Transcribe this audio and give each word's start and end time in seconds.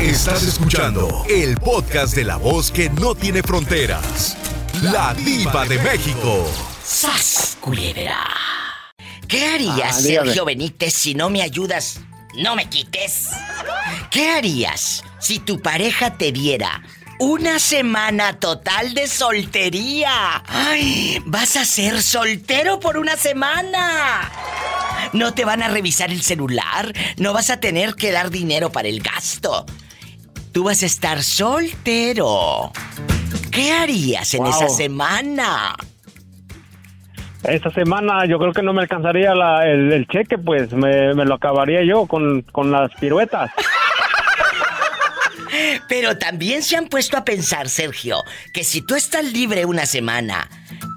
Estás 0.00 0.42
escuchando 0.44 1.24
el 1.28 1.56
podcast 1.58 2.14
de 2.14 2.24
la 2.24 2.36
voz 2.36 2.70
que 2.70 2.88
no 2.90 3.14
tiene 3.14 3.42
fronteras. 3.42 4.36
La 4.82 5.12
diva 5.14 5.66
de 5.66 5.78
México. 5.78 6.50
¡Sas, 6.82 7.58
culebra! 7.60 8.18
¿Qué 9.28 9.46
harías, 9.46 9.98
Ah. 9.98 10.00
Sergio 10.00 10.44
Benítez, 10.44 10.94
si 10.94 11.14
no 11.14 11.28
me 11.30 11.42
ayudas? 11.42 12.00
No 12.34 12.56
me 12.56 12.68
quites. 12.68 13.28
¿Qué 14.10 14.30
harías 14.30 15.04
si 15.20 15.38
tu 15.38 15.60
pareja 15.60 16.16
te 16.16 16.32
diera 16.32 16.82
una 17.18 17.58
semana 17.58 18.38
total 18.38 18.94
de 18.94 19.06
soltería? 19.06 20.42
¡Ay! 20.48 21.22
Vas 21.26 21.56
a 21.56 21.64
ser 21.64 22.02
soltero 22.02 22.80
por 22.80 22.96
una 22.96 23.16
semana. 23.16 24.30
No 25.12 25.34
te 25.34 25.44
van 25.44 25.62
a 25.62 25.68
revisar 25.68 26.10
el 26.10 26.22
celular, 26.22 26.92
no 27.18 27.32
vas 27.32 27.50
a 27.50 27.58
tener 27.60 27.94
que 27.94 28.12
dar 28.12 28.30
dinero 28.30 28.72
para 28.72 28.88
el 28.88 29.00
gasto. 29.02 29.66
Tú 30.52 30.64
vas 30.64 30.82
a 30.82 30.86
estar 30.86 31.22
soltero. 31.22 32.72
¿Qué 33.52 33.72
harías 33.72 34.32
en 34.34 34.42
Wow. 34.44 34.50
esa 34.50 34.68
semana? 34.68 35.74
Esta 37.44 37.70
semana 37.70 38.26
yo 38.26 38.38
creo 38.38 38.52
que 38.52 38.62
no 38.62 38.72
me 38.72 38.82
alcanzaría 38.82 39.34
la- 39.34 39.66
el, 39.66 39.92
el 39.92 40.06
cheque, 40.08 40.36
pues 40.38 40.72
me, 40.72 41.14
me 41.14 41.24
lo 41.24 41.34
acabaría 41.34 41.82
yo 41.84 42.06
con, 42.06 42.42
con 42.42 42.70
las 42.70 42.90
piruetas. 43.00 43.50
Pero 45.88 46.16
también 46.18 46.62
se 46.62 46.76
han 46.76 46.86
puesto 46.88 47.16
a 47.16 47.24
pensar, 47.24 47.68
Sergio, 47.68 48.18
que 48.52 48.62
si 48.62 48.82
tú 48.82 48.94
estás 48.94 49.24
libre 49.32 49.64
una 49.64 49.86
semana, 49.86 50.48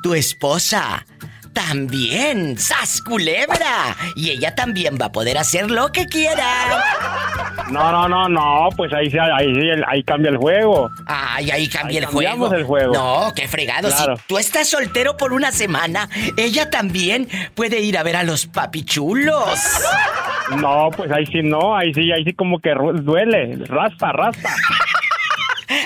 tu 0.04 0.14
esposa 0.14 1.06
también, 1.54 2.58
¡sas 2.58 3.02
culebra! 3.02 3.96
Y 4.16 4.32
ella 4.32 4.56
también 4.56 4.98
va 5.02 5.06
a 5.08 5.12
poder 5.12 5.38
hacer 5.38 5.70
lo 5.72 5.92
que 5.92 6.06
quiera. 6.08 6.84
No, 7.72 7.92
no, 7.92 8.10
no, 8.10 8.28
no, 8.30 8.70
pues 8.76 8.92
ahí, 8.94 9.10
sí- 9.10 9.18
ahí, 9.20 9.54
sí, 9.54 9.62
ahí 9.88 10.04
cambia 10.04 10.30
el 10.32 10.38
juego. 10.38 10.90
Ay, 11.08 11.50
ahí 11.52 11.68
cambia 11.68 11.92
Ahí 11.92 11.98
el 11.98 12.06
juego. 12.06 12.30
cambiamos 12.30 12.54
el 12.54 12.64
juego. 12.64 12.94
No, 12.94 13.34
qué 13.36 13.48
fregado. 13.48 13.90
Claro. 13.90 14.18
Si 14.18 14.24
tú 14.28 14.38
estás 14.38 14.68
soltero 14.70 15.16
por 15.18 15.34
una 15.34 15.52
semana, 15.52 16.10
ella 16.38 16.70
también 16.70 17.28
puede 17.56 17.80
ir 17.80 17.98
a 17.98 18.04
ver 18.04 18.16
a 18.18 18.24
los 18.24 18.46
papichulos. 18.48 19.60
No, 20.58 20.90
pues 20.96 21.12
ahí 21.12 21.26
sí 21.28 21.42
no, 21.44 21.76
ahí 21.76 21.94
sí, 21.94 22.12
ahí 22.12 22.24
sí 22.26 22.34
como 22.34 22.60
que 22.60 22.72
duele, 23.02 23.58
raspa, 23.68 24.12
raspa. 24.12 24.50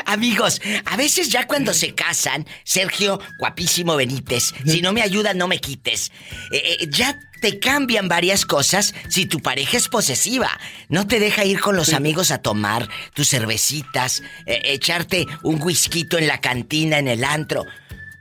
Amigos, 0.06 0.61
a 0.86 0.97
veces 0.97 1.30
ya 1.30 1.47
cuando 1.47 1.73
se 1.73 1.94
casan, 1.94 2.45
Sergio, 2.64 3.20
guapísimo 3.38 3.95
Benítez, 3.95 4.53
si 4.66 4.81
no 4.81 4.94
me 4.94 5.02
ayudas, 5.02 5.36
no 5.36 5.47
me 5.47 5.59
quites. 5.59 6.11
Eh, 6.52 6.78
eh, 6.81 6.88
ya 6.89 7.20
te 7.42 7.59
cambian 7.59 8.08
varias 8.08 8.45
cosas 8.45 8.94
si 9.09 9.25
tu 9.25 9.39
pareja 9.39 9.78
es 9.78 9.88
posesiva. 9.88 10.50
No 10.89 11.08
te 11.08 11.20
deja 11.20 11.45
ir 11.45 11.59
con 11.59 11.75
los 11.75 11.94
amigos 11.94 12.31
a 12.31 12.39
tomar 12.39 12.89
tus 13.14 13.30
cervecitas, 13.30 14.23
eh, 14.45 14.61
echarte 14.66 15.25
un 15.44 15.61
whisky 15.61 16.08
en 16.11 16.28
la 16.28 16.42
cantina, 16.42 16.98
en 16.98 17.08
el 17.08 17.23
antro. 17.23 17.66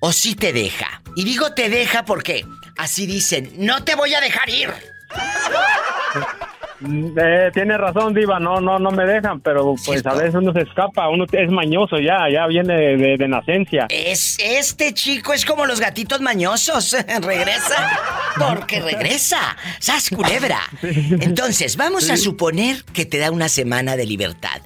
O 0.01 0.13
sí 0.13 0.35
te 0.35 0.53
deja. 0.53 1.03
Y 1.17 1.25
digo 1.25 1.53
te 1.53 1.69
deja 1.69 2.05
porque 2.05 2.45
así 2.77 3.07
dicen, 3.07 3.53
no 3.57 3.85
te 3.85 3.95
voy 3.95 4.15
a 4.15 4.21
dejar 4.21 4.49
ir. 4.51 4.71
Eh, 6.85 7.51
tiene 7.55 7.79
razón, 7.79 8.13
Diva, 8.13 8.39
no, 8.39 8.61
no, 8.61 8.79
no 8.79 8.91
me 8.91 9.05
dejan, 9.07 9.41
pero 9.41 9.65
pues 9.65 9.83
Cierto. 10.03 10.11
a 10.11 10.15
veces 10.15 10.35
uno 10.35 10.53
se 10.53 10.61
escapa, 10.61 11.09
uno 11.09 11.25
es 11.33 11.51
mañoso 11.51 11.97
ya, 11.99 12.29
ya 12.31 12.47
viene 12.47 12.75
de, 12.75 12.97
de- 12.99 13.17
de 13.17 13.29
nacencia. 13.29 13.87
Es 13.89 14.37
este 14.39 14.93
chico 14.93 15.33
es 15.33 15.45
como 15.47 15.65
los 15.65 15.81
gatitos 15.81 16.21
mañosos. 16.21 16.95
regresa 17.23 17.99
porque 18.39 18.81
regresa. 18.81 19.57
¡Sas 19.79 20.11
culebra! 20.11 20.61
Entonces, 20.83 21.77
vamos 21.77 22.11
a 22.11 22.17
suponer 22.17 22.85
que 22.93 23.07
te 23.07 23.19
da 23.19 23.31
una 23.31 23.49
semana 23.49 23.97
de 23.97 24.05
libertad. 24.07 24.61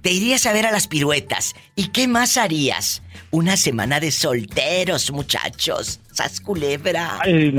Te 0.00 0.12
irías 0.12 0.46
a 0.46 0.52
ver 0.52 0.64
a 0.64 0.70
las 0.70 0.86
piruetas. 0.86 1.54
¿Y 1.74 1.88
qué 1.88 2.06
más 2.06 2.36
harías? 2.36 3.02
Una 3.32 3.56
semana 3.56 3.98
de 3.98 4.12
solteros, 4.12 5.10
muchachos. 5.10 5.98
¡Sas 6.12 6.40
culebra! 6.40 7.18
Ay, 7.20 7.52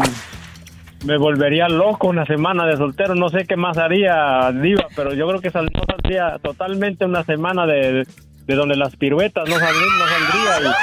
me 1.05 1.17
volvería 1.17 1.69
loco 1.69 2.07
una 2.07 2.25
semana 2.25 2.65
de 2.65 2.77
soltero, 2.77 3.15
no 3.15 3.29
sé 3.29 3.45
qué 3.45 3.55
más 3.55 3.77
haría, 3.77 4.51
Diva, 4.51 4.87
pero 4.95 5.13
yo 5.13 5.27
creo 5.27 5.41
que 5.41 5.51
saldría 5.51 6.37
totalmente 6.41 7.05
una 7.05 7.23
semana 7.23 7.65
de, 7.65 8.05
de 8.45 8.55
donde 8.55 8.75
las 8.75 8.95
piruetas 8.95 9.47
no, 9.47 9.57
saldría, 9.57 9.87
no 9.97 10.07
saldría. 10.07 10.75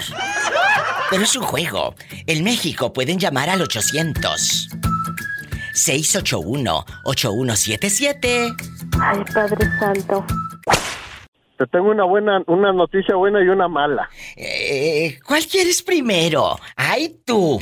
Pero 1.09 1.23
es 1.23 1.35
un 1.35 1.44
juego. 1.44 1.94
En 2.25 2.46
México 2.46 2.94
pueden 2.94 3.19
llamar 3.19 3.50
al 3.50 3.62
800 3.62 4.69
681 5.77 6.85
8177. 7.05 8.53
Ay, 8.99 9.23
Padre 9.33 9.67
Santo. 9.79 10.25
Te 11.57 11.65
tengo 11.67 11.89
una 11.89 12.03
buena, 12.03 12.43
una 12.47 12.71
noticia 12.71 13.15
buena 13.15 13.43
y 13.43 13.47
una 13.47 13.67
mala. 13.67 14.09
Eh, 14.35 15.17
¿Cuál 15.25 15.45
quieres 15.45 15.81
primero? 15.81 16.59
¡Ay, 16.75 17.19
tú! 17.25 17.59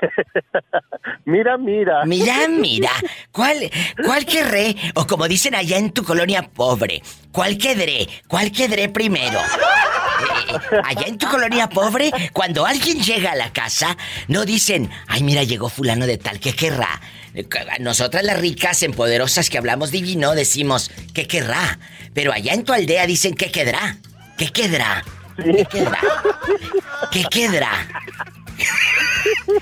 Mira, 1.24 1.56
mira. 1.56 2.04
Mira, 2.04 2.48
mira. 2.48 2.90
¿Cuál, 3.32 3.70
cuál 4.04 4.26
querré? 4.26 4.76
O 4.94 5.06
como 5.06 5.28
dicen 5.28 5.54
allá 5.54 5.78
en 5.78 5.92
tu 5.92 6.02
colonia 6.04 6.42
pobre, 6.42 7.02
¿cuál 7.32 7.56
quedré? 7.56 8.08
¿Cuál 8.26 8.52
quedré 8.52 8.88
primero? 8.88 9.38
Eh, 9.38 10.80
allá 10.84 11.06
en 11.06 11.18
tu 11.18 11.28
colonia 11.28 11.68
pobre, 11.68 12.10
cuando 12.32 12.66
alguien 12.66 13.00
llega 13.00 13.32
a 13.32 13.36
la 13.36 13.52
casa, 13.52 13.96
no 14.28 14.44
dicen, 14.44 14.90
ay, 15.06 15.22
mira, 15.22 15.42
llegó 15.42 15.68
fulano 15.68 16.06
de 16.06 16.18
tal, 16.18 16.40
¿qué 16.40 16.52
querrá? 16.52 17.00
Nosotras 17.78 18.24
las 18.24 18.38
ricas, 18.40 18.82
empoderosas 18.82 19.50
que 19.50 19.58
hablamos 19.58 19.90
divino, 19.90 20.34
decimos, 20.34 20.90
¿qué 21.14 21.26
querrá? 21.26 21.78
Pero 22.12 22.32
allá 22.32 22.54
en 22.54 22.64
tu 22.64 22.72
aldea 22.72 23.06
dicen, 23.06 23.34
¿qué 23.34 23.50
quedará? 23.50 23.96
¿Qué 24.36 24.48
quedará? 24.48 25.04
¿Qué 25.36 25.64
quedará? 25.70 26.00
¿Qué 27.12 27.24
quedará? 27.30 27.88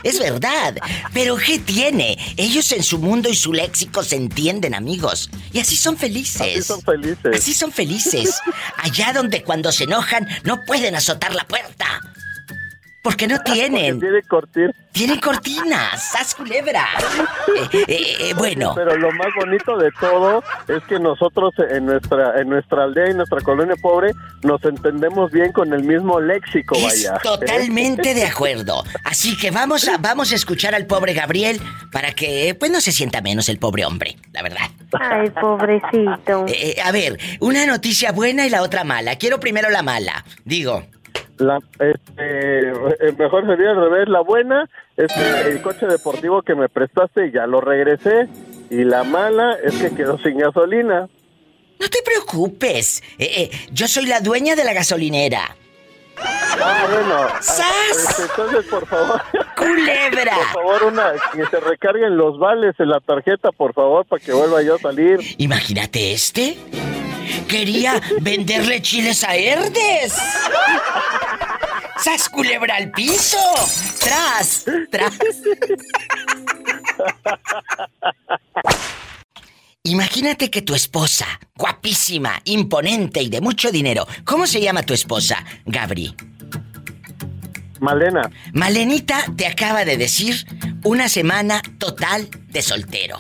Es 0.03 0.19
verdad. 0.19 0.77
Pero 1.13 1.37
¿qué 1.37 1.59
tiene? 1.59 2.17
Ellos 2.37 2.71
en 2.73 2.83
su 2.83 2.99
mundo 2.99 3.29
y 3.29 3.35
su 3.35 3.53
léxico 3.53 4.03
se 4.03 4.17
entienden, 4.17 4.75
amigos. 4.75 5.31
Y 5.53 5.61
así 5.61 5.77
son 5.77 5.97
felices. 5.97 6.41
Así 6.41 6.63
son 6.63 6.83
felices. 6.83 7.35
Así 7.35 7.55
son 7.55 7.73
felices. 7.73 8.41
Allá 8.77 9.13
donde 9.13 9.43
cuando 9.43 9.73
se 9.73 9.85
enojan 9.85 10.29
no 10.45 10.65
pueden 10.65 10.95
azotar 10.95 11.35
la 11.35 11.47
puerta. 11.47 12.01
Porque 13.03 13.27
no 13.29 13.39
tienen. 13.41 14.01
Tiene 14.01 14.23
cortir. 14.23 14.75
Tienen 14.93 15.21
cortinas. 15.21 16.11
¡Sas 16.13 16.35
culebra! 16.35 16.85
Eh, 17.73 17.85
eh, 17.89 18.17
eh, 18.21 18.35
bueno. 18.35 18.73
Pero 18.75 18.97
lo 18.97 19.11
más 19.13 19.29
bonito 19.37 19.77
de 19.79 19.91
todo 20.01 20.43
es 20.67 20.83
que 20.85 20.99
nosotros 20.99 21.55
en 21.71 21.87
nuestra 21.87 22.41
en 22.41 22.49
nuestra 22.49 22.85
aldea 22.85 23.11
y 23.11 23.15
nuestra 23.15 23.41
colonia 23.41 23.77
pobre 23.81 24.13
nos 24.43 24.63
entendemos 24.65 25.31
bien 25.31 25.53
con 25.53 25.73
el 25.73 25.85
mismo 25.85 26.21
léxico, 26.21 26.75
Es 26.77 26.83
vaya. 27.09 27.19
totalmente 27.23 28.15
de 28.15 28.25
acuerdo. 28.27 28.83
Así 29.05 29.37
que 29.37 29.51
vamos 29.51 29.87
a, 29.89 29.99
vamos 29.99 30.33
a 30.33 30.35
escuchar 30.35 30.75
al 30.75 30.87
pobre 30.87 31.15
Gabriel 31.15 31.61
para 31.93 32.13
que 32.13 32.57
pues 32.59 32.71
no 32.71 32.81
se 32.81 32.93
sienta 32.93 33.21
menos 33.21 33.49
el 33.49 33.59
pobre 33.59 33.85
hombre, 33.85 34.17
la 34.33 34.43
verdad. 34.43 34.67
Ay, 34.99 35.31
pobrecito. 35.31 36.47
A 36.85 36.93
ver, 36.93 37.19
una 37.41 37.67
noticia 37.67 38.13
buena 38.13 38.47
y 38.47 38.51
la 38.51 38.63
otra 38.63 38.85
mala. 38.85 39.17
Quiero 39.17 39.39
primero 39.41 39.71
la 39.71 39.83
mala. 39.83 40.25
Digo, 40.45 40.85
La, 41.39 41.59
este, 41.79 42.71
eh, 42.71 43.13
mejor 43.17 43.47
sería 43.47 43.71
al 43.71 43.77
revés. 43.77 44.09
La 44.09 44.21
buena 44.21 44.69
es 44.97 45.13
que 45.13 45.51
el 45.51 45.63
coche 45.63 45.87
deportivo 45.87 46.43
que 46.43 46.55
me 46.55 46.69
prestaste 46.69 47.31
ya 47.31 47.47
lo 47.47 47.61
regresé. 47.61 48.29
Y 48.71 48.85
la 48.85 49.05
mala 49.05 49.57
es 49.63 49.75
que 49.77 49.95
quedó 49.95 50.19
sin 50.19 50.39
gasolina. 50.39 51.09
no 51.81 51.89
te 51.89 52.03
preocupes. 52.05 53.03
Eh, 53.19 53.51
eh, 53.51 53.51
yo 53.73 53.89
soy 53.89 54.07
la 54.07 54.21
dueña 54.21 54.57
de 54.57 54.65
la 54.65 54.73
gasolinera. 54.73 55.57
Ah, 56.21 56.87
bueno. 56.91 57.29
¡Sas! 57.41 57.65
Este, 57.93 58.23
entonces, 58.23 58.67
por 58.67 58.87
favor. 58.87 59.23
¡Culebra! 59.57 60.35
Por 60.35 60.63
favor, 60.63 60.85
una, 60.85 61.13
que 61.33 61.47
se 61.47 61.61
recarguen 61.61 62.17
los 62.17 62.39
vales 62.39 62.75
en 62.79 62.89
la 62.89 63.01
tarjeta, 63.01 63.53
por 63.53 63.73
favor, 63.75 64.05
para 64.07 64.23
que 64.23 64.33
vuelva 64.33 64.63
yo 64.63 64.75
a 64.75 64.79
salir. 64.79 65.21
Imagínate 65.39 66.13
este. 66.13 66.57
Quería 67.49 68.01
venderle 68.21 68.81
chiles 68.83 69.25
a 69.25 69.37
Herdes. 69.37 70.15
¡Sas 71.99 72.29
culebra 72.29 72.77
al 72.77 72.91
piso! 72.93 73.39
¡Tras! 73.99 74.65
¡Tras! 74.91 75.19
Imagínate 79.83 80.51
que 80.51 80.63
tu 80.63 80.75
esposa, 80.75 81.27
guapísima, 81.57 82.41
imponente 82.45 83.23
y 83.23 83.29
de 83.31 83.41
mucho 83.41 83.71
dinero, 83.73 84.07
¿cómo 84.25 84.47
se 84.47 84.61
llama 84.61 84.83
tu 84.83 84.93
esposa, 84.93 85.45
Gabri? 85.65 86.15
Malena. 87.81 88.31
Malenita 88.53 89.25
te 89.37 89.47
acaba 89.47 89.85
de 89.85 89.97
decir 89.97 90.47
una 90.85 91.09
semana 91.09 91.63
total 91.79 92.29
de 92.49 92.63
soltero. 92.63 93.17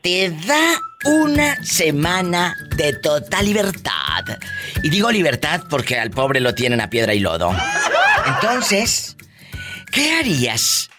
Te 0.00 0.30
da 0.30 0.80
una 1.04 1.62
semana 1.62 2.56
de 2.76 2.94
total 2.94 3.44
libertad. 3.44 4.24
Y 4.82 4.90
digo 4.90 5.10
libertad 5.10 5.62
porque 5.68 5.98
al 5.98 6.10
pobre 6.10 6.40
lo 6.40 6.54
tienen 6.54 6.80
a 6.80 6.90
piedra 6.90 7.14
y 7.14 7.20
lodo. 7.20 7.54
Entonces, 8.26 9.16
¿qué 9.90 10.16
harías 10.16 10.90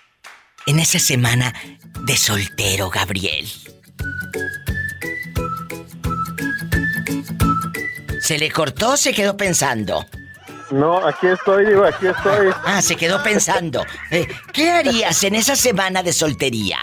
en 0.66 0.80
esa 0.80 1.00
semana 1.00 1.54
de 2.06 2.18
soltero, 2.18 2.90
Gabriel? 2.90 3.48
¿Se 8.22 8.38
le 8.40 8.50
cortó 8.52 8.94
o 8.94 8.98
se 8.98 9.14
quedó 9.14 9.38
pensando? 9.38 10.06
No, 10.72 11.06
aquí 11.06 11.28
estoy, 11.28 11.68
digo, 11.68 11.86
aquí 11.86 12.08
estoy. 12.08 12.50
Ah, 12.66 12.82
se 12.82 12.96
quedó 12.96 13.22
pensando. 13.22 13.86
Eh, 14.10 14.28
¿Qué 14.52 14.72
harías 14.72 15.24
en 15.24 15.36
esa 15.36 15.56
semana 15.56 16.02
de 16.02 16.12
soltería? 16.12 16.80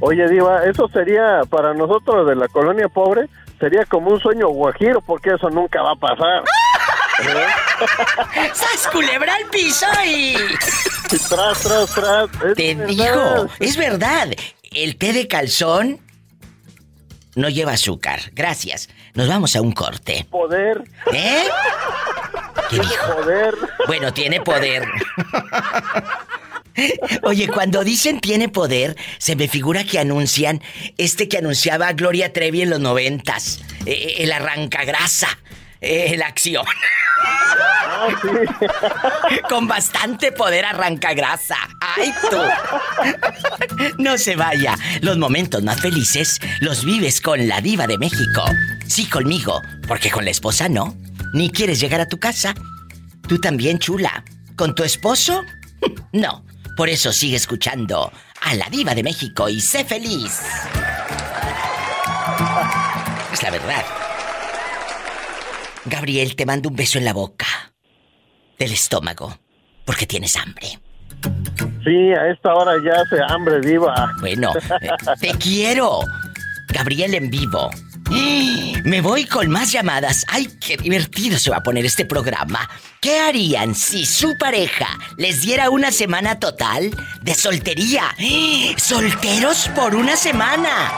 Oye, 0.00 0.28
Diva, 0.28 0.64
eso 0.64 0.88
sería 0.88 1.40
para 1.48 1.74
nosotros 1.74 2.26
de 2.26 2.34
la 2.36 2.48
colonia 2.48 2.88
pobre, 2.88 3.28
sería 3.58 3.84
como 3.84 4.10
un 4.10 4.20
sueño 4.20 4.48
guajiro, 4.48 5.00
porque 5.02 5.30
eso 5.34 5.50
nunca 5.50 5.82
va 5.82 5.92
a 5.92 5.96
pasar. 5.96 6.42
¡Sas 8.54 8.88
culebra 8.92 9.34
al 9.34 9.44
piso 9.50 9.86
y... 10.06 10.34
tras, 11.28 11.60
tras, 11.62 11.94
tras. 11.94 12.28
Es 12.44 12.54
Te 12.54 12.74
verdad. 12.74 12.86
digo, 12.88 13.46
es 13.58 13.76
verdad. 13.76 14.28
El 14.72 14.96
té 14.96 15.12
de 15.12 15.28
calzón 15.28 15.98
no 17.34 17.48
lleva 17.48 17.72
azúcar. 17.72 18.20
Gracias. 18.32 18.88
Nos 19.14 19.28
vamos 19.28 19.54
a 19.56 19.60
un 19.60 19.72
corte. 19.72 20.26
Poder, 20.30 20.82
¿Eh? 21.12 21.44
¿Qué 22.70 22.76
dijo? 22.78 23.14
poder. 23.16 23.54
Bueno, 23.86 24.12
tiene 24.14 24.40
poder. 24.40 24.84
Oye, 27.22 27.48
cuando 27.48 27.84
dicen 27.84 28.20
tiene 28.20 28.48
poder, 28.48 28.96
se 29.18 29.36
me 29.36 29.48
figura 29.48 29.84
que 29.84 29.98
anuncian 29.98 30.62
este 30.98 31.28
que 31.28 31.38
anunciaba 31.38 31.92
Gloria 31.92 32.32
Trevi 32.32 32.62
en 32.62 32.70
los 32.70 32.80
noventas. 32.80 33.60
eh, 33.86 34.16
el 34.18 34.32
arrancagrasa. 34.32 35.28
eh, 35.80 36.14
la 36.18 36.26
acción. 36.26 36.64
Con 39.48 39.66
bastante 39.66 40.32
poder 40.32 40.64
arranca 40.64 41.12
grasa. 41.14 41.56
¡Ay, 41.80 42.12
tú! 42.30 42.38
No 43.98 44.16
se 44.18 44.36
vaya. 44.36 44.76
Los 45.00 45.18
momentos 45.18 45.62
más 45.62 45.80
felices 45.80 46.38
los 46.60 46.84
vives 46.84 47.20
con 47.20 47.46
la 47.48 47.60
diva 47.60 47.86
de 47.86 47.98
México. 47.98 48.44
Sí, 48.86 49.06
conmigo, 49.06 49.60
porque 49.86 50.10
con 50.10 50.24
la 50.24 50.30
esposa 50.30 50.68
no. 50.68 50.96
Ni 51.32 51.50
quieres 51.50 51.80
llegar 51.80 52.00
a 52.00 52.08
tu 52.08 52.18
casa. 52.18 52.54
Tú 53.28 53.38
también, 53.38 53.78
chula. 53.78 54.24
¿Con 54.56 54.74
tu 54.74 54.82
esposo? 54.82 55.42
No. 56.12 56.44
Por 56.76 56.88
eso 56.88 57.12
sigue 57.12 57.36
escuchando 57.36 58.10
a 58.40 58.54
la 58.54 58.68
diva 58.70 58.94
de 58.94 59.02
México 59.02 59.48
y 59.48 59.60
sé 59.60 59.84
feliz. 59.84 60.40
Es 63.32 63.42
la 63.42 63.50
verdad. 63.50 63.84
Gabriel, 65.84 66.36
te 66.36 66.46
mando 66.46 66.68
un 66.68 66.76
beso 66.76 66.98
en 66.98 67.04
la 67.04 67.12
boca. 67.12 67.46
Del 68.58 68.72
estómago. 68.72 69.38
Porque 69.84 70.06
tienes 70.06 70.36
hambre. 70.36 70.78
Sí, 71.84 72.12
a 72.12 72.30
esta 72.30 72.54
hora 72.54 72.72
ya 72.84 73.00
hace 73.02 73.16
hambre, 73.28 73.60
Diva. 73.60 74.14
Bueno, 74.20 74.52
te 75.20 75.30
quiero. 75.38 76.00
Gabriel 76.68 77.14
en 77.14 77.30
vivo. 77.30 77.70
Me 78.84 79.00
voy 79.00 79.24
con 79.24 79.48
más 79.50 79.70
llamadas. 79.70 80.24
¡Ay, 80.28 80.48
qué 80.60 80.76
divertido 80.76 81.38
se 81.38 81.50
va 81.50 81.58
a 81.58 81.62
poner 81.62 81.86
este 81.86 82.04
programa! 82.04 82.68
¿Qué 83.00 83.20
harían 83.20 83.74
si 83.74 84.04
su 84.04 84.36
pareja 84.36 84.88
les 85.16 85.42
diera 85.42 85.70
una 85.70 85.92
semana 85.92 86.40
total 86.40 86.90
de 87.22 87.34
soltería? 87.34 88.14
¡Solteros 88.76 89.68
por 89.76 89.94
una 89.94 90.16
semana! 90.16 90.92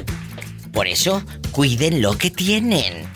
Por 0.72 0.88
eso, 0.88 1.22
cuiden 1.52 2.02
lo 2.02 2.18
que 2.18 2.32
tienen. 2.32 3.12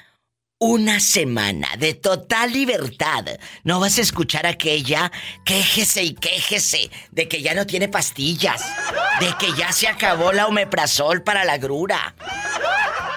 una 0.58 0.98
semana 0.98 1.68
de 1.78 1.94
total 1.94 2.52
libertad. 2.52 3.24
No 3.62 3.78
vas 3.78 3.98
a 3.98 4.00
escuchar 4.00 4.44
a 4.46 4.50
aquella 4.50 5.12
quéjese 5.44 6.02
y 6.02 6.14
quéjese 6.14 6.90
de 7.12 7.28
que 7.28 7.42
ya 7.42 7.54
no 7.54 7.64
tiene 7.64 7.86
pastillas, 7.86 8.76
de 9.20 9.28
que 9.38 9.52
ya 9.56 9.70
se 9.70 9.86
acabó 9.86 10.32
la 10.32 10.48
omeprazol 10.48 11.22
para 11.22 11.44
la 11.44 11.58
grura. 11.58 12.14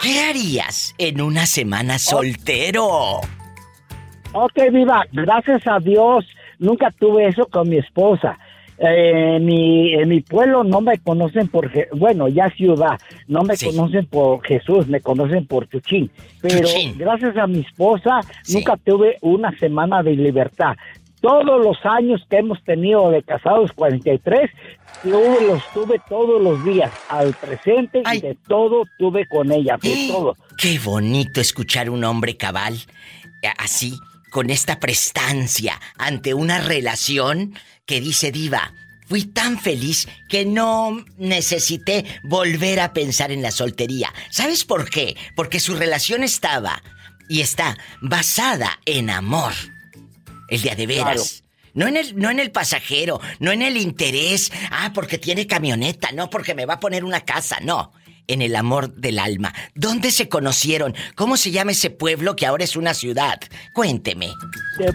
¿Qué 0.04 0.20
harías 0.20 0.94
en 1.00 1.20
una 1.20 1.48
semana 1.48 1.98
soltero? 1.98 3.22
Ok, 4.34 4.54
Viva, 4.72 5.04
gracias 5.12 5.66
a 5.66 5.80
Dios 5.80 6.26
nunca 6.60 6.92
tuve 6.92 7.28
eso 7.28 7.48
con 7.48 7.68
mi 7.68 7.78
esposa. 7.78 8.38
Eh, 8.84 9.36
en, 9.36 9.46
mi, 9.46 9.94
en 9.94 10.10
mi 10.10 10.22
pueblo 10.22 10.64
no 10.64 10.82
me 10.82 10.98
conocen 10.98 11.48
por, 11.50 11.72
bueno, 11.96 12.28
ya 12.28 12.50
ciudad, 12.50 12.98
no 13.28 13.44
me 13.44 13.56
Sí. 13.56 13.68
conocen 13.68 14.08
por 14.08 14.44
Jesús, 14.44 14.88
me 14.88 15.02
conocen 15.02 15.46
por 15.46 15.70
Chuchín. 15.70 16.10
Pero 16.42 16.62
Chuchín. 16.62 16.98
gracias 16.98 17.38
a 17.38 17.46
mi 17.46 17.60
esposa 17.60 18.22
Sí. 18.44 18.56
nunca 18.58 18.78
tuve 18.78 19.18
una 19.22 19.56
semana 19.60 20.02
de 20.02 20.16
libertad. 20.16 20.76
Todos 21.22 21.64
los 21.64 21.78
años 21.86 22.26
que 22.28 22.38
hemos 22.38 22.64
tenido 22.64 23.12
de 23.12 23.22
casados, 23.22 23.72
43, 23.74 24.50
yo 25.04 25.22
los 25.48 25.62
tuve 25.76 26.02
todos 26.10 26.42
los 26.42 26.66
días, 26.66 26.92
al 27.10 27.34
presente 27.34 28.02
Ay. 28.04 28.18
y 28.18 28.22
de 28.22 28.38
todo 28.48 28.86
tuve 28.98 29.28
con 29.28 29.52
ella, 29.52 29.78
de 29.80 30.08
todo. 30.12 30.36
Qué 30.58 30.80
bonito 30.84 31.40
escuchar 31.40 31.92
un 31.92 32.04
hombre 32.04 32.36
cabal 32.36 32.74
eh, 33.44 33.50
así, 33.60 34.00
con 34.32 34.50
esta 34.50 34.80
prestancia 34.80 35.80
ante 35.98 36.34
una 36.34 36.60
relación 36.60 37.54
que 37.86 38.02
dice 38.02 38.32
diva. 38.32 38.74
Fui 39.08 39.26
tan 39.26 39.60
feliz 39.60 40.08
que 40.30 40.46
no 40.46 41.06
necesité 41.18 42.06
volver 42.24 42.80
a 42.80 42.94
pensar 42.94 43.32
en 43.32 43.42
la 43.42 43.52
soltería. 43.52 44.12
¿Sabes 44.30 44.64
por 44.64 44.90
qué? 44.90 45.18
Porque 45.36 45.60
su 45.60 45.76
relación 45.76 46.24
estaba 46.24 46.82
y 47.28 47.42
está 47.42 47.78
basada 48.02 48.80
en 48.86 49.10
amor. 49.10 49.52
El 50.48 50.62
día 50.62 50.76
de 50.76 50.88
veras. 50.88 51.44
No 51.74 51.88
en, 51.88 51.98
el, 51.98 52.18
no 52.18 52.30
en 52.30 52.40
el 52.40 52.52
pasajero, 52.52 53.22
no 53.40 53.52
en 53.52 53.62
el 53.62 53.78
interés. 53.78 54.52
Ah, 54.72 54.92
porque 54.94 55.18
tiene 55.18 55.48
camioneta, 55.48 56.12
no 56.14 56.30
porque 56.30 56.56
me 56.56 56.66
va 56.66 56.76
a 56.76 56.80
poner 56.80 57.04
una 57.04 57.22
casa, 57.22 57.60
no. 57.62 57.94
En 58.28 58.42
el 58.42 58.56
amor 58.56 58.94
del 58.96 59.20
alma. 59.20 59.54
¿Dónde 59.76 60.12
se 60.12 60.30
conocieron? 60.30 60.94
¿Cómo 61.16 61.38
se 61.38 61.52
llama 61.52 61.72
ese 61.72 61.90
pueblo 61.90 62.36
que 62.36 62.46
ahora 62.46 62.64
es 62.64 62.76
una 62.76 62.94
ciudad? 62.94 63.40
Cuénteme. 63.74 64.30
te, 64.78 64.92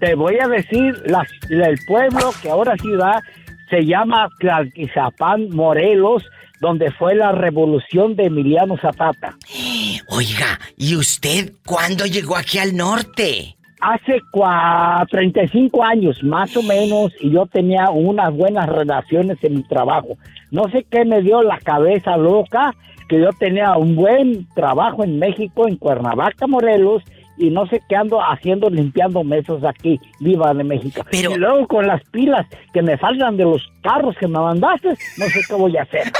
te 0.00 0.14
voy 0.14 0.36
a 0.40 0.48
decir 0.48 0.94
la- 1.06 1.26
el 1.50 1.78
pueblo 1.86 2.32
que 2.42 2.50
ahora 2.50 2.74
ciudad 2.76 3.22
se 3.70 3.84
llama 3.86 4.28
Tlaltizapán, 4.40 5.48
Morelos, 5.50 6.24
donde 6.60 6.90
fue 6.92 7.14
la 7.14 7.32
revolución 7.32 8.14
de 8.16 8.24
Emiliano 8.26 8.76
Zapata. 8.78 9.36
Oiga, 10.08 10.60
¿y 10.76 10.96
usted 10.96 11.52
cuándo 11.64 12.06
llegó 12.06 12.36
aquí 12.36 12.58
al 12.58 12.76
norte? 12.76 13.56
Hace 13.84 14.20
cua- 14.32 15.04
35 15.10 15.82
años 15.84 16.22
más 16.22 16.56
o 16.56 16.62
menos 16.62 17.12
y 17.20 17.30
yo 17.32 17.46
tenía 17.46 17.90
unas 17.90 18.32
buenas 18.32 18.68
relaciones 18.68 19.38
en 19.42 19.56
mi 19.56 19.62
trabajo. 19.64 20.16
No 20.52 20.68
sé 20.70 20.86
qué 20.88 21.04
me 21.04 21.20
dio 21.22 21.42
la 21.42 21.58
cabeza 21.58 22.16
loca 22.16 22.74
que 23.08 23.20
yo 23.20 23.30
tenía 23.38 23.76
un 23.76 23.96
buen 23.96 24.46
trabajo 24.54 25.02
en 25.02 25.18
México, 25.18 25.66
en 25.66 25.76
Cuernavaca, 25.76 26.46
Morelos, 26.46 27.02
y 27.38 27.50
no 27.50 27.66
sé 27.66 27.82
qué 27.88 27.96
ando 27.96 28.20
haciendo 28.20 28.70
limpiando 28.70 29.24
mesas 29.24 29.64
aquí, 29.64 29.98
viva 30.20 30.54
de 30.54 30.62
México. 30.64 31.02
Pero- 31.10 31.32
Y 31.32 31.34
luego 31.34 31.66
con 31.66 31.86
las 31.86 32.02
pilas 32.10 32.46
que 32.72 32.82
me 32.82 32.96
faltan 32.98 33.36
de 33.36 33.44
los 33.44 33.68
carros 33.82 34.14
que 34.20 34.28
me 34.28 34.38
mandaste, 34.38 34.90
no 35.16 35.26
sé 35.26 35.40
qué 35.48 35.54
voy 35.54 35.76
a 35.76 35.82
hacer. 35.82 36.12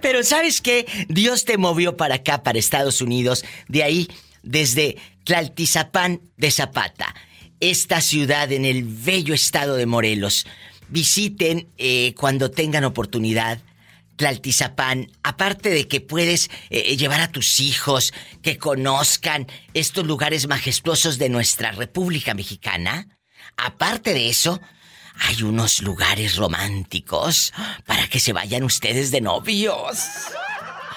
Pero 0.00 0.22
¿sabes 0.22 0.60
qué? 0.62 0.86
Dios 1.08 1.44
te 1.44 1.58
movió 1.58 1.96
para 1.96 2.14
acá, 2.16 2.42
para 2.42 2.58
Estados 2.58 3.02
Unidos, 3.02 3.44
de 3.68 3.82
ahí, 3.84 4.08
desde 4.42 4.96
Tlaltizapán 5.26 6.20
de 6.36 6.52
Zapata, 6.52 7.12
esta 7.58 8.00
ciudad 8.00 8.52
en 8.52 8.64
el 8.64 8.84
bello 8.84 9.34
estado 9.34 9.74
de 9.74 9.84
Morelos. 9.84 10.46
Visiten 10.88 11.66
eh, 11.78 12.14
cuando 12.16 12.52
tengan 12.52 12.84
oportunidad. 12.84 13.58
Tlaltizapán, 14.14 15.10
aparte 15.24 15.68
de 15.70 15.88
que 15.88 16.00
puedes 16.00 16.48
eh, 16.70 16.96
llevar 16.96 17.20
a 17.20 17.32
tus 17.32 17.58
hijos 17.58 18.14
que 18.40 18.56
conozcan 18.56 19.48
estos 19.74 20.06
lugares 20.06 20.46
majestuosos 20.46 21.18
de 21.18 21.28
nuestra 21.28 21.72
República 21.72 22.32
Mexicana, 22.32 23.18
aparte 23.56 24.14
de 24.14 24.28
eso, 24.28 24.60
hay 25.18 25.42
unos 25.42 25.82
lugares 25.82 26.36
románticos 26.36 27.52
para 27.84 28.06
que 28.06 28.20
se 28.20 28.32
vayan 28.32 28.62
ustedes 28.62 29.10
de 29.10 29.22
novios. 29.22 30.04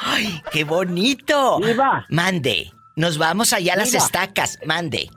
¡Ay, 0.01 0.39
qué 0.51 0.65
bonito! 0.65 1.59
Viva. 1.59 2.05
Mande, 2.09 2.71
nos 2.99 3.17
vamos 3.17 3.53
allá 3.53 3.73
a 3.73 3.77
las 3.77 3.93
estacas, 3.93 4.59
mande. 4.65 5.09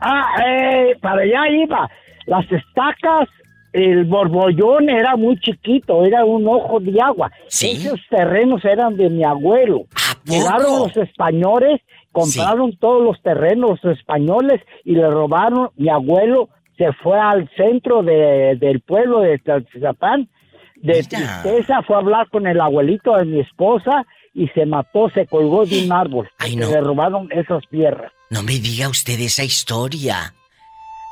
Ah, 0.00 0.24
eh, 0.46 0.96
para 1.00 1.22
allá 1.22 1.48
iba. 1.48 1.88
Las 2.26 2.44
estacas, 2.52 3.28
el 3.72 4.04
borbollón 4.04 4.90
era 4.90 5.16
muy 5.16 5.38
chiquito, 5.40 6.04
era 6.04 6.24
un 6.24 6.46
ojo 6.46 6.80
de 6.80 7.00
agua. 7.00 7.30
Sí. 7.48 7.70
Esos 7.72 8.00
terrenos 8.10 8.64
eran 8.64 8.96
de 8.96 9.08
mi 9.10 9.24
abuelo. 9.24 9.86
¿A 9.94 10.14
poco? 10.14 10.26
Llegaron 10.38 10.78
los 10.80 10.96
españoles, 10.96 11.80
compraron 12.12 12.76
todos 12.76 13.02
los 13.02 13.20
terrenos 13.22 13.80
los 13.82 13.98
españoles 13.98 14.60
y 14.84 14.92
le 14.94 15.08
robaron. 15.08 15.70
Mi 15.76 15.88
abuelo 15.88 16.48
se 16.76 16.92
fue 17.02 17.18
al 17.18 17.48
centro 17.56 18.02
de- 18.02 18.56
del 18.60 18.80
pueblo 18.80 19.20
de 19.20 19.38
Tlaltizapán. 19.38 20.28
De 20.76 20.94
Mira. 20.94 21.42
tristeza 21.42 21.82
fue 21.82 21.94
a 21.96 22.00
hablar 22.00 22.28
con 22.28 22.46
el 22.48 22.60
abuelito 22.60 23.16
de 23.16 23.24
mi 23.24 23.38
esposa 23.40 24.04
y 24.34 24.48
se 24.48 24.66
mató, 24.66 25.10
se 25.10 25.26
colgó 25.26 25.66
de 25.66 25.84
un 25.84 25.92
árbol. 25.92 26.30
Ay, 26.38 26.56
no. 26.56 26.68
Le 26.70 26.80
robaron 26.80 27.28
esas 27.32 27.62
tierras. 27.70 28.12
No 28.30 28.42
me 28.42 28.58
diga 28.58 28.88
usted 28.88 29.20
esa 29.20 29.44
historia. 29.44 30.34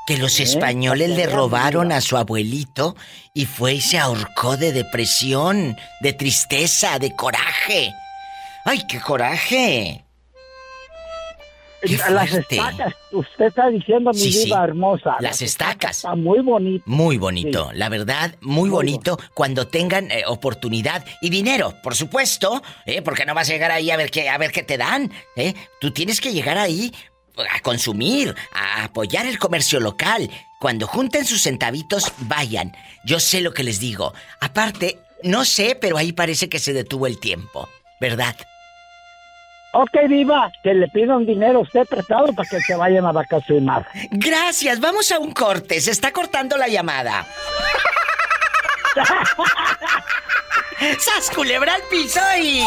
Que 0.07 0.17
los 0.17 0.41
¿Eh? 0.41 0.45
españoles 0.45 1.11
le 1.11 1.27
robaron 1.27 1.93
a 1.93 2.01
su 2.01 2.17
abuelito 2.17 2.97
y 3.35 3.45
fue 3.45 3.75
y 3.75 3.81
se 3.81 3.99
ahorcó 3.99 4.57
de 4.57 4.73
depresión, 4.73 5.77
de 6.01 6.13
tristeza, 6.13 6.99
de 6.99 7.15
coraje. 7.15 7.93
¡Ay, 8.65 8.83
qué 8.89 9.01
coraje! 9.01 10.05
¡Qué 11.83 11.97
las 12.11 12.33
estacas, 12.33 12.95
usted 13.11 13.47
está 13.47 13.69
diciendo 13.69 14.11
mi 14.13 14.19
Sí, 14.19 14.53
hermosa. 14.53 15.17
Las 15.21 15.43
estacas. 15.43 15.99
Está 15.99 16.15
muy 16.15 16.41
bonito. 16.41 16.85
Muy 16.87 17.17
bonito, 17.17 17.71
la 17.75 17.89
verdad, 17.89 18.35
muy, 18.41 18.61
Muy 18.61 18.71
bonito 18.71 19.19
cuando 19.35 19.67
tengan 19.67 20.11
eh, 20.11 20.25
oportunidad 20.27 21.05
y 21.21 21.31
dinero, 21.31 21.75
por 21.83 21.95
supuesto, 21.95 22.63
¿eh? 22.87 23.03
porque 23.03 23.25
no 23.25 23.35
vas 23.35 23.49
a 23.49 23.53
llegar 23.53 23.71
ahí 23.71 23.91
a 23.91 23.97
ver 23.97 24.11
qué, 24.11 24.29
a 24.29 24.39
ver 24.39 24.53
qué 24.53 24.63
te 24.63 24.77
dan, 24.77 25.11
¿eh? 25.37 25.55
Tú 25.81 25.91
tienes 25.91 26.21
que 26.21 26.33
llegar 26.33 26.59
ahí 26.59 26.93
a 27.51 27.61
consumir, 27.61 28.35
a 28.53 28.85
apoyar 28.85 29.27
el 29.27 29.39
comercio 29.39 29.81
local. 29.81 30.31
Cuando 30.59 30.87
junten 30.87 31.25
sus 31.25 31.43
centavitos, 31.43 32.13
vayan. 32.19 32.77
Yo 33.05 33.19
sé 33.21 33.41
lo 33.41 33.55
que 33.55 33.63
les 33.63 33.81
digo. 33.81 34.13
Aparte, 34.41 34.99
no 35.23 35.45
sé, 35.45 35.77
pero 35.81 35.97
ahí 35.97 36.13
parece 36.13 36.49
que 36.49 36.59
se 36.59 36.73
detuvo 36.73 37.07
el 37.07 37.19
tiempo, 37.19 37.69
¿verdad? 38.01 38.37
Ok, 39.73 39.91
viva, 40.09 40.51
que 40.63 40.75
le 40.75 40.89
pidan 40.89 41.25
dinero 41.27 41.61
a 41.61 41.63
usted 41.63 41.87
prestado 41.87 42.33
para 42.33 42.49
que 42.49 42.61
se 42.61 42.75
vayan 42.75 43.07
a 43.07 43.13
vacacionar. 43.13 43.87
Gracias, 44.11 44.81
vamos 44.81 45.13
a 45.13 45.21
un 45.21 45.31
corte, 45.33 45.81
se 45.81 45.93
está 45.93 46.11
cortando 46.13 46.57
la 46.57 46.67
llamada. 46.69 47.25
¡Sas 50.99 51.31
culebra 51.35 51.75
al 51.75 51.83
piso 51.91 52.21
y... 52.43 52.63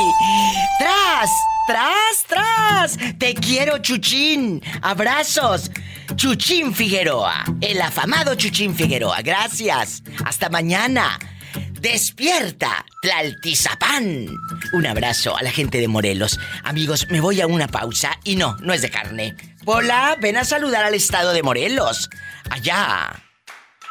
¡Tras! 0.80 1.32
¡Tras! 1.68 2.24
¡Tras! 2.28 2.98
Te 3.18 3.34
quiero, 3.34 3.80
Chuchín. 3.80 4.62
Abrazos. 4.82 5.72
Chuchín 6.16 6.76
Figueroa. 6.76 7.44
El 7.60 7.82
afamado 7.82 8.36
Chuchín 8.36 8.76
Figueroa. 8.76 9.22
Gracias. 9.22 10.04
Hasta 10.26 10.50
mañana. 10.50 11.18
Despierta, 11.84 12.84
Tlaltizapán. 13.02 14.28
Un 14.72 14.86
abrazo 14.86 15.36
a 15.36 15.44
la 15.44 15.52
gente 15.52 15.80
de 15.80 15.90
Morelos. 15.90 16.40
Amigos, 16.63 17.08
me 17.10 17.20
voy 17.20 17.42
a 17.42 17.48
una 17.48 17.68
pausa 17.68 18.18
y 18.24 18.38
no, 18.38 18.56
no 18.62 18.72
es 18.72 18.82
de 18.82 18.90
carne. 18.90 19.36
Hola, 19.66 20.16
ven 20.22 20.38
a 20.38 20.46
saludar 20.46 20.86
al 20.86 20.94
estado 20.94 21.34
de 21.34 21.44
Morelos. 21.44 22.10
Allá. 22.50 23.22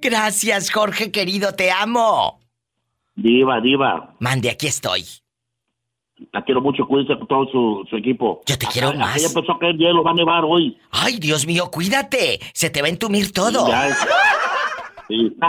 Gracias, 0.00 0.70
Jorge 0.70 1.12
querido, 1.12 1.52
te 1.52 1.70
amo. 1.70 2.40
Diva, 3.14 3.60
Diva, 3.60 4.14
Mande, 4.20 4.48
aquí 4.48 4.68
estoy. 4.68 5.04
La 6.32 6.42
quiero 6.44 6.60
mucho, 6.60 6.86
cuídese 6.86 7.18
con 7.18 7.26
todo 7.28 7.46
su, 7.50 7.86
su 7.90 7.96
equipo. 7.96 8.40
Yo 8.46 8.56
te 8.58 8.66
quiero 8.66 8.88
Acá- 8.88 8.98
más. 8.98 9.20
ya 9.20 9.28
empezó 9.28 9.52
a 9.52 9.58
caer 9.58 9.76
hielo, 9.76 10.02
va 10.02 10.12
a 10.12 10.14
nevar 10.14 10.42
hoy. 10.46 10.78
Ay, 10.90 11.18
Dios 11.18 11.46
mío, 11.46 11.70
cuídate. 11.70 12.40
Se 12.54 12.70
te 12.70 12.80
va 12.80 12.86
a 12.86 12.90
entumir 12.90 13.32
todo. 13.32 13.66
Ya 13.68 13.88
es- 13.88 13.96
Sí. 15.08 15.36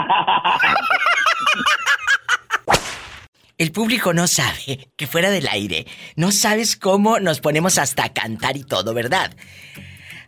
El 3.58 3.72
público 3.72 4.12
no 4.12 4.28
sabe 4.28 4.88
que 4.96 5.08
fuera 5.08 5.30
del 5.30 5.48
aire, 5.48 5.84
no 6.14 6.30
sabes 6.30 6.76
cómo 6.76 7.18
nos 7.18 7.40
ponemos 7.40 7.76
hasta 7.78 8.04
a 8.04 8.12
cantar 8.12 8.56
y 8.56 8.62
todo, 8.62 8.94
¿verdad? 8.94 9.34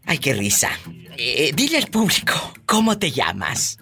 Ay, 0.05 0.19
qué 0.19 0.35
risa. 0.35 0.71
Eh, 1.17 1.53
dile 1.55 1.77
al 1.79 1.87
público, 1.87 2.33
¿cómo 2.67 2.99
te 2.99 3.13
llamas? 3.13 3.79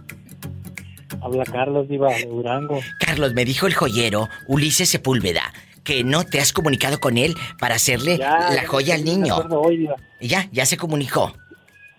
Habla 1.23 1.45
Carlos, 1.45 1.89
Diva, 1.89 2.13
de 2.13 2.27
Durango. 2.27 2.79
Carlos, 3.01 3.33
me 3.33 3.47
dijo 3.47 3.67
el 3.67 3.73
joyero, 3.75 4.29
Ulises 4.49 4.91
Sepúlveda, 4.91 5.51
que 5.89 6.05
no 6.05 6.27
te 6.27 6.39
has 6.39 6.53
comunicado 6.53 7.01
con 7.01 7.17
él 7.17 7.35
para 7.59 7.77
hacerle 7.77 8.19
la 8.19 8.63
joya 8.67 8.95
al 8.95 9.07
niño. 9.07 9.37
Hoy, 9.39 9.89
ya, 10.21 10.47
ya 10.53 10.67
se 10.67 10.77
comunicó. 10.77 11.35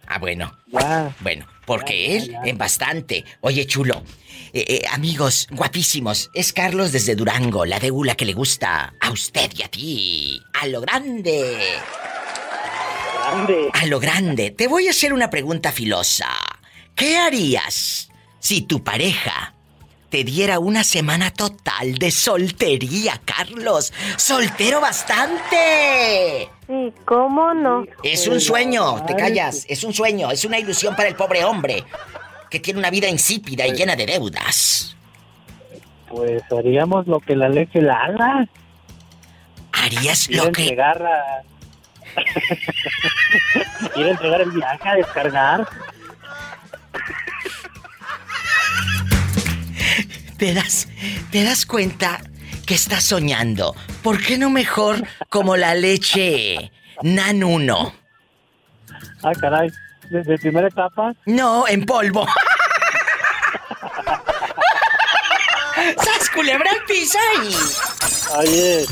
Ah, 0.06 0.20
bueno. 0.20 0.56
Ya. 0.68 1.16
Bueno, 1.22 1.48
porque 1.66 2.08
Ya, 2.08 2.16
él 2.18 2.36
en 2.46 2.58
bastante. 2.60 3.26
Oye, 3.42 3.66
chulo. 3.66 4.04
eh, 4.54 4.64
eh, 4.68 4.82
amigos, 4.92 5.48
guapísimos. 5.50 6.30
Es 6.36 6.54
Carlos 6.54 6.92
desde 6.92 7.16
Durango, 7.16 7.66
la 7.66 7.80
deula 7.80 8.14
que 8.14 8.26
le 8.26 8.34
gusta 8.34 8.94
a 9.02 9.10
usted 9.10 9.50
y 9.58 9.64
a 9.64 9.68
ti. 9.70 10.40
A 10.54 10.68
lo 10.68 10.82
grande. 10.82 11.58
Grande. 13.24 13.70
A 13.74 13.86
lo 13.88 14.00
grande. 14.00 14.52
Te 14.52 14.68
voy 14.68 14.88
a 14.88 14.92
hacer 14.92 15.14
una 15.14 15.32
pregunta 15.32 15.72
filosa. 15.72 16.30
¿Qué 16.96 17.18
harías 17.18 18.10
si 18.40 18.62
tu 18.62 18.84
pareja 18.84 19.56
te 20.10 20.24
diera 20.24 20.60
una 20.60 20.84
semana 20.84 21.32
total 21.32 21.96
de 21.96 22.12
soltería, 22.12 23.22
Carlos? 23.24 23.94
Soltero 24.18 24.82
bastante. 24.82 26.50
Sí, 26.68 26.94
¿cómo 27.06 27.54
no? 27.54 27.86
Es 28.04 28.28
un 28.28 28.42
sueño, 28.42 29.06
te 29.06 29.16
callas. 29.16 29.66
Es 29.70 29.84
un 29.84 29.94
sueño, 29.94 30.32
es 30.32 30.46
una 30.46 30.60
ilusión 30.60 30.96
para 30.96 31.10
el 31.10 31.16
pobre 31.16 31.44
hombre 31.44 31.84
que 32.50 32.60
tiene 32.60 32.80
una 32.80 32.90
vida 32.90 33.08
insípida 33.08 33.68
y 33.68 33.74
llena 33.74 33.96
de 33.96 34.06
deudas. 34.08 34.96
Pues 36.08 36.42
haríamos 36.52 37.08
lo 37.08 37.20
que 37.20 37.36
la 37.36 37.50
leche 37.50 37.82
la 37.82 37.96
haga. 37.96 38.48
¿Harías 39.72 40.30
Ir 40.30 40.38
lo 40.38 40.52
que... 40.52 40.64
entregar 40.64 41.04
a... 41.04 41.44
Ir 44.00 44.08
a 44.08 44.10
entregar 44.10 44.42
el 44.42 44.52
viaje, 44.52 44.90
a 44.90 44.96
descargar. 44.96 45.68
¿Te 50.40 50.54
das, 50.54 50.88
¿Te 51.32 51.44
das 51.44 51.66
cuenta 51.66 52.22
que 52.66 52.74
estás 52.74 53.04
soñando? 53.04 53.76
¿Por 54.02 54.24
qué 54.24 54.38
no 54.38 54.50
mejor 54.50 55.06
como 55.28 55.58
la 55.58 55.76
leche 55.76 56.72
Nan 57.04 57.44
1? 57.44 57.94
Ah, 59.22 59.32
caray. 59.38 59.70
Desde 60.10 60.38
primera 60.38 60.70
etapa. 60.70 61.14
No, 61.26 61.68
en 61.68 61.86
polvo. 61.86 62.26
¡Sas 65.98 66.30
culebra 66.34 66.72
al 66.72 66.86
piso! 66.86 67.18
Oye, 68.38 68.86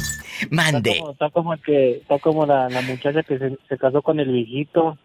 Mande. 0.52 0.92
está 0.92 1.00
como, 1.00 1.12
está 1.14 1.30
como 1.30 1.54
el 1.54 1.62
que, 1.62 1.92
está 1.98 2.20
como 2.20 2.46
la, 2.46 2.68
la 2.68 2.82
muchacha 2.82 3.24
que 3.24 3.40
se, 3.40 3.58
se 3.70 3.78
casó 3.78 4.02
con 4.02 4.20
el 4.20 4.30
viejito. 4.32 4.98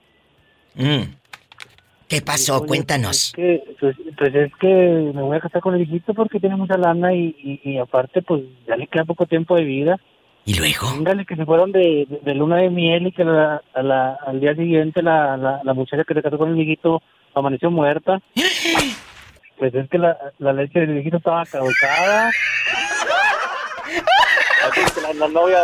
Mm. 0.75 1.03
¿Qué 2.13 2.21
pasó? 2.21 2.59
Oye, 2.59 2.67
Cuéntanos. 2.67 3.33
Pues 3.35 3.47
es, 3.49 3.65
que, 3.65 3.75
pues, 3.81 3.97
pues 4.19 4.35
es 4.35 4.53
que 4.61 4.67
me 5.15 5.23
voy 5.23 5.35
a 5.39 5.41
casar 5.41 5.63
con 5.63 5.73
el 5.75 5.87
viejito 5.87 6.13
porque 6.13 6.39
tiene 6.39 6.57
mucha 6.57 6.77
lana 6.77 7.15
y, 7.15 7.35
y, 7.65 7.71
y 7.71 7.79
aparte 7.79 8.21
pues 8.21 8.43
ya 8.69 8.77
le 8.77 8.87
queda 8.87 9.07
poco 9.07 9.25
tiempo 9.25 9.57
de 9.57 9.65
vida. 9.65 9.99
¿Y 10.45 10.53
luego? 10.59 10.89
Póngale 10.95 11.25
que 11.25 11.37
se 11.37 11.47
fueron 11.47 11.73
de, 11.73 12.05
de, 12.07 12.19
de 12.23 12.35
luna 12.35 12.57
de 12.59 12.69
miel 12.69 13.07
y 13.07 13.13
que 13.13 13.25
la- 13.25 13.63
a 13.73 13.83
la- 13.83 14.19
al 14.27 14.41
día 14.41 14.55
siguiente 14.55 15.01
la, 15.03 15.39
la, 15.39 15.61
la 15.65 15.73
muchacha 15.73 16.05
que 16.05 16.13
se 16.13 16.21
casó 16.23 16.37
con 16.37 16.51
el 16.51 16.55
viejito 16.57 17.01
amaneció 17.35 17.71
muerta. 17.71 18.21
Pues 19.59 19.75
es 19.77 19.89
que 19.89 19.97
la, 19.99 20.19
la 20.39 20.53
leche 20.53 20.81
del 20.81 20.93
viejito 20.95 21.19
estaba 21.19 21.47
caducada. 21.47 22.31
Así 24.69 24.81
que 24.95 25.01
La, 25.01 25.13
la 25.15 25.29
novia 25.29 25.59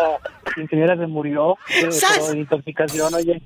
quinceañera 0.54 0.96
se 0.96 1.06
murió 1.08 1.56
de 2.32 2.38
intoxicación, 2.38 3.12
oye. 3.14 3.42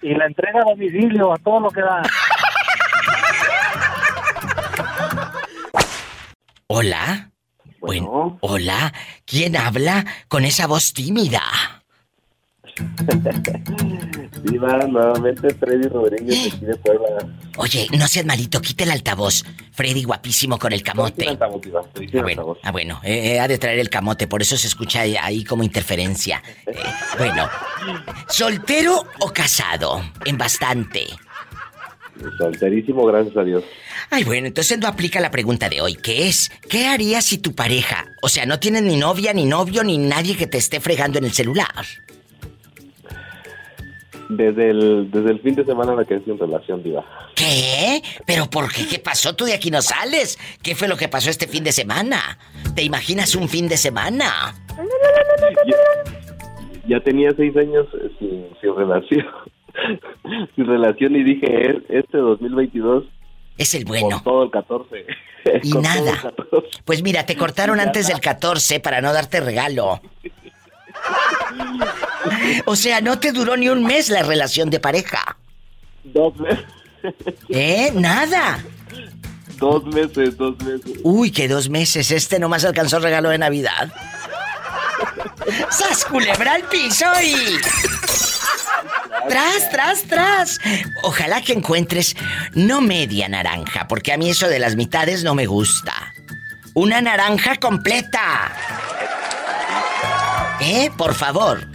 Y 0.00 0.14
la 0.14 0.24
entrega 0.24 0.60
a 0.60 0.70
domicilio, 0.70 1.34
a 1.34 1.36
todo 1.36 1.60
lo 1.60 1.70
que 1.70 1.82
da. 1.82 2.00
¿Hola? 6.66 7.30
Bueno, 7.80 8.38
hola. 8.40 8.92
¿Quién 9.24 9.56
habla 9.56 10.04
con 10.28 10.44
esa 10.44 10.66
voz 10.66 10.92
tímida? 10.92 11.42
Diva, 14.42 14.78
nuevamente 14.86 15.52
Freddy 15.54 15.88
Rodríguez 15.88 16.54
aquí 16.54 16.64
de 16.64 16.76
Puebla. 16.76 17.08
Oye, 17.56 17.88
no 17.98 18.06
seas 18.06 18.24
malito, 18.24 18.60
quita 18.60 18.84
el 18.84 18.92
altavoz. 18.92 19.44
Freddy 19.72 20.04
guapísimo 20.04 20.58
con 20.58 20.72
el 20.72 20.82
camote. 20.82 21.28
Altavoz, 21.28 21.60
Diva, 21.62 21.82
Ah, 21.82 22.22
bueno, 22.22 22.56
ah, 22.62 22.72
bueno, 22.72 23.00
eh, 23.02 23.34
eh, 23.34 23.40
ha 23.40 23.48
de 23.48 23.58
traer 23.58 23.78
el 23.80 23.90
camote, 23.90 24.28
por 24.28 24.42
eso 24.42 24.56
se 24.56 24.68
escucha 24.68 25.00
ahí, 25.00 25.16
ahí 25.16 25.44
como 25.44 25.62
interferencia. 25.62 26.42
Eh, 26.68 26.74
bueno, 27.16 27.48
¿soltero 28.28 29.04
o 29.20 29.32
casado? 29.32 30.02
En 30.24 30.36
bastante. 30.36 31.06
Solterísimo, 32.38 33.04
gracias 33.06 33.36
a 33.36 33.44
Dios. 33.44 33.64
Ay, 34.10 34.24
bueno, 34.24 34.46
entonces 34.46 34.78
no 34.78 34.88
aplica 34.88 35.20
la 35.20 35.30
pregunta 35.30 35.68
de 35.68 35.80
hoy, 35.80 35.94
que 35.94 36.28
es, 36.28 36.50
¿qué 36.68 36.86
harías 36.86 37.24
si 37.24 37.38
tu 37.38 37.54
pareja, 37.54 38.06
o 38.22 38.28
sea, 38.28 38.46
no 38.46 38.58
tienes 38.58 38.82
ni 38.82 38.96
novia, 38.96 39.32
ni 39.32 39.44
novio, 39.44 39.84
ni 39.84 39.98
nadie 39.98 40.36
que 40.36 40.46
te 40.46 40.58
esté 40.58 40.80
fregando 40.80 41.18
en 41.18 41.24
el 41.24 41.32
celular? 41.32 41.84
Desde 44.28 44.70
el, 44.70 45.10
desde 45.10 45.30
el 45.30 45.40
fin 45.40 45.54
de 45.54 45.64
semana 45.64 45.94
la 45.94 46.04
que 46.04 46.16
estoy 46.16 46.34
en 46.34 46.38
relación, 46.38 46.82
Diva. 46.82 47.04
¿Qué? 47.34 48.02
¿Pero 48.26 48.50
por 48.50 48.70
qué? 48.70 48.86
¿Qué 48.86 48.98
pasó? 48.98 49.34
Tú 49.34 49.46
de 49.46 49.54
aquí 49.54 49.70
no 49.70 49.80
sales. 49.80 50.38
¿Qué 50.62 50.74
fue 50.74 50.86
lo 50.86 50.98
que 50.98 51.08
pasó 51.08 51.30
este 51.30 51.46
fin 51.46 51.64
de 51.64 51.72
semana? 51.72 52.38
¿Te 52.74 52.82
imaginas 52.82 53.34
un 53.34 53.48
fin 53.48 53.68
de 53.68 53.78
semana? 53.78 54.54
Ya 56.86 57.00
tenía 57.00 57.30
seis 57.36 57.56
años 57.56 57.86
eh, 57.94 58.10
sin, 58.18 58.46
sin 58.60 58.76
relación. 58.76 59.26
sin 60.56 60.66
relación 60.66 61.16
y 61.16 61.22
dije, 61.24 61.70
"Es- 61.70 61.82
este 61.88 62.18
2022 62.18 63.04
Es 63.56 63.74
el 63.74 63.84
con 63.84 63.88
bueno. 64.00 64.20
todo 64.24 64.44
el 64.44 64.50
14. 64.50 65.06
Y 65.62 65.70
Con 65.70 65.82
nada. 65.82 66.10
el 66.10 66.20
14. 66.20 66.68
Pues 66.84 67.02
mira, 67.02 67.24
te 67.24 67.36
cortaron 67.36 67.80
antes 67.80 68.08
del 68.08 68.20
14 68.20 68.80
para 68.80 69.00
no 69.00 69.12
darte 69.12 69.40
regalo. 69.40 70.00
O 72.66 72.76
sea, 72.76 73.00
no 73.00 73.18
te 73.18 73.32
duró 73.32 73.56
ni 73.56 73.68
un 73.68 73.84
mes 73.84 74.10
la 74.10 74.22
relación 74.22 74.68
de 74.70 74.80
pareja. 74.80 75.36
Dos 76.04 76.36
meses. 76.38 76.64
¿Eh? 77.48 77.90
Nada. 77.94 78.58
Dos 79.58 79.84
meses, 79.86 80.36
dos 80.36 80.56
meses. 80.62 81.00
Uy, 81.02 81.30
que 81.30 81.48
dos 81.48 81.68
meses. 81.70 82.10
Este 82.10 82.38
nomás 82.38 82.64
alcanzó 82.64 82.98
regalo 82.98 83.30
de 83.30 83.38
Navidad. 83.38 83.92
¡Sas 85.70 86.04
culebra 86.04 86.54
al 86.54 86.64
piso 86.64 87.06
y... 87.24 87.56
¡Tras, 89.28 89.70
tras, 89.70 90.02
tras! 90.04 90.58
Ojalá 91.02 91.40
que 91.42 91.52
encuentres 91.52 92.16
no 92.54 92.80
media 92.80 93.28
naranja, 93.28 93.86
porque 93.88 94.12
a 94.12 94.16
mí 94.18 94.30
eso 94.30 94.48
de 94.48 94.58
las 94.58 94.76
mitades 94.76 95.24
no 95.24 95.34
me 95.34 95.46
gusta. 95.46 95.92
Una 96.74 97.00
naranja 97.00 97.56
completa. 97.56 98.52
¿Eh? 100.60 100.90
Por 100.96 101.14
favor. 101.14 101.66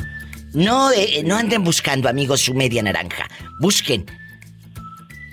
No, 0.54 0.92
eh, 0.92 1.24
no 1.26 1.36
anden 1.38 1.64
buscando, 1.64 2.10
amigos, 2.10 2.42
su 2.42 2.54
media 2.54 2.84
naranja. 2.84 3.28
Busquen 3.60 4.06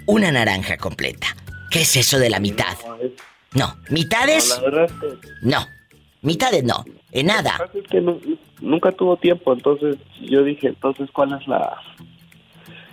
una 0.06 0.30
naranja 0.33 0.76
completa. 0.76 1.28
¿Qué 1.70 1.83
es 1.83 1.96
eso 1.96 2.18
de 2.18 2.30
la 2.30 2.40
mitad? 2.40 2.76
No, 3.52 3.76
mitades, 3.90 4.61
No. 5.42 5.66
Mitades 6.22 6.64
no. 6.64 6.85
En 7.12 7.26
lo 7.28 7.33
que 7.33 7.42
nada. 7.42 7.59
pasa 7.59 7.70
es 7.78 7.88
que 7.90 8.00
nu- 8.00 8.20
nunca 8.61 8.92
tuvo 8.92 9.16
tiempo, 9.16 9.52
entonces 9.54 9.96
yo 10.20 10.42
dije, 10.44 10.68
entonces, 10.68 11.09
¿cuál 11.12 11.33
es 11.40 11.46
la 11.48 11.76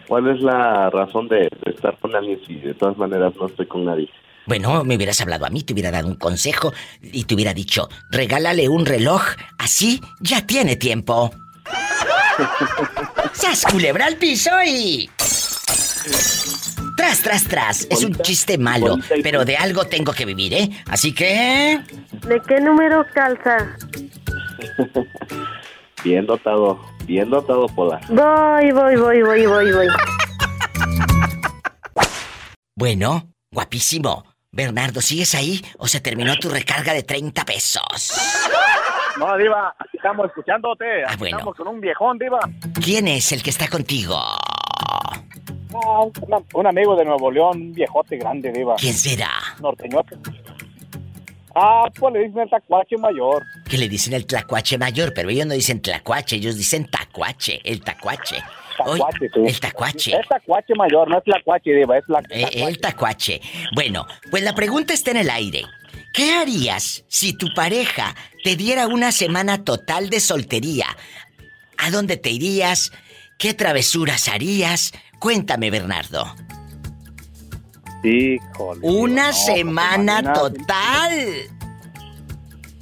cuál 0.07 0.27
es 0.27 0.41
la 0.41 0.89
razón 0.89 1.27
de, 1.27 1.49
de 1.65 1.71
estar 1.71 1.97
con 1.99 2.15
alguien 2.15 2.39
si 2.45 2.55
de 2.55 2.73
todas 2.73 2.97
maneras 2.97 3.33
no 3.35 3.47
estoy 3.47 3.67
con 3.67 3.85
nadie? 3.85 4.09
Bueno, 4.47 4.83
me 4.85 4.95
hubieras 4.95 5.19
hablado 5.19 5.45
a 5.45 5.49
mí, 5.49 5.63
te 5.63 5.73
hubiera 5.73 5.91
dado 5.91 6.07
un 6.07 6.15
consejo 6.15 6.73
y 7.01 7.25
te 7.25 7.35
hubiera 7.35 7.53
dicho, 7.53 7.89
regálale 8.09 8.69
un 8.69 8.85
reloj, 8.85 9.21
así 9.57 9.99
ya 10.21 10.47
tiene 10.47 10.77
tiempo. 10.77 11.31
¡Sas 13.33 13.65
culebra 13.65 14.05
al 14.05 14.15
piso 14.15 14.51
y... 14.65 15.09
Tras, 16.95 17.21
tras, 17.21 17.43
tras. 17.43 17.87
Es 17.91 18.03
un 18.03 18.15
chiste 18.15 18.57
malo, 18.57 18.97
pero 19.21 19.43
de 19.43 19.57
algo 19.57 19.85
tengo 19.85 20.13
que 20.13 20.25
vivir, 20.25 20.53
¿eh? 20.53 20.69
Así 20.87 21.13
que... 21.13 21.81
¿De 22.25 22.41
qué 22.47 22.61
número 22.61 23.05
calza? 23.13 23.77
Bien 26.07 26.25
dotado, 26.25 26.79
bien 27.03 27.29
dotado, 27.29 27.67
Pola. 27.67 27.99
Voy, 28.07 28.71
voy, 28.71 28.95
voy, 28.95 29.21
voy, 29.23 29.45
voy, 29.45 29.71
voy. 29.73 29.87
Bueno, 32.77 33.33
guapísimo. 33.51 34.23
Bernardo, 34.49 35.01
¿sigues 35.01 35.35
ahí 35.35 35.61
o 35.77 35.85
se 35.85 35.99
terminó 35.99 36.37
tu 36.37 36.47
recarga 36.47 36.93
de 36.93 37.03
30 37.03 37.43
pesos? 37.43 38.13
No, 39.19 39.35
Diva, 39.35 39.75
aquí 39.77 39.97
estamos 39.97 40.27
escuchándote. 40.27 40.85
Ah, 41.05 41.15
bueno. 41.19 41.39
Estamos 41.39 41.57
con 41.57 41.67
un 41.67 41.81
viejón, 41.81 42.17
Diva. 42.17 42.39
¿Quién 42.81 43.09
es 43.09 43.33
el 43.33 43.43
que 43.43 43.49
está 43.49 43.67
contigo? 43.67 44.15
Ah, 44.17 45.19
un, 45.73 46.45
un 46.53 46.67
amigo 46.67 46.95
de 46.95 47.03
Nuevo 47.03 47.29
León, 47.29 47.57
un 47.57 47.73
viejote 47.73 48.15
grande, 48.15 48.53
Diva. 48.53 48.75
¿Quién 48.77 48.93
será? 48.93 49.29
Norteñote. 49.59 50.15
Ah, 51.59 51.89
pues 51.99 52.13
le 52.13 52.19
dicen 52.19 52.41
el 52.41 52.49
tacuache 52.51 52.97
mayor. 52.97 53.43
Que 53.67 53.77
le 53.79 53.89
dicen 53.89 54.13
el 54.13 54.27
tlacuache 54.27 54.77
mayor, 54.77 55.11
pero 55.15 55.29
ellos 55.29 55.47
no 55.47 55.55
dicen 55.55 55.81
tlacuache, 55.81 56.35
ellos 56.35 56.55
dicen 56.55 56.85
tacuache, 56.85 57.59
el 57.63 57.81
tacuache. 57.81 58.43
Tacuache, 58.77 59.29
sí. 59.33 59.39
el 59.43 59.59
tacuache. 59.59 60.19
Es 60.19 60.27
tacuache 60.27 60.75
mayor, 60.75 61.09
no 61.09 61.17
es 61.17 61.23
tlacuache, 61.23 61.73
Diva, 61.73 61.97
es 61.97 62.03
Eh, 62.29 62.63
el 62.67 62.77
tacuache. 62.79 63.41
Bueno, 63.73 64.05
pues 64.29 64.43
la 64.43 64.53
pregunta 64.53 64.93
está 64.93 65.09
en 65.11 65.17
el 65.17 65.31
aire. 65.31 65.63
¿Qué 66.13 66.33
harías 66.33 67.03
si 67.07 67.35
tu 67.35 67.47
pareja 67.55 68.15
te 68.43 68.55
diera 68.55 68.85
una 68.85 69.11
semana 69.11 69.63
total 69.63 70.11
de 70.11 70.19
soltería? 70.19 70.85
¿A 71.79 71.89
dónde 71.89 72.17
te 72.17 72.29
irías? 72.29 72.91
¿Qué 73.39 73.55
travesuras 73.55 74.27
harías? 74.27 74.93
Cuéntame, 75.19 75.71
Bernardo. 75.71 76.35
Híjole. 78.07 78.79
Una 78.83 79.27
no, 79.27 79.33
pues, 79.33 79.45
semana 79.45 80.33
total. 80.33 81.11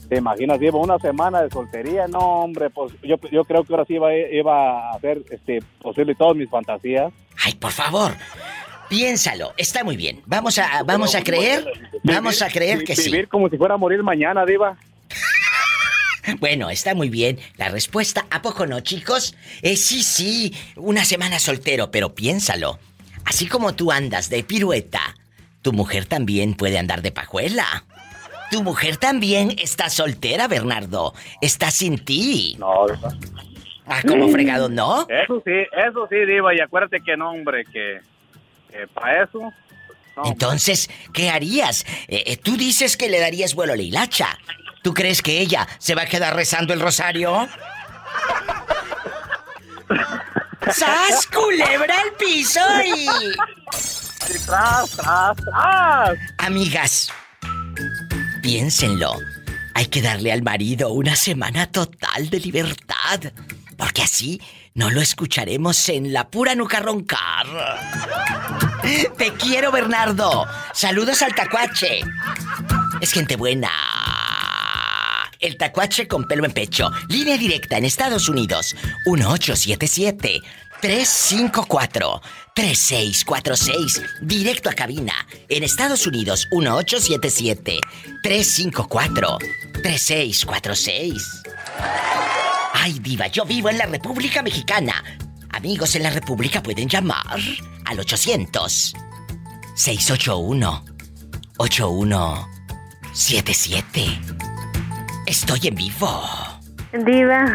¿Te 0.10 0.18
imaginas, 0.18 0.60
Diva, 0.60 0.80
una 0.80 1.00
semana 1.00 1.42
de 1.42 1.50
soltería? 1.50 2.08
No, 2.08 2.20
hombre, 2.20 2.70
pues 2.70 2.94
yo, 3.02 3.16
yo 3.32 3.44
creo 3.44 3.64
que 3.64 3.74
ahora 3.74 3.86
sí 3.86 3.96
iba, 3.96 4.14
iba 4.16 4.92
a 4.92 4.96
hacer 4.96 5.24
este, 5.32 5.64
posible 5.82 6.14
todas 6.14 6.36
mis 6.36 6.50
fantasías. 6.50 7.12
Ay, 7.44 7.56
por 7.56 7.72
favor. 7.72 8.14
Piénsalo, 8.88 9.54
está 9.58 9.84
muy 9.84 9.98
bien. 9.98 10.22
Vamos 10.28 10.60
a, 10.60 10.84
vamos 10.84 11.16
a 11.16 11.24
creer, 11.24 11.66
vamos 12.04 12.42
a 12.44 12.50
creer 12.50 12.84
que 12.84 12.96
sí. 12.96 13.10
Vivir 13.10 13.28
como 13.28 13.50
si 13.50 13.58
fuera 13.58 13.74
a 13.74 13.78
morir 13.78 14.04
mañana, 14.04 14.46
Diva. 14.46 14.78
Bueno, 16.40 16.72
está 16.72 16.96
muy 16.96 17.10
bien. 17.10 17.38
La 17.56 17.70
respuesta, 17.70 18.26
¿a 18.32 18.42
poco 18.42 18.66
no, 18.66 18.80
chicos? 18.80 19.36
Eh, 19.62 19.76
sí, 19.78 20.02
sí, 20.02 20.56
una 20.76 21.06
semana 21.06 21.38
soltero, 21.38 21.92
pero 21.92 22.16
piénsalo. 22.16 22.80
Así 23.26 23.48
como 23.48 23.76
tú 23.76 23.92
andas 23.92 24.30
de 24.30 24.44
pirueta, 24.44 25.16
tu 25.62 25.74
mujer 25.74 26.06
también 26.06 26.54
puede 26.54 26.78
andar 26.78 27.02
de 27.02 27.12
pajuela. 27.12 27.84
Tu 28.52 28.62
mujer 28.62 28.98
también 28.98 29.56
está 29.60 29.90
soltera, 29.90 30.48
Bernardo. 30.48 31.14
Está 31.42 31.72
sin 31.72 32.06
ti. 32.06 32.56
No, 32.60 32.86
Diva. 32.88 33.14
Ah, 33.88 34.02
como 34.08 34.30
fregado, 34.30 34.70
¿no? 34.70 35.08
Eso 35.10 35.42
sí, 35.46 35.52
eso 35.76 36.08
sí, 36.10 36.18
Diva, 36.26 36.56
y 36.56 36.60
acuérdate 36.60 37.02
que 37.02 37.18
no, 37.18 37.32
hombre, 37.32 37.66
que, 37.66 38.02
para 38.94 39.24
eso... 39.24 39.52
no, 40.16 40.26
Entonces, 40.26 40.90
¿qué 41.14 41.30
harías? 41.30 41.86
Eh, 42.08 42.24
eh, 42.28 42.38
tú 42.38 42.58
dices 42.58 42.98
que 42.98 43.10
le 43.10 43.20
darías 43.20 43.54
vuelo 43.54 43.74
a 43.74 43.76
la 43.76 43.84
hilacha. 43.84 44.40
¿Tú 44.82 44.94
crees 44.94 45.22
que 45.22 45.40
ella 45.40 45.68
se 45.80 45.96
va 45.96 46.04
a 46.04 46.08
quedar 46.08 46.36
rezando 46.36 46.74
el 46.74 46.80
rosario? 46.80 47.48
¡Sas, 50.74 51.28
culebra 51.28 51.96
al 52.02 52.12
piso 52.14 52.60
y... 52.84 53.08
sí, 53.78 54.34
tras, 54.46 54.92
tras, 54.92 55.38
tras. 55.38 56.18
Amigas, 56.40 57.10
piénsenlo. 58.42 59.16
Hay 59.74 59.88
que 59.88 60.02
darle 60.02 60.32
al 60.32 60.42
marido 60.42 60.90
una 60.90 61.16
semana 61.16 61.68
total 61.72 62.30
de 62.30 62.40
libertad. 62.40 63.20
Porque 63.78 64.04
así 64.04 64.42
no 64.74 64.90
lo 64.90 65.02
escucharemos 65.02 65.90
en 65.90 66.14
la 66.14 66.30
pura 66.30 66.56
nuca 66.56 66.80
roncar. 66.80 67.46
Te 69.18 69.34
quiero, 69.34 69.72
Bernardo. 69.72 70.46
Saludos 70.74 71.22
al 71.22 71.36
tacuache. 71.36 72.02
Es 73.02 73.12
gente 73.12 73.36
buena. 73.36 73.72
El 75.40 75.58
tacuache 75.58 76.08
con 76.08 76.26
pelo 76.26 76.46
en 76.46 76.52
pecho. 76.52 76.92
Línea 77.10 77.38
directa 77.38 77.78
en 77.78 77.86
Estados 77.86 78.30
Unidos. 78.30 78.76
1877 79.06 80.42
354 80.82 82.22
3646. 82.54 84.02
Directo 84.22 84.70
a 84.70 84.74
cabina. 84.74 85.14
En 85.50 85.64
Estados 85.64 86.06
Unidos. 86.08 86.48
1877 86.52 87.80
354 88.24 89.38
3646. 89.84 91.42
Ay, 92.74 93.00
diva, 93.00 93.28
yo 93.28 93.46
vivo 93.46 93.70
en 93.70 93.78
la 93.78 93.86
República 93.86 94.42
Mexicana. 94.44 95.04
Amigos 95.50 95.96
en 95.96 96.04
la 96.04 96.10
República 96.10 96.62
pueden 96.62 96.90
llamar 96.90 97.40
al 97.86 98.00
800 98.00 98.94
681 99.76 100.86
8177. 101.58 104.20
Estoy 105.26 105.68
en 105.68 105.76
vivo. 105.76 106.22
Diva, 106.94 107.46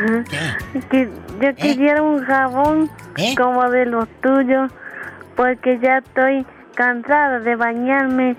que 0.90 1.08
yo 1.40 1.54
quisiera 1.54 2.02
un 2.02 2.24
jabón 2.24 2.90
¿Eh? 3.16 3.34
como 3.36 3.70
de 3.70 3.86
los 3.86 4.06
tuyos, 4.22 4.70
porque 5.36 5.78
ya 5.82 5.98
estoy 5.98 6.44
cansada 6.74 7.40
de 7.40 7.56
bañarme 7.56 8.36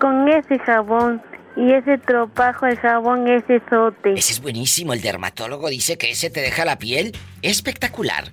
con 0.00 0.28
ese 0.28 0.58
jabón 0.58 1.22
y 1.56 1.72
ese 1.72 1.98
tropajo 1.98 2.66
de 2.66 2.76
jabón, 2.76 3.28
ese 3.28 3.62
sote. 3.70 4.14
Ese 4.14 4.32
es 4.32 4.40
buenísimo. 4.40 4.92
El 4.92 5.00
dermatólogo 5.00 5.68
dice 5.68 5.96
que 5.96 6.10
ese 6.10 6.30
te 6.30 6.40
deja 6.40 6.64
la 6.64 6.78
piel 6.78 7.16
espectacular. 7.42 8.24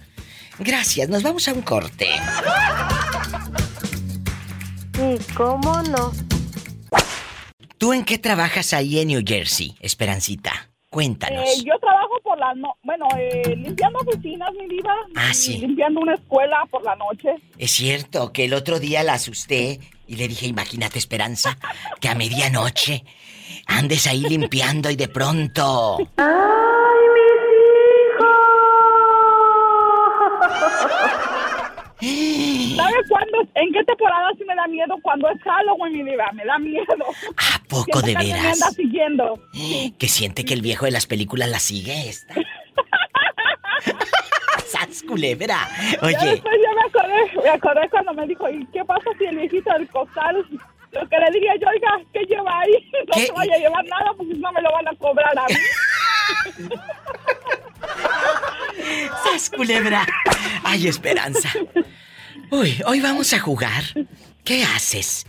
Gracias, 0.59 1.09
nos 1.09 1.23
vamos 1.23 1.47
a 1.47 1.53
un 1.53 1.61
corte. 1.61 2.07
Sí, 4.93 5.17
¿cómo 5.35 5.81
no? 5.83 6.11
¿Tú 7.83 7.91
en 7.91 8.05
qué 8.05 8.17
trabajas 8.17 8.71
ahí 8.71 8.99
en 8.99 9.09
New 9.09 9.21
Jersey, 9.27 9.75
Esperancita? 9.81 10.69
Cuéntanos. 10.89 11.43
Eh, 11.43 11.63
yo 11.65 11.77
trabajo 11.81 12.17
por 12.23 12.39
la 12.39 12.53
no 12.53 12.77
bueno, 12.81 13.05
eh, 13.19 13.57
limpiando 13.57 13.99
oficinas, 13.99 14.53
mi 14.57 14.67
vida. 14.67 14.89
Ah, 15.17 15.33
sí. 15.33 15.57
Limpiando 15.57 15.99
una 15.99 16.13
escuela 16.13 16.65
por 16.71 16.81
la 16.81 16.95
noche. 16.95 17.35
Es 17.57 17.71
cierto 17.71 18.31
que 18.31 18.45
el 18.45 18.53
otro 18.53 18.79
día 18.79 19.03
la 19.03 19.15
asusté 19.15 19.81
y 20.07 20.15
le 20.15 20.29
dije, 20.29 20.47
imagínate 20.47 20.97
Esperanza, 20.97 21.57
que 21.99 22.07
a 22.07 22.15
medianoche 22.15 23.03
andes 23.67 24.07
ahí 24.07 24.21
limpiando 24.21 24.89
y 24.89 24.95
de 24.95 25.09
pronto... 25.09 25.97
¡Ay, 26.15 27.03
mis 27.15 27.33
hijos! 31.19 31.32
¿Sabes 32.75 33.07
cuándo? 33.09 33.37
¿En 33.55 33.71
qué 33.71 33.83
temporada 33.85 34.29
sí 34.37 34.43
me 34.45 34.55
da 34.55 34.67
miedo? 34.67 34.95
Cuando 35.01 35.29
es 35.29 35.41
Halloween, 35.41 35.93
mi 35.93 36.03
vida, 36.11 36.29
me 36.33 36.43
da 36.43 36.59
miedo. 36.59 36.85
¿A 37.37 37.59
poco 37.69 37.99
de 38.01 38.07
Siempre 38.07 38.15
alguien 38.15 38.35
me 38.37 38.41
veras? 38.43 38.61
anda 38.61 38.75
siguiendo. 38.75 39.39
Que 39.97 40.07
siente 40.07 40.43
que 40.43 40.53
el 40.53 40.61
viejo 40.61 40.85
de 40.85 40.91
las 40.91 41.05
películas 41.05 41.49
la 41.49 41.59
sigue 41.59 42.09
esta. 42.09 42.33
¡Sas, 44.67 45.03
culebra! 45.03 45.67
Ya 45.91 45.99
Oye, 46.07 46.17
después 46.31 46.55
ya 46.63 46.73
me 46.73 46.81
acordé, 46.89 47.41
me 47.43 47.49
acordé 47.49 47.89
cuando 47.89 48.13
me 48.13 48.27
dijo, 48.27 48.49
¿y 48.49 48.65
qué 48.67 48.83
pasa 48.83 49.09
si 49.19 49.25
el 49.25 49.37
viejito 49.37 49.71
del 49.73 49.87
costal? 49.89 50.45
Lo 50.91 51.07
que 51.09 51.17
le 51.19 51.31
diría 51.31 51.55
yo, 51.61 51.67
oiga, 51.69 52.01
¿qué 52.11 52.19
lleva 52.25 52.59
ahí? 52.59 52.91
No 53.07 53.13
¿Qué? 53.15 53.25
se 53.27 53.31
vaya 53.33 53.53
a 53.55 53.59
llevar 53.59 53.85
nada 53.85 54.13
porque 54.17 54.33
no 54.33 54.51
me 54.51 54.61
lo 54.61 54.71
van 54.71 54.87
a 54.87 54.95
cobrar 54.95 55.37
a 55.37 55.45
mí. 55.47 55.55
¡sas, 59.23 59.49
culebra! 59.49 60.05
¡Ay, 60.63 60.87
Esperanza! 60.87 61.49
Uy, 62.51 62.79
hoy 62.85 63.01
vamos 63.01 63.33
a 63.33 63.39
jugar. 63.39 63.83
¿Qué 64.43 64.63
haces? 64.63 65.25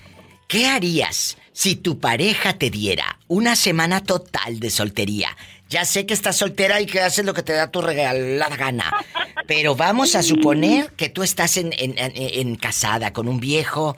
¿Qué 0.48 0.66
harías 0.66 1.38
si 1.52 1.76
tu 1.76 1.98
pareja 1.98 2.58
te 2.58 2.70
diera 2.70 3.18
una 3.28 3.56
semana 3.56 4.02
total 4.02 4.60
de 4.60 4.70
soltería? 4.70 5.36
Ya 5.68 5.84
sé 5.84 6.06
que 6.06 6.14
estás 6.14 6.36
soltera 6.36 6.80
y 6.80 6.86
que 6.86 7.00
haces 7.00 7.24
lo 7.24 7.34
que 7.34 7.42
te 7.42 7.52
da 7.52 7.70
tu 7.70 7.80
regalada 7.80 8.56
gana. 8.56 8.92
Pero 9.46 9.74
vamos 9.74 10.14
a 10.14 10.22
suponer 10.22 10.92
que 10.92 11.08
tú 11.08 11.22
estás 11.22 11.56
en, 11.56 12.56
casada 12.56 13.12
con 13.12 13.26
un 13.26 13.40
viejo, 13.40 13.96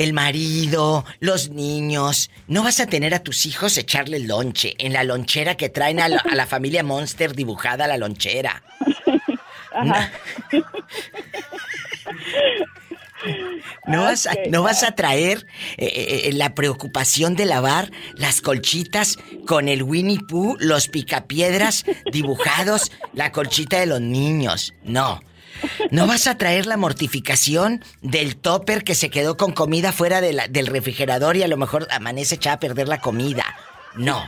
el 0.00 0.14
marido, 0.14 1.04
los 1.20 1.50
niños. 1.50 2.30
No 2.48 2.62
vas 2.62 2.80
a 2.80 2.86
tener 2.86 3.14
a 3.14 3.22
tus 3.22 3.44
hijos 3.44 3.76
echarle 3.76 4.16
el 4.16 4.28
lonche 4.28 4.74
en 4.78 4.94
la 4.94 5.04
lonchera 5.04 5.56
que 5.56 5.68
traen 5.68 6.00
a 6.00 6.08
la, 6.08 6.18
a 6.18 6.34
la 6.34 6.46
familia 6.46 6.82
Monster 6.82 7.34
dibujada 7.34 7.84
a 7.84 7.88
la 7.88 7.98
lonchera. 7.98 8.62
Ajá. 9.74 10.10
No 13.86 14.04
vas 14.04 14.26
a, 14.26 14.34
no 14.48 14.62
vas 14.62 14.82
a 14.82 14.92
traer 14.92 15.46
eh, 15.76 16.24
eh, 16.24 16.32
la 16.32 16.54
preocupación 16.54 17.36
de 17.36 17.44
lavar 17.44 17.90
las 18.14 18.40
colchitas 18.40 19.18
con 19.46 19.68
el 19.68 19.82
Winnie 19.82 20.20
Pooh, 20.26 20.56
los 20.58 20.88
picapiedras 20.88 21.84
dibujados, 22.10 22.90
la 23.12 23.32
colchita 23.32 23.78
de 23.80 23.86
los 23.86 24.00
niños. 24.00 24.72
No. 24.82 25.20
No 25.90 26.06
vas 26.06 26.26
a 26.26 26.38
traer 26.38 26.66
la 26.66 26.76
mortificación 26.76 27.84
del 28.02 28.36
topper 28.36 28.84
que 28.84 28.94
se 28.94 29.10
quedó 29.10 29.36
con 29.36 29.52
comida 29.52 29.92
fuera 29.92 30.20
del 30.20 30.66
refrigerador 30.66 31.36
y 31.36 31.42
a 31.42 31.48
lo 31.48 31.56
mejor 31.56 31.86
amanece 31.90 32.36
echada 32.36 32.56
a 32.56 32.60
perder 32.60 32.88
la 32.88 33.00
comida. 33.00 33.44
No. 33.94 34.26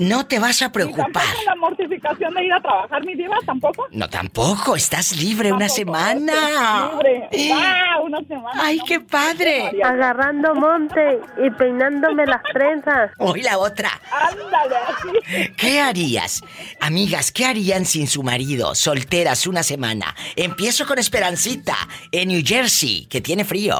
No 0.00 0.26
te 0.26 0.38
vas 0.38 0.62
a 0.62 0.66
¿Y 0.66 0.68
preocupar. 0.70 1.12
tampoco 1.12 1.44
la 1.44 1.56
mortificación 1.56 2.32
de 2.32 2.44
ir 2.46 2.52
a 2.54 2.60
trabajar, 2.62 3.04
mi 3.04 3.14
diva? 3.14 3.36
¿Tampoco? 3.44 3.86
No, 3.90 4.08
tampoco. 4.08 4.74
Estás 4.74 5.14
libre 5.14 5.52
una 5.52 5.68
semana. 5.68 6.90
Libre. 6.92 7.28
¡Ah, 7.54 8.00
una 8.02 8.18
semana! 8.22 8.62
¡Ay, 8.62 8.78
No, 8.78 8.84
qué 8.86 9.00
padre! 9.00 9.70
Agarrando 9.84 10.54
monte 10.54 11.20
y 11.44 11.50
peinándome 11.50 12.24
las 12.24 12.42
trenzas. 12.50 13.10
Hoy 13.18 13.42
la 13.42 13.58
otra. 13.58 13.90
Ándale, 14.10 14.76
así. 14.88 15.52
¿Qué 15.58 15.80
harías? 15.80 16.40
Amigas, 16.80 17.30
¿qué 17.30 17.44
harían 17.44 17.84
sin 17.84 18.06
su 18.06 18.22
marido? 18.22 18.74
Solteras 18.74 19.46
una 19.46 19.62
semana. 19.62 20.14
Empiezo 20.34 20.86
con 20.86 20.98
Esperancita, 20.98 21.76
en 22.10 22.28
New 22.28 22.42
Jersey, 22.42 23.04
que 23.04 23.20
tiene 23.20 23.44
frío. 23.44 23.76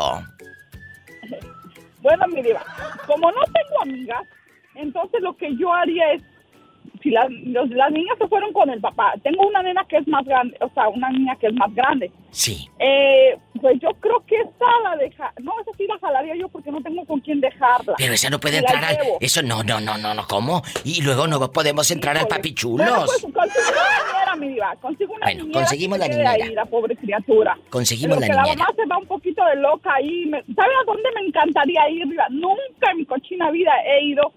Bueno, 2.03 2.27
mi 2.29 2.43
diva, 2.43 2.63
como 3.07 3.31
no 3.31 3.41
tengo 3.45 3.83
amigas, 3.83 4.23
entonces 4.81 5.21
lo 5.23 5.37
que 5.37 5.55
yo 5.57 5.73
haría 5.73 6.13
es, 6.13 6.23
si 7.03 7.11
las, 7.11 7.31
los- 7.31 7.71
las 7.71 7.91
niñas 7.93 8.17
se 8.19 8.29
fueron 8.29 8.53
con 8.53 8.69
el 8.69 8.81
papá, 8.81 9.15
tengo 9.23 9.47
una 9.47 9.63
nena 9.63 9.85
que 9.89 9.97
es 9.99 10.07
más 10.09 10.25
grande, 10.25 10.57
o 10.61 10.69
sea, 10.71 10.89
una 10.89 11.09
niña 11.11 11.35
que 11.37 11.47
es 11.47 11.55
más 11.55 11.75
grande, 11.75 12.11
Sí. 12.31 12.69
eh, 12.79 13.39
pues 13.61 13.79
yo 13.81 13.89
creo 14.01 14.23
que 14.27 14.37
esa 14.37 14.67
la 14.85 14.97
deja, 14.97 15.33
no, 15.43 15.53
esa 15.61 15.71
sí 15.79 15.87
la 15.87 15.99
jalaría 15.99 16.37
yo 16.37 16.49
porque 16.49 16.71
no 16.71 16.81
tengo 16.83 17.05
con 17.07 17.21
quién 17.21 17.41
dejarla. 17.41 17.95
Pero 17.97 18.13
esa 18.13 18.29
no 18.31 18.39
puede 18.39 18.59
entrar 18.59 18.85
al... 18.85 18.99
Eso 19.21 19.43
no, 19.43 19.63
no, 19.63 19.81
no, 19.81 19.97
no, 19.99 20.13
no, 20.15 20.27
¿cómo? 20.29 20.63
Y 20.85 21.03
luego 21.03 21.27
no 21.27 21.51
podemos 21.51 21.91
entrar 21.91 22.17
al 22.19 22.27
papichulos. 22.29 22.87
Bueno, 22.87 23.05
pues 23.07 23.23
consigo 23.23 23.71
una 23.71 24.13
niñera, 24.13 24.37
mi 24.37 24.49
diva, 24.49 24.77
consigo 24.81 25.15
una 25.15 25.27
Bueno, 25.27 25.41
niñera 25.45 25.61
conseguimos 25.61 25.99
la 25.99 26.09
niñera. 26.09 26.31
Ahí, 26.33 26.55
la 26.55 26.65
pobre 26.67 26.97
criatura. 26.97 27.59
Conseguimos 27.71 28.19
Pero 28.19 28.21
la 28.21 28.27
que 28.27 28.41
niñera. 28.43 28.59
la 28.59 28.65
mamá 28.65 28.77
se 28.77 28.87
va 28.89 28.99
un 28.99 29.07
poquito 29.07 29.45
de 29.45 29.57
loca 29.57 29.95
ahí. 29.95 30.27
Me- 30.27 30.43
¿Sabe 30.55 30.73
a 30.75 30.85
dónde 30.87 31.09
me 31.15 31.27
encantaría 31.27 31.89
ir? 31.91 32.07
Diva? 32.09 32.27
Nunca 32.31 32.91
en 32.93 32.97
mi 32.99 33.07
cochina 33.07 33.51
vida 33.51 33.73
he 33.87 34.05
ido 34.05 34.33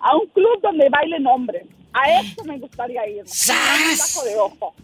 a 0.00 0.16
un 0.16 0.26
club 0.28 0.60
donde 0.62 0.88
bailen 0.88 1.26
hombres. 1.26 1.64
A 1.92 2.20
eso 2.20 2.44
me 2.44 2.58
gustaría 2.58 3.06
ir. 3.08 3.22
¡Sas! 3.26 4.14
Taco 4.14 4.26
de 4.26 4.36
ojo. 4.36 4.74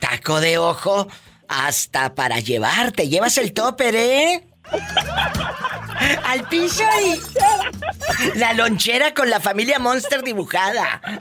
Taco 0.00 0.40
de 0.40 0.58
ojo 0.58 1.08
hasta 1.48 2.14
para 2.14 2.40
llevarte. 2.40 3.08
Llevas 3.08 3.38
el 3.38 3.52
topper, 3.52 3.94
¿eh? 3.94 4.46
Al 6.24 6.48
piso 6.48 6.82
y... 7.04 8.38
La 8.38 8.52
lonchera 8.54 9.14
con 9.14 9.30
la 9.30 9.40
familia 9.40 9.78
Monster 9.78 10.22
dibujada. 10.22 11.00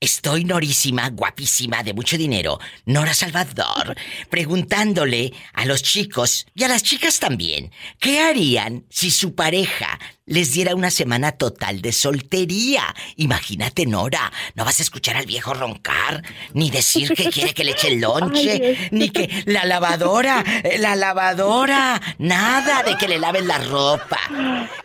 Estoy 0.00 0.44
norísima, 0.44 1.10
guapísima, 1.10 1.82
de 1.82 1.92
mucho 1.92 2.16
dinero, 2.16 2.58
Nora 2.86 3.12
Salvador, 3.12 3.94
preguntándole 4.30 5.34
a 5.52 5.66
los 5.66 5.82
chicos 5.82 6.46
y 6.54 6.64
a 6.64 6.68
las 6.68 6.82
chicas 6.82 7.20
también, 7.20 7.70
¿qué 7.98 8.20
harían 8.20 8.86
si 8.88 9.10
su 9.10 9.34
pareja 9.34 9.98
les 10.24 10.54
diera 10.54 10.74
una 10.74 10.90
semana 10.90 11.32
total 11.32 11.82
de 11.82 11.92
soltería? 11.92 12.94
Imagínate, 13.16 13.84
Nora, 13.84 14.32
no 14.54 14.64
vas 14.64 14.80
a 14.80 14.84
escuchar 14.84 15.18
al 15.18 15.26
viejo 15.26 15.52
roncar, 15.52 16.22
ni 16.54 16.70
decir 16.70 17.12
que 17.12 17.28
quiere 17.28 17.52
que 17.52 17.64
le 17.64 17.72
eche 17.72 17.88
el 17.88 18.00
lonche, 18.00 18.88
ni 18.92 19.10
que 19.10 19.42
la 19.44 19.66
lavadora, 19.66 20.42
la 20.78 20.96
lavadora, 20.96 22.00
nada 22.16 22.82
de 22.84 22.96
que 22.96 23.06
le 23.06 23.18
laven 23.18 23.46
la 23.46 23.58
ropa. 23.58 24.18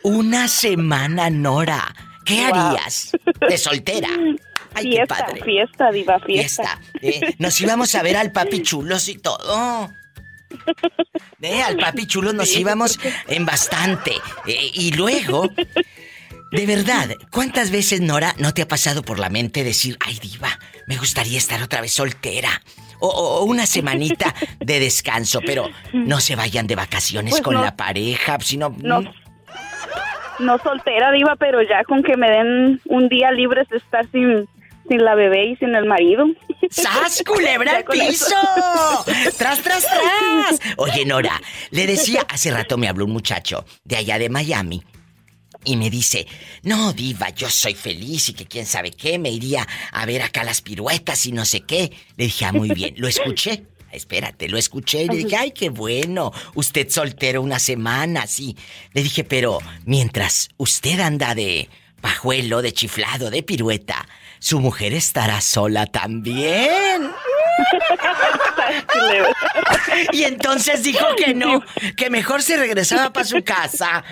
Una 0.04 0.50
semana, 0.50 1.30
Nora. 1.30 1.96
¿Qué 2.26 2.44
harías 2.44 3.12
de 3.48 3.58
soltera? 3.58 4.10
Ay, 4.76 4.84
qué 4.90 4.96
fiesta, 4.98 5.16
padre. 5.26 5.44
fiesta, 5.44 5.92
diva, 5.92 6.20
fiesta. 6.20 6.80
Fiesta. 7.00 7.28
eh, 7.28 7.36
nos 7.40 7.60
íbamos 7.62 7.96
a 7.96 8.04
ver 8.04 8.18
al 8.18 8.32
papi 8.32 8.62
chulos 8.62 9.08
y 9.10 9.18
todo. 9.18 9.90
Eh, 11.42 11.62
al 11.62 11.76
papi 11.78 12.08
chulos 12.08 12.34
nos 12.34 12.50
Sí. 12.50 12.62
íbamos 12.62 13.00
en 13.28 13.46
bastante. 13.46 14.14
Eh, 14.48 14.72
y 14.74 14.92
luego, 14.94 15.48
de 16.52 16.66
verdad, 16.66 17.10
¿cuántas 17.32 17.70
veces, 17.70 18.02
Nora, 18.02 18.34
no 18.40 18.52
te 18.54 18.64
ha 18.64 18.68
pasado 18.68 19.04
por 19.04 19.20
la 19.20 19.30
mente 19.30 19.64
decir, 19.64 19.96
ay, 20.04 20.18
diva, 20.20 20.58
me 20.88 20.98
gustaría 20.98 21.38
estar 21.38 21.62
otra 21.62 21.82
vez 21.82 21.94
soltera? 21.94 22.50
O, 23.00 23.10
o- 23.10 23.40
o 23.42 23.44
una 23.44 23.68
semanita 23.68 24.34
de 24.60 24.80
descanso, 24.80 25.40
pero 25.46 25.70
no 25.94 26.20
se 26.20 26.36
vayan 26.36 26.66
de 26.66 26.76
vacaciones 26.76 27.32
Pues 27.32 27.44
con 27.44 27.54
no. 27.56 27.62
la 27.62 27.76
pareja, 27.76 28.38
sino... 28.42 28.76
No, 28.82 29.04
no 30.40 30.58
soltera, 30.60 31.12
diva, 31.12 31.36
pero 31.36 31.62
ya 31.62 31.84
con 31.84 32.02
que 32.02 32.18
me 32.18 32.30
den 32.32 32.82
un 32.86 33.08
día 33.08 33.32
libre 33.32 33.66
de 33.70 33.78
estar 33.78 34.10
sin, 34.12 34.48
sin 34.88 35.04
la 35.04 35.16
bebé 35.16 35.48
y 35.48 35.56
sin 35.58 35.76
el 35.76 35.86
marido. 35.86 36.26
¡Sas, 36.70 37.24
culebra 37.26 37.78
al 37.78 37.86
piso! 37.86 38.36
¡Tras, 39.38 39.62
tras, 39.62 39.84
tras! 39.84 40.60
Oye, 40.78 41.06
Nora, 41.06 41.42
le 41.72 41.88
decía, 41.88 42.26
hace 42.30 42.52
rato 42.52 42.78
me 42.78 42.88
habló 42.88 43.06
un 43.06 43.12
muchacho 43.12 43.66
de 43.84 43.98
allá 43.98 44.20
de 44.20 44.30
Miami. 44.30 44.84
Y 45.64 45.78
me 45.78 45.90
dice, 45.90 46.28
no, 46.62 46.94
diva, 46.94 47.30
yo 47.30 47.50
soy 47.50 47.74
feliz 47.74 48.30
y 48.30 48.34
que 48.34 48.46
quién 48.46 48.68
sabe 48.68 48.92
qué, 48.92 49.18
me 49.18 49.32
iría 49.32 49.68
a 49.92 50.06
ver 50.06 50.22
acá 50.22 50.44
las 50.44 50.62
piruetas 50.62 51.26
y 51.26 51.32
no 51.32 51.44
sé 51.44 51.62
qué. 51.62 51.92
Le 52.18 52.26
dije, 52.26 52.46
ah, 52.46 52.52
muy 52.52 52.70
bien, 52.70 52.94
lo 52.98 53.08
escuché. 53.08 53.64
Espérate, 53.92 54.50
lo 54.50 54.58
escuché 54.58 55.04
y 55.04 55.08
le 55.08 55.16
dije, 55.16 55.38
ay, 55.38 55.52
qué 55.52 55.70
bueno. 55.70 56.32
Usted 56.54 56.90
soltero 56.90 57.42
una 57.42 57.60
semana, 57.60 58.28
sí. 58.28 58.56
Le 58.94 59.02
dije, 59.02 59.24
pero 59.24 59.60
mientras 59.86 60.50
usted 60.58 61.00
anda 61.00 61.34
de 61.34 61.70
pajuelo, 62.02 62.62
de 62.62 62.74
chiflado, 62.74 63.32
de 63.32 63.42
pirueta, 63.42 64.06
su 64.46 64.60
mujer 64.60 64.94
estará 64.94 65.42
sola 65.42 65.88
también. 65.88 67.10
Y 70.12 70.24
entonces 70.24 70.84
dijo 70.84 71.06
que 71.18 71.34
no, 71.34 71.62
que 71.96 72.10
mejor 72.10 72.42
se 72.42 72.58
regresaba 72.58 73.12
para 73.14 73.26
su 73.26 73.44
casa. 73.44 74.04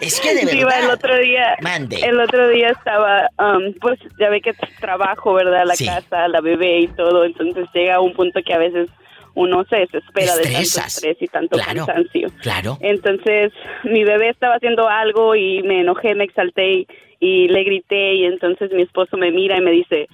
Es 0.00 0.20
que 0.20 0.34
de 0.34 0.44
verdad. 0.44 0.52
Diva, 0.52 0.78
el 0.78 0.90
otro 0.90 1.18
día, 1.18 1.56
Mande. 1.60 1.96
el 1.96 2.20
otro 2.20 2.48
día 2.48 2.68
estaba, 2.70 3.28
um, 3.38 3.72
pues 3.80 3.98
ya 4.20 4.28
ve 4.30 4.40
que 4.40 4.52
trabajo, 4.80 5.34
¿verdad? 5.34 5.64
La 5.66 5.74
Sí. 5.74 5.86
casa, 5.86 6.28
la 6.28 6.40
bebé 6.40 6.80
y 6.80 6.88
todo, 6.88 7.24
entonces 7.24 7.66
llega 7.74 8.00
un 8.00 8.14
punto 8.14 8.40
que 8.46 8.54
a 8.54 8.58
veces 8.58 8.88
uno 9.34 9.64
se 9.68 9.76
desespera 9.76 10.36
de 10.36 10.44
tanto 10.44 10.58
estrés 10.60 11.16
y 11.20 11.26
tanto 11.26 11.58
Claro. 11.58 11.86
cansancio. 11.86 12.28
Claro. 12.40 12.78
Entonces, 12.80 13.52
mi 13.84 14.04
bebé 14.04 14.28
estaba 14.30 14.54
haciendo 14.54 14.88
algo 14.88 15.34
y 15.34 15.62
me 15.64 15.80
enojé, 15.80 16.14
me 16.14 16.24
exalté 16.24 16.72
y, 16.72 16.86
y 17.20 17.48
le 17.48 17.64
grité 17.64 18.14
y 18.14 18.24
entonces 18.24 18.72
mi 18.72 18.82
esposo 18.82 19.16
me 19.16 19.30
mira 19.30 19.56
y 19.56 19.60
me 19.60 19.70
dice, 19.70 20.08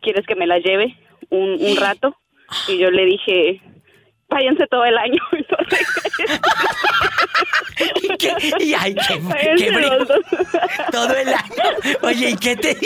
¿quieres 0.00 0.26
que 0.26 0.34
me 0.34 0.46
la 0.46 0.58
lleve 0.58 0.96
un, 1.30 1.56
un 1.60 1.76
rato? 1.76 2.16
Y 2.68 2.78
yo 2.78 2.90
le 2.90 3.04
dije, 3.04 3.60
váyanse 4.28 4.66
todo 4.66 4.84
el 4.84 4.96
año. 4.96 5.22
¿Y, 8.02 8.08
qué? 8.16 8.34
y 8.60 8.74
ay, 8.74 8.94
qué, 8.94 9.20
qué. 9.56 9.70
Todo 10.90 11.14
el 11.14 11.28
año. 11.28 11.96
Oye, 12.02 12.30
¿y 12.30 12.36
qué 12.36 12.56
te 12.56 12.76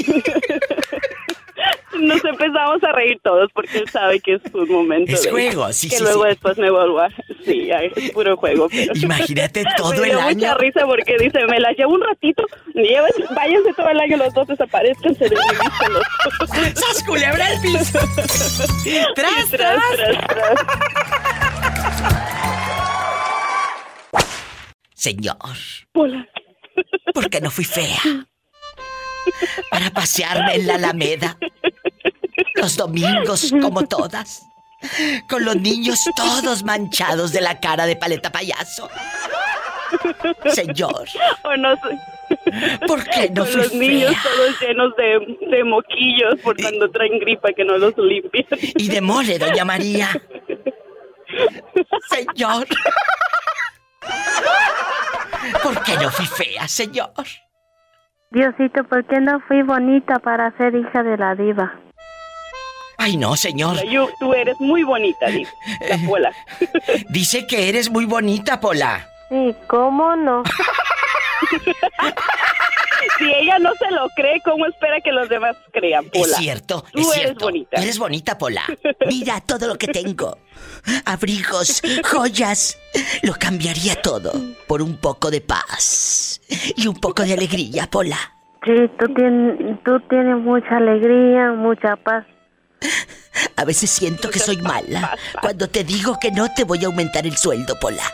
Nos 2.02 2.24
empezamos 2.24 2.82
a 2.82 2.92
reír 2.92 3.18
todos 3.22 3.50
porque 3.54 3.78
él 3.78 3.88
sabe 3.88 4.18
que 4.20 4.34
es 4.34 4.42
un 4.52 4.68
momento. 4.70 5.12
Es 5.12 5.22
de- 5.22 5.30
juego, 5.30 5.72
sí, 5.72 5.88
Que 5.88 5.96
sí, 5.98 6.02
luego 6.02 6.22
sí. 6.24 6.28
después 6.30 6.58
me 6.58 6.70
vuelvo 6.70 7.00
a... 7.00 7.08
Sí, 7.44 7.70
es 7.70 8.10
puro 8.10 8.36
juego. 8.36 8.68
Pero... 8.70 8.92
Imagínate 8.94 9.64
todo 9.76 9.90
me 9.90 9.96
el 9.98 10.04
dio 10.04 10.18
año. 10.20 10.34
mucha 10.34 10.54
risa 10.54 10.86
porque 10.86 11.16
dice, 11.18 11.46
me 11.46 11.60
la 11.60 11.70
llevo 11.72 11.94
un 11.94 12.02
ratito, 12.02 12.44
llévense- 12.74 13.34
váyanse 13.34 13.72
todo 13.74 13.88
el 13.88 14.00
año 14.00 14.16
los 14.16 14.34
dos, 14.34 14.46
desaparezcanse 14.48 15.24
de 15.28 15.30
mi 15.36 15.58
vista 15.60 15.88
los 15.88 16.02
dos. 16.74 16.82
¡Sas, 16.84 17.04
culebra 17.04 17.46
al 17.46 17.60
piso! 17.60 17.98
¡Tras, 19.14 19.48
tras, 19.50 19.50
tras! 19.50 19.80
tras, 19.96 20.26
tras. 20.26 20.66
Señor, 24.94 25.36
Hola. 25.94 26.26
¿por 27.12 27.28
qué 27.28 27.40
no 27.40 27.50
fui 27.50 27.64
fea? 27.64 27.98
Para 29.70 29.90
pasearme 29.90 30.56
en 30.56 30.66
la 30.66 30.74
Alameda. 30.76 31.38
Los 32.62 32.77
domingos, 32.77 33.53
como 33.61 33.83
todas. 33.88 34.46
Con 35.29 35.44
los 35.44 35.57
niños 35.57 35.98
todos 36.16 36.62
manchados 36.64 37.33
de 37.33 37.40
la 37.40 37.59
cara 37.61 37.87
de 37.87 37.96
paleta 37.96 38.31
payaso. 38.31 38.88
Señor, 40.46 41.07
O 41.44 41.57
no 41.57 41.75
sé. 41.77 41.98
¿por 42.87 43.05
qué 43.05 43.29
no 43.31 43.44
Con 43.44 43.57
los 43.59 43.75
niños 43.75 44.11
fea? 44.11 44.22
todos 44.22 44.61
llenos 44.61 44.96
de, 44.96 45.46
de 45.55 45.64
moquillos 45.64 46.35
por 46.42 46.57
cuando 46.61 46.90
traen 46.90 47.18
gripa 47.18 47.51
que 47.53 47.64
no 47.64 47.77
los 47.79 47.96
limpian. 47.98 48.46
Y 48.77 48.88
de 48.88 49.01
mole, 49.01 49.38
doña 49.38 49.64
María. 49.64 50.09
Señor. 52.09 52.66
¿Por 55.62 55.83
qué 55.83 55.94
no 55.96 56.11
fui 56.11 56.27
fea, 56.27 56.66
señor? 56.68 57.12
Diosito, 58.31 58.85
¿por 58.85 59.05
qué 59.07 59.20
no 59.20 59.40
fui 59.46 59.62
bonita 59.62 60.18
para 60.20 60.57
ser 60.57 60.75
hija 60.75 61.03
de 61.03 61.16
la 61.18 61.35
diva? 61.35 61.79
Ay, 63.02 63.16
no, 63.16 63.34
señor. 63.36 63.82
Yo- 63.88 64.08
tú 64.20 64.32
eres 64.32 64.58
muy 64.60 64.84
bonita, 64.84 65.28
Liz, 65.28 65.48
la 65.88 65.98
Pola. 66.06 66.32
Dice 67.10 67.46
que 67.48 67.68
eres 67.68 67.90
muy 67.90 68.04
bonita, 68.04 68.60
Pola. 68.60 69.08
Sí, 69.28 69.54
¿cómo 69.66 70.14
no? 70.16 70.42
Si 73.18 73.24
ella 73.24 73.58
no 73.58 73.70
se 73.74 73.90
lo 73.90 74.08
cree, 74.14 74.40
¿cómo 74.44 74.64
espera 74.66 75.00
que 75.00 75.10
los 75.10 75.28
demás 75.28 75.56
crean, 75.72 76.04
Pola? 76.10 76.24
Es 76.24 76.36
cierto, 76.36 76.84
Tú 76.92 77.00
es 77.00 77.06
eres 77.08 77.20
cierto. 77.22 77.44
bonita. 77.46 77.82
Eres 77.82 77.98
bonita, 77.98 78.38
Pola. 78.38 78.62
Mira 79.06 79.40
todo 79.40 79.66
lo 79.66 79.74
que 79.76 79.88
tengo. 79.88 80.38
Abrigos, 81.04 81.82
joyas. 82.08 82.78
Lo 83.22 83.34
cambiaría 83.34 84.00
todo 84.00 84.32
por 84.68 84.82
un 84.82 84.96
poco 84.98 85.30
de 85.32 85.40
paz 85.40 86.40
y 86.76 86.86
un 86.86 86.94
poco 86.94 87.24
de 87.24 87.32
alegría, 87.34 87.88
Pola. 87.90 88.16
Sí, 88.64 88.72
tú 89.00 89.12
tienes, 89.14 89.82
tú 89.84 89.98
tienes 90.08 90.36
mucha 90.38 90.76
alegría, 90.76 91.52
mucha 91.54 91.96
paz. 91.96 92.24
A 93.57 93.64
veces 93.64 93.90
siento 93.90 94.31
que 94.31 94.38
soy 94.38 94.59
mala 94.59 95.16
cuando 95.40 95.68
te 95.68 95.85
digo 95.85 96.18
que 96.21 96.31
no 96.31 96.53
te 96.55 96.64
voy 96.64 96.85
a 96.85 96.87
aumentar 96.87 97.27
el 97.27 97.37
sueldo, 97.37 97.79
Pola. 97.81 98.05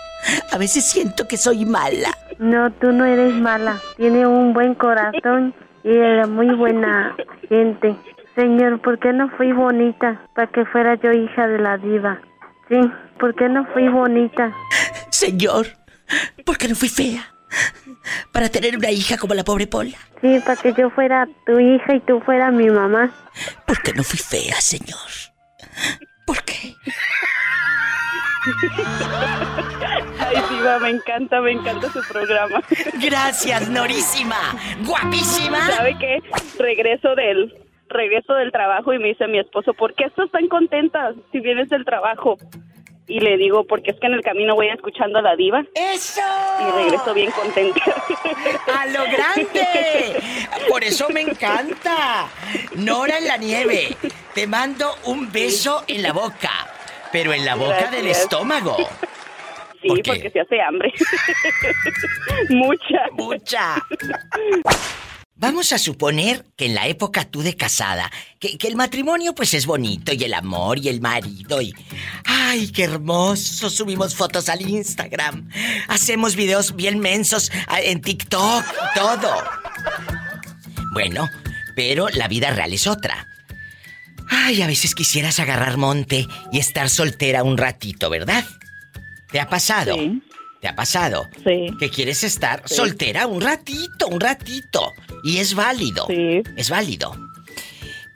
A 0.53 0.59
veces 0.59 0.85
siento 0.85 1.27
que 1.27 1.37
soy 1.37 1.65
mala. 1.65 2.11
No, 2.39 2.71
tú 2.73 2.93
no 2.93 3.05
eres 3.05 3.35
mala. 3.35 3.81
Tienes 3.97 4.27
un 4.27 4.53
buen 4.53 4.75
corazón 4.75 5.55
y 5.85 5.91
eres 5.91 6.29
muy 6.29 6.55
buena 6.55 7.17
gente. 7.49 7.97
Señor, 8.37 8.81
¿por 8.81 8.99
qué 8.99 9.13
no 9.13 9.29
fui 9.31 9.53
bonita 9.53 10.21
para 10.35 10.47
que 10.49 10.65
fuera 10.67 10.95
yo 10.97 11.13
hija 11.13 11.49
de 11.49 11.59
la 11.59 11.77
diva? 11.79 12.21
Sí, 12.69 12.79
¿por 13.19 13.35
qué 13.35 13.49
no 13.49 13.67
fui 13.73 13.89
bonita? 13.89 14.53
Señor, 15.11 15.67
¿por 16.45 16.59
qué 16.59 16.69
no 16.69 16.75
fui 16.75 16.89
fea? 16.89 17.25
Para 18.33 18.49
tener 18.49 18.77
una 18.77 18.91
hija 18.91 19.17
como 19.19 19.35
la 19.35 19.45
pobre 19.45 19.67
Pola. 19.67 19.97
Sí, 20.21 20.41
para 20.45 20.61
que 20.61 20.73
yo 20.73 20.91
fuera 20.91 21.29
tu 21.47 21.59
hija 21.59 21.95
y 21.95 22.01
tú 22.01 22.21
fueras 22.21 22.53
mi 22.53 22.69
mamá. 22.69 23.13
¿Por 23.67 23.81
qué 23.83 23.93
no 23.93 24.03
fui 24.03 24.19
fea, 24.19 24.61
señor? 24.61 24.99
¿Por 26.27 26.43
qué? 26.43 26.75
Ay, 30.19 30.37
diva, 30.51 30.79
me 30.81 30.91
encanta, 30.91 31.41
me 31.41 31.53
encanta 31.53 31.91
su 31.93 32.01
programa. 32.09 32.63
Gracias, 33.01 33.69
Norísima. 33.69 34.37
Guapísima. 34.85 35.67
¿Sabe 35.69 35.97
qué? 35.99 36.21
Regreso 36.59 37.15
del 37.15 37.55
regreso 37.89 38.35
del 38.35 38.53
trabajo 38.53 38.93
y 38.93 38.99
me 38.99 39.09
dice 39.09 39.27
mi 39.29 39.39
esposo, 39.39 39.73
¿por 39.73 39.95
qué 39.95 40.05
estás 40.05 40.31
tan 40.31 40.49
contenta 40.49 41.15
si 41.33 41.41
vienes 41.41 41.69
del 41.69 41.85
trabajo? 41.85 42.37
Y 43.09 43.21
le 43.21 43.39
digo, 43.39 43.65
porque 43.65 43.93
es 43.93 43.99
que 43.99 44.07
en 44.07 44.13
el 44.13 44.21
camino 44.21 44.55
voy 44.55 44.69
escuchando 44.69 45.19
a 45.19 45.23
la 45.23 45.35
diva. 45.35 45.65
¡Eso! 45.75 46.21
Y 46.61 46.83
regreso 46.83 47.15
bien 47.15 47.31
contenta. 47.31 47.81
¡A 48.79 48.87
lo 48.87 49.05
grande! 49.05 50.21
Por 50.69 50.85
eso 50.85 51.09
me 51.09 51.23
encanta. 51.23 52.29
Nora 52.77 53.17
en 53.17 53.27
la 53.27 53.39
nieve. 53.39 53.97
Te 54.35 54.47
mando 54.47 54.95
un 55.05 55.33
beso 55.33 55.85
en 55.87 56.03
la 56.03 56.13
boca. 56.13 56.51
Pero 57.11 57.33
en 57.33 57.47
la 57.47 57.55
boca 57.55 57.91
del 57.91 58.09
estómago. 58.09 58.77
Sí, 59.81 59.89
porque 60.05 60.31
se 60.31 60.41
hace 60.41 60.61
hambre. 60.61 60.93
Mucha. 62.51 63.07
Mucha. 63.13 63.87
Vamos 65.39 65.73
a 65.73 65.79
suponer 65.79 66.45
que 66.57 66.67
en 66.67 66.75
la 66.75 66.89
época 66.89 67.25
tú 67.25 67.43
de 67.43 67.55
casada, 67.55 68.11
que, 68.41 68.59
que, 68.59 68.67
el 68.67 68.75
matrimonio 68.75 69.37
pues 69.37 69.55
es 69.55 69.67
bonito 69.67 70.13
y 70.13 70.25
el 70.25 70.35
amor 70.35 70.79
y 70.79 70.89
el 70.89 71.01
marido 71.01 71.63
y... 71.63 71.73
¡Ay, 72.25 72.73
qué 72.73 72.85
hermoso! 72.85 73.71
Subimos 73.71 74.17
fotos 74.17 74.49
al 74.49 74.69
Instagram, 74.69 75.49
hacemos 75.87 76.35
videos 76.35 76.75
bien 76.75 76.99
mensos 76.99 77.53
en 77.83 78.03
TikTok 78.03 78.65
todo. 78.97 79.33
Bueno, 80.93 81.29
pero 81.77 82.09
la 82.09 82.27
vida 82.27 82.51
real 82.51 82.73
es 82.73 82.89
otra. 82.89 83.29
Ay, 84.29 84.61
a 84.63 84.67
veces 84.67 84.97
quisieras 84.97 85.39
agarrar 85.39 85.77
monte 85.77 86.27
y 86.51 86.59
estar 86.59 86.91
soltera 86.91 87.45
un 87.45 87.57
ratito, 87.57 88.11
¿verdad? 88.11 88.45
¿Te 89.31 89.39
ha 89.39 89.49
pasado? 89.49 89.97
¿Te 90.61 90.69
ha 90.69 90.75
pasado? 90.75 91.25
Sí. 91.45 91.69
Que 91.79 91.89
quieres 91.91 92.25
estar 92.25 92.63
Sí. 92.67 92.75
soltera 92.75 93.27
un 93.27 93.41
ratito, 93.41 94.09
un 94.09 94.21
ratito. 94.21 94.93
Y 95.23 95.39
es 95.39 95.55
válido. 95.55 96.07
Sí. 96.09 96.43
Es 96.57 96.69
válido. 96.71 97.15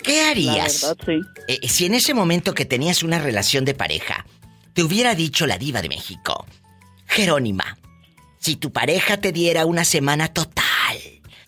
¿Qué 0.03 0.23
La 0.25 0.31
harías? 0.31 0.83
verdad, 0.83 0.97
sí. 1.07 1.21
Eh, 1.47 1.69
si 1.69 1.87
en 1.87 1.95
ese 1.95 2.15
momento 2.15 2.55
que 2.55 2.65
tenías 2.65 3.03
una 3.05 3.19
relación 3.21 3.65
de 3.65 3.75
pareja, 3.75 4.27
te 4.75 4.83
hubiera 4.83 5.15
dicho 5.15 5.47
la 5.47 5.59
diva 5.59 5.81
de 5.83 5.89
México, 5.89 6.45
Jerónima, 7.07 7.77
si 8.39 8.57
tu 8.57 8.73
pareja 8.73 9.19
te 9.19 9.31
diera 9.31 9.65
una 9.67 9.85
semana 9.85 10.27
total 10.29 10.65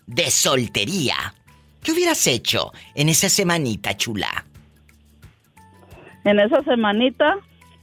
de 0.07 0.31
soltería, 0.31 1.33
¿qué 1.83 1.91
hubieras 1.91 2.25
hecho 2.27 2.71
en 2.93 3.09
esa 3.09 3.27
semanita 3.27 3.97
chula? 3.97 4.45
En 6.23 6.39
esa 6.39 6.63
semanita, 6.63 7.35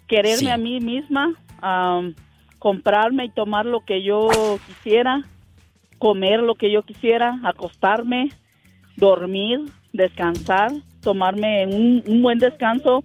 quererme 0.08 0.38
Sí. 0.38 0.48
a 0.48 0.56
mí 0.56 0.80
misma, 0.80 1.34
am, 1.60 2.14
comprarme 2.62 3.24
y 3.24 3.30
tomar 3.30 3.66
lo 3.66 3.80
que 3.80 4.04
yo 4.04 4.28
quisiera, 4.68 5.22
comer 5.98 6.38
lo 6.38 6.54
que 6.54 6.70
yo 6.70 6.84
quisiera, 6.84 7.40
acostarme, 7.42 8.28
dormir, 8.96 9.62
descansar, 9.92 10.70
tomarme 11.00 11.66
un, 11.66 12.04
un 12.06 12.22
buen 12.22 12.38
descanso 12.38 13.02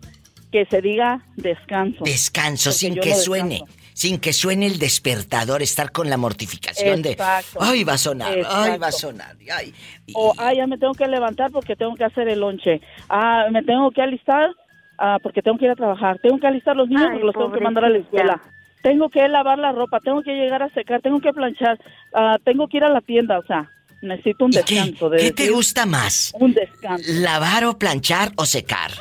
que 0.51 0.67
se 0.67 0.79
diga 0.79 1.25
descanso. 1.37 2.03
Descanso 2.03 2.71
sin 2.71 2.99
que 2.99 3.09
no 3.09 3.15
suene, 3.15 3.55
descanso. 3.55 3.79
sin 3.95 4.19
que 4.19 4.31
suene 4.31 4.67
el 4.67 4.77
despertador, 4.77 5.63
estar 5.63 5.91
con 5.91 6.07
la 6.07 6.17
mortificación 6.17 7.03
Exacto. 7.03 7.59
de, 7.59 7.65
ay, 7.65 7.83
va 7.83 7.93
a 7.93 7.97
sonar, 7.97 8.37
ay, 8.47 8.77
va 8.77 8.87
a 8.89 8.91
sonar, 8.91 9.35
ay. 9.51 9.73
O, 10.13 10.35
ah, 10.37 10.53
ya 10.53 10.67
me 10.67 10.77
tengo 10.77 10.93
que 10.93 11.07
levantar 11.07 11.49
porque 11.49 11.75
tengo 11.75 11.95
que 11.95 12.03
hacer 12.03 12.29
el 12.29 12.41
lonche. 12.41 12.79
Ah, 13.09 13.47
me 13.51 13.63
tengo 13.63 13.89
que 13.89 14.03
alistar 14.03 14.51
ah, 14.99 15.17
porque 15.23 15.41
tengo 15.41 15.57
que 15.57 15.65
ir 15.65 15.71
a 15.71 15.75
trabajar. 15.75 16.19
Tengo 16.21 16.39
que 16.39 16.45
alistar 16.45 16.75
los 16.75 16.87
niños 16.87 17.05
Ay, 17.05 17.09
porque 17.13 17.25
los 17.25 17.33
tengo 17.33 17.51
que 17.51 17.59
mandar 17.59 17.85
a 17.85 17.89
la 17.89 17.97
escuela. 17.97 18.39
Tengo 18.81 19.09
que 19.09 19.27
lavar 19.27 19.57
la 19.59 19.71
ropa, 19.71 19.99
tengo 19.99 20.21
que 20.21 20.33
llegar 20.33 20.63
a 20.63 20.69
secar, 20.69 21.01
tengo 21.01 21.19
que 21.19 21.33
planchar, 21.33 21.79
ah, 22.13 22.37
tengo 22.43 22.67
que 22.67 22.77
ir 22.77 22.83
a 22.83 22.89
la 22.89 23.01
tienda, 23.01 23.39
o 23.39 23.43
sea, 23.45 23.69
necesito 24.01 24.45
un 24.45 24.51
¿Y 24.51 24.63
qué, 24.63 24.75
descanso. 24.75 25.09
de 25.09 25.17
qué 25.17 25.31
te 25.31 25.49
gusta 25.49 25.85
más? 25.85 26.33
Un 26.39 26.53
descanso. 26.53 27.03
¿Lavar 27.07 27.65
o 27.65 27.77
planchar 27.77 28.31
o 28.35 28.45
secar? 28.45 28.91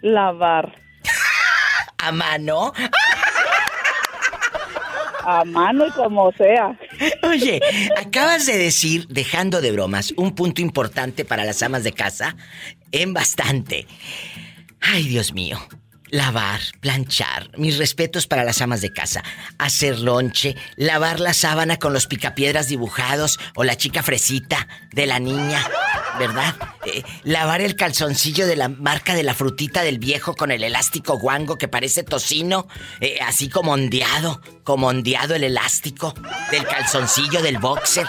Lavar 0.00 0.74
¿A 1.98 2.10
mano? 2.12 2.72
a 5.24 5.44
mano 5.44 5.86
y 5.86 5.90
como 5.92 6.32
sea. 6.32 6.76
Oye, 7.22 7.60
acabas 7.96 8.44
de 8.46 8.58
decir, 8.58 9.06
dejando 9.08 9.60
de 9.60 9.70
bromas, 9.70 10.12
un 10.16 10.34
punto 10.34 10.60
importante 10.60 11.24
para 11.24 11.44
las 11.44 11.62
amas 11.62 11.84
de 11.84 11.92
casa, 11.92 12.34
en 12.90 13.14
bastante. 13.14 13.86
Ay, 14.80 15.04
Dios 15.06 15.32
mío. 15.32 15.58
Lavar, 16.12 16.60
planchar, 16.80 17.48
mis 17.56 17.78
respetos 17.78 18.26
para 18.26 18.44
las 18.44 18.60
amas 18.60 18.82
de 18.82 18.92
casa, 18.92 19.24
hacer 19.56 19.98
lonche, 19.98 20.56
lavar 20.76 21.20
la 21.20 21.32
sábana 21.32 21.78
con 21.78 21.94
los 21.94 22.06
picapiedras 22.06 22.68
dibujados 22.68 23.40
o 23.54 23.64
la 23.64 23.78
chica 23.78 24.02
fresita 24.02 24.68
de 24.90 25.06
la 25.06 25.18
niña, 25.18 25.66
¿verdad? 26.18 26.54
Eh, 26.84 27.02
lavar 27.24 27.62
el 27.62 27.76
calzoncillo 27.76 28.46
de 28.46 28.56
la 28.56 28.68
marca 28.68 29.14
de 29.14 29.22
la 29.22 29.32
frutita 29.32 29.82
del 29.82 29.98
viejo 29.98 30.34
con 30.34 30.50
el 30.50 30.64
elástico 30.64 31.18
guango 31.18 31.56
que 31.56 31.68
parece 31.68 32.02
tocino, 32.02 32.68
eh, 33.00 33.18
así 33.26 33.48
como 33.48 33.72
ondeado, 33.72 34.42
como 34.64 34.88
ondeado 34.88 35.34
el 35.34 35.44
elástico 35.44 36.12
del 36.50 36.66
calzoncillo 36.66 37.40
del 37.40 37.56
boxer. 37.56 38.06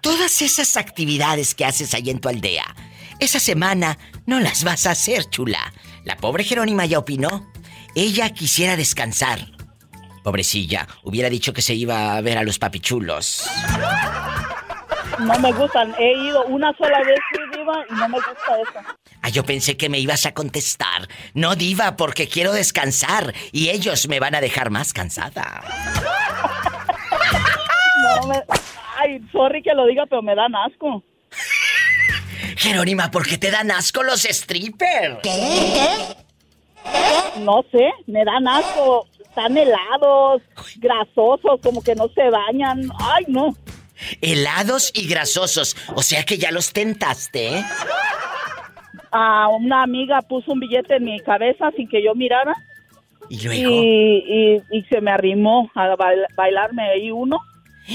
Todas 0.00 0.40
esas 0.40 0.78
actividades 0.78 1.54
que 1.54 1.66
haces 1.66 1.92
ahí 1.92 2.08
en 2.08 2.20
tu 2.20 2.30
aldea, 2.30 2.74
esa 3.20 3.38
semana 3.38 3.98
no 4.24 4.40
las 4.40 4.64
vas 4.64 4.86
a 4.86 4.92
hacer, 4.92 5.28
chula. 5.28 5.74
La 6.08 6.16
pobre 6.16 6.42
Jerónima 6.42 6.86
ya 6.86 6.98
opinó. 6.98 7.52
Ella 7.94 8.30
quisiera 8.30 8.76
descansar. 8.76 9.40
Pobrecilla, 10.24 10.88
hubiera 11.02 11.28
dicho 11.28 11.52
que 11.52 11.60
se 11.60 11.74
iba 11.74 12.16
a 12.16 12.20
ver 12.22 12.38
a 12.38 12.44
los 12.44 12.58
papichulos. 12.58 13.46
No 15.18 15.38
me 15.38 15.52
gustan. 15.52 15.94
He 15.98 16.14
ido 16.14 16.46
una 16.46 16.72
sola 16.78 17.00
vez, 17.00 17.18
sí, 17.30 17.58
Diva, 17.58 17.84
y 17.90 17.92
no 17.92 18.08
me 18.08 18.16
gusta 18.16 18.58
eso. 18.58 18.96
Ah, 19.20 19.28
yo 19.28 19.44
pensé 19.44 19.76
que 19.76 19.90
me 19.90 19.98
ibas 19.98 20.24
a 20.24 20.32
contestar. 20.32 21.08
No, 21.34 21.56
diva, 21.56 21.94
porque 21.96 22.26
quiero 22.26 22.54
descansar 22.54 23.34
y 23.52 23.68
ellos 23.68 24.08
me 24.08 24.18
van 24.18 24.34
a 24.34 24.40
dejar 24.40 24.70
más 24.70 24.94
cansada. 24.94 25.62
No 28.00 28.28
me... 28.28 28.36
Ay, 28.96 29.20
sorry 29.32 29.60
que 29.62 29.74
lo 29.74 29.84
diga, 29.86 30.06
pero 30.06 30.22
me 30.22 30.34
dan 30.34 30.54
asco. 30.54 31.02
Jerónima, 32.58 33.10
¿por 33.10 33.26
qué 33.26 33.38
te 33.38 33.50
dan 33.50 33.70
asco 33.70 34.02
los 34.02 34.22
strippers? 34.22 35.18
No 37.40 37.64
sé, 37.70 37.88
me 38.06 38.24
dan 38.24 38.46
asco. 38.48 39.06
Están 39.20 39.56
helados, 39.56 40.42
grasosos, 40.78 41.60
como 41.62 41.82
que 41.82 41.94
no 41.94 42.08
se 42.08 42.28
bañan. 42.30 42.90
Ay, 42.98 43.24
no. 43.28 43.54
Helados 44.20 44.90
y 44.94 45.06
grasosos. 45.08 45.76
O 45.94 46.02
sea 46.02 46.24
que 46.24 46.38
ya 46.38 46.50
los 46.50 46.72
tentaste, 46.72 47.58
¿eh? 47.58 47.64
Ah, 49.12 49.48
una 49.56 49.82
amiga 49.84 50.20
puso 50.22 50.52
un 50.52 50.60
billete 50.60 50.96
en 50.96 51.04
mi 51.04 51.20
cabeza 51.20 51.70
sin 51.76 51.88
que 51.88 52.02
yo 52.04 52.14
mirara 52.14 52.54
Y 53.30 53.36
y, 53.36 53.44
luego. 53.62 53.70
y, 53.82 54.62
y 54.78 54.82
se 54.90 55.00
me 55.00 55.10
arrimó 55.12 55.70
a 55.74 55.94
bail- 55.96 56.26
bailarme 56.34 56.82
ahí 56.90 57.10
uno. 57.10 57.38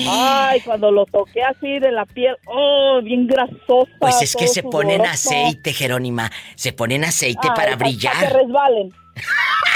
Ay, 0.10 0.62
cuando 0.62 0.92
lo 0.92 1.06
toqué 1.06 1.44
así 1.44 1.80
de 1.80 1.92
la 1.92 2.06
piel, 2.06 2.36
oh, 2.48 3.00
bien 3.04 3.28
grasosa. 3.28 3.92
Pues 4.00 4.22
es 4.22 4.36
que 4.36 4.48
se 4.48 4.64
ponen 4.64 4.98
sudoroso. 5.02 5.30
aceite, 5.30 5.74
Jerónima. 5.74 6.32
Se 6.56 6.74
ponen 6.74 7.04
aceite 7.04 7.40
Ay, 7.44 7.50
para 7.50 7.56
Para 7.56 7.78
que 7.78 7.84
brillar. 7.84 8.34
resbalen. 8.34 8.94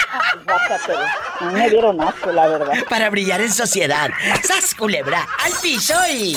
Ay, 0.10 1.54
me 1.54 1.70
dieron 1.70 2.02
asco, 2.02 2.32
la 2.32 2.48
verdad. 2.48 2.74
Para 2.90 3.10
brillar 3.10 3.42
en 3.42 3.52
sociedad. 3.52 4.10
¡Sas, 4.44 4.74
culebra! 4.74 5.28
¡Al 5.46 5.52
piso 5.62 5.94
y... 6.12 6.36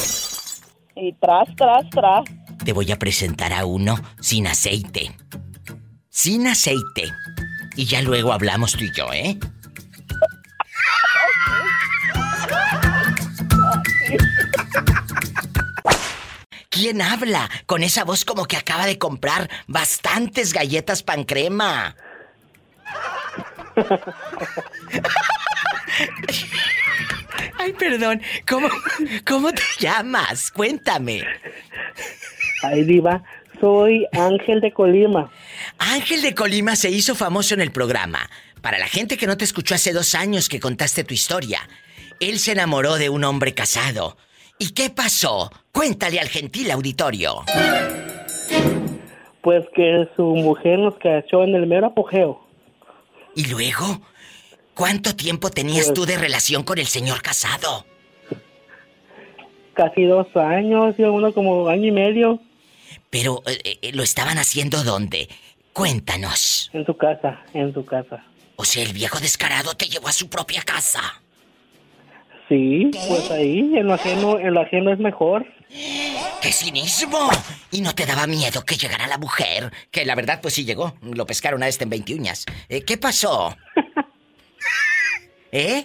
Y 0.97 1.13
tras, 1.15 1.49
tras, 1.57 1.89
tras. 1.91 2.25
Te 2.65 2.73
voy 2.73 2.93
a 2.93 2.99
presentar 2.99 3.53
a 3.55 3.65
uno 3.65 3.97
sin 4.21 4.47
aceite. 4.47 5.17
Sin 6.11 6.47
aceite. 6.47 7.05
Y 7.77 7.87
ya 7.87 8.03
luego 8.03 8.33
hablamos 8.33 8.73
tú 8.73 8.85
y 8.85 8.93
yo, 8.95 9.11
¿eh? 9.13 9.39
¿Quién 16.69 17.03
habla 17.03 17.51
con 17.67 17.83
esa 17.83 18.05
voz 18.05 18.25
como 18.25 18.47
que 18.47 18.57
acaba 18.57 18.87
de 18.87 18.97
comprar 18.97 19.51
bastantes 19.67 20.53
galletas 20.53 21.03
pan 21.03 21.25
crema? 21.25 21.95
Ay, 27.59 27.73
perdón. 27.75 28.23
¿Cómo, 28.49 28.69
cómo 29.27 29.53
te 29.53 29.63
llamas? 29.79 30.51
Cuéntame. 30.51 31.23
Ay, 32.63 32.85
Diva, 32.85 33.23
soy 33.61 34.07
Ángel 34.13 34.61
de 34.61 34.73
Colima. 34.73 35.31
Ángel 35.79 36.23
de 36.23 36.35
Colima 36.35 36.77
se 36.77 36.91
hizo 36.91 37.15
famoso 37.15 37.55
en 37.55 37.61
el 37.61 37.73
programa. 37.73 38.31
Para 38.63 38.79
la 38.79 38.89
gente 38.89 39.17
que 39.17 39.27
no 39.27 39.37
te 39.37 39.45
escuchó 39.45 39.75
hace 39.75 39.93
dos 39.93 40.15
años 40.15 40.49
que 40.49 40.61
contaste 40.61 41.05
tu 41.05 41.15
historia, 41.15 41.69
él 42.21 42.39
se 42.39 42.53
enamoró 42.53 42.97
de 42.97 43.09
un 43.09 43.25
hombre 43.25 43.55
casado. 43.55 44.17
¿Y 44.59 44.73
qué 44.73 44.91
pasó? 44.91 45.51
Cuéntale 45.73 46.21
al 46.21 46.29
gentil 46.29 46.71
auditorio. 46.71 47.43
Pues 49.43 49.65
que 49.75 50.07
su 50.17 50.23
mujer 50.23 50.79
nos 50.79 50.95
cachó 50.99 51.43
en 51.45 51.55
el 51.55 51.67
mero 51.67 51.87
apogeo. 51.89 52.47
¿Y 53.35 53.47
luego? 53.47 54.03
¿Cuánto 54.75 55.17
tiempo 55.17 55.51
tenías 55.51 55.87
Pues- 55.87 55.95
tú 55.95 56.05
de 56.07 56.19
relación 56.19 56.63
con 56.63 56.79
el 56.79 56.87
señor 56.87 57.23
casado? 57.23 57.87
Casi 59.75 60.05
dos 60.05 60.27
años, 60.37 60.95
y 60.99 61.03
uno 61.05 61.33
como 61.33 61.69
año 61.69 61.87
y 61.87 61.93
medio 61.93 62.41
Pero, 63.09 63.43
eh, 63.47 63.79
eh, 63.83 63.93
¿lo 63.93 64.03
estaban 64.03 64.37
haciendo 64.39 64.85
dónde? 64.85 65.29
Cuéntanos. 65.73 66.71
en 66.73 66.85
su 66.85 66.97
casa, 66.97 67.41
en 67.55 67.73
su 67.73 67.85
casa. 67.85 68.25
O 68.57 68.65
sea, 68.65 68.83
el 68.85 68.93
viejo 68.93 69.19
descarado 69.21 69.75
te 69.75 69.87
llevó 69.87 70.09
a 70.09 70.13
su 70.13 70.29
propia 70.29 70.63
casa. 70.63 71.23
Sí, 72.51 72.91
pues 73.07 73.31
ahí, 73.31 73.77
en 73.77 73.87
lo 73.87 73.95
ajeno, 73.95 74.41
en 74.41 74.55
lo 74.55 74.61
ajeno 74.61 74.93
es 74.93 74.99
mejor. 74.99 75.47
¡Qué 75.69 76.51
cinismo! 76.51 77.31
¿Y 77.71 77.81
no 77.81 77.95
te 77.95 78.05
daba 78.07 78.27
miedo 78.27 78.65
que 78.67 78.75
llegara 78.75 79.07
la 79.07 79.19
mujer? 79.19 79.71
Que 79.93 80.05
la 80.05 80.17
verdad, 80.17 80.41
pues 80.43 80.55
sí 80.55 80.65
llegó. 80.65 80.95
Lo 81.01 81.27
pescaron 81.27 81.63
a 81.63 81.69
este 81.69 81.85
en 81.85 81.91
20 81.91 82.15
uñas. 82.15 82.47
Eh, 82.69 82.83
¿Qué 82.85 82.97
pasó? 82.97 83.57
¿Eh? 85.53 85.85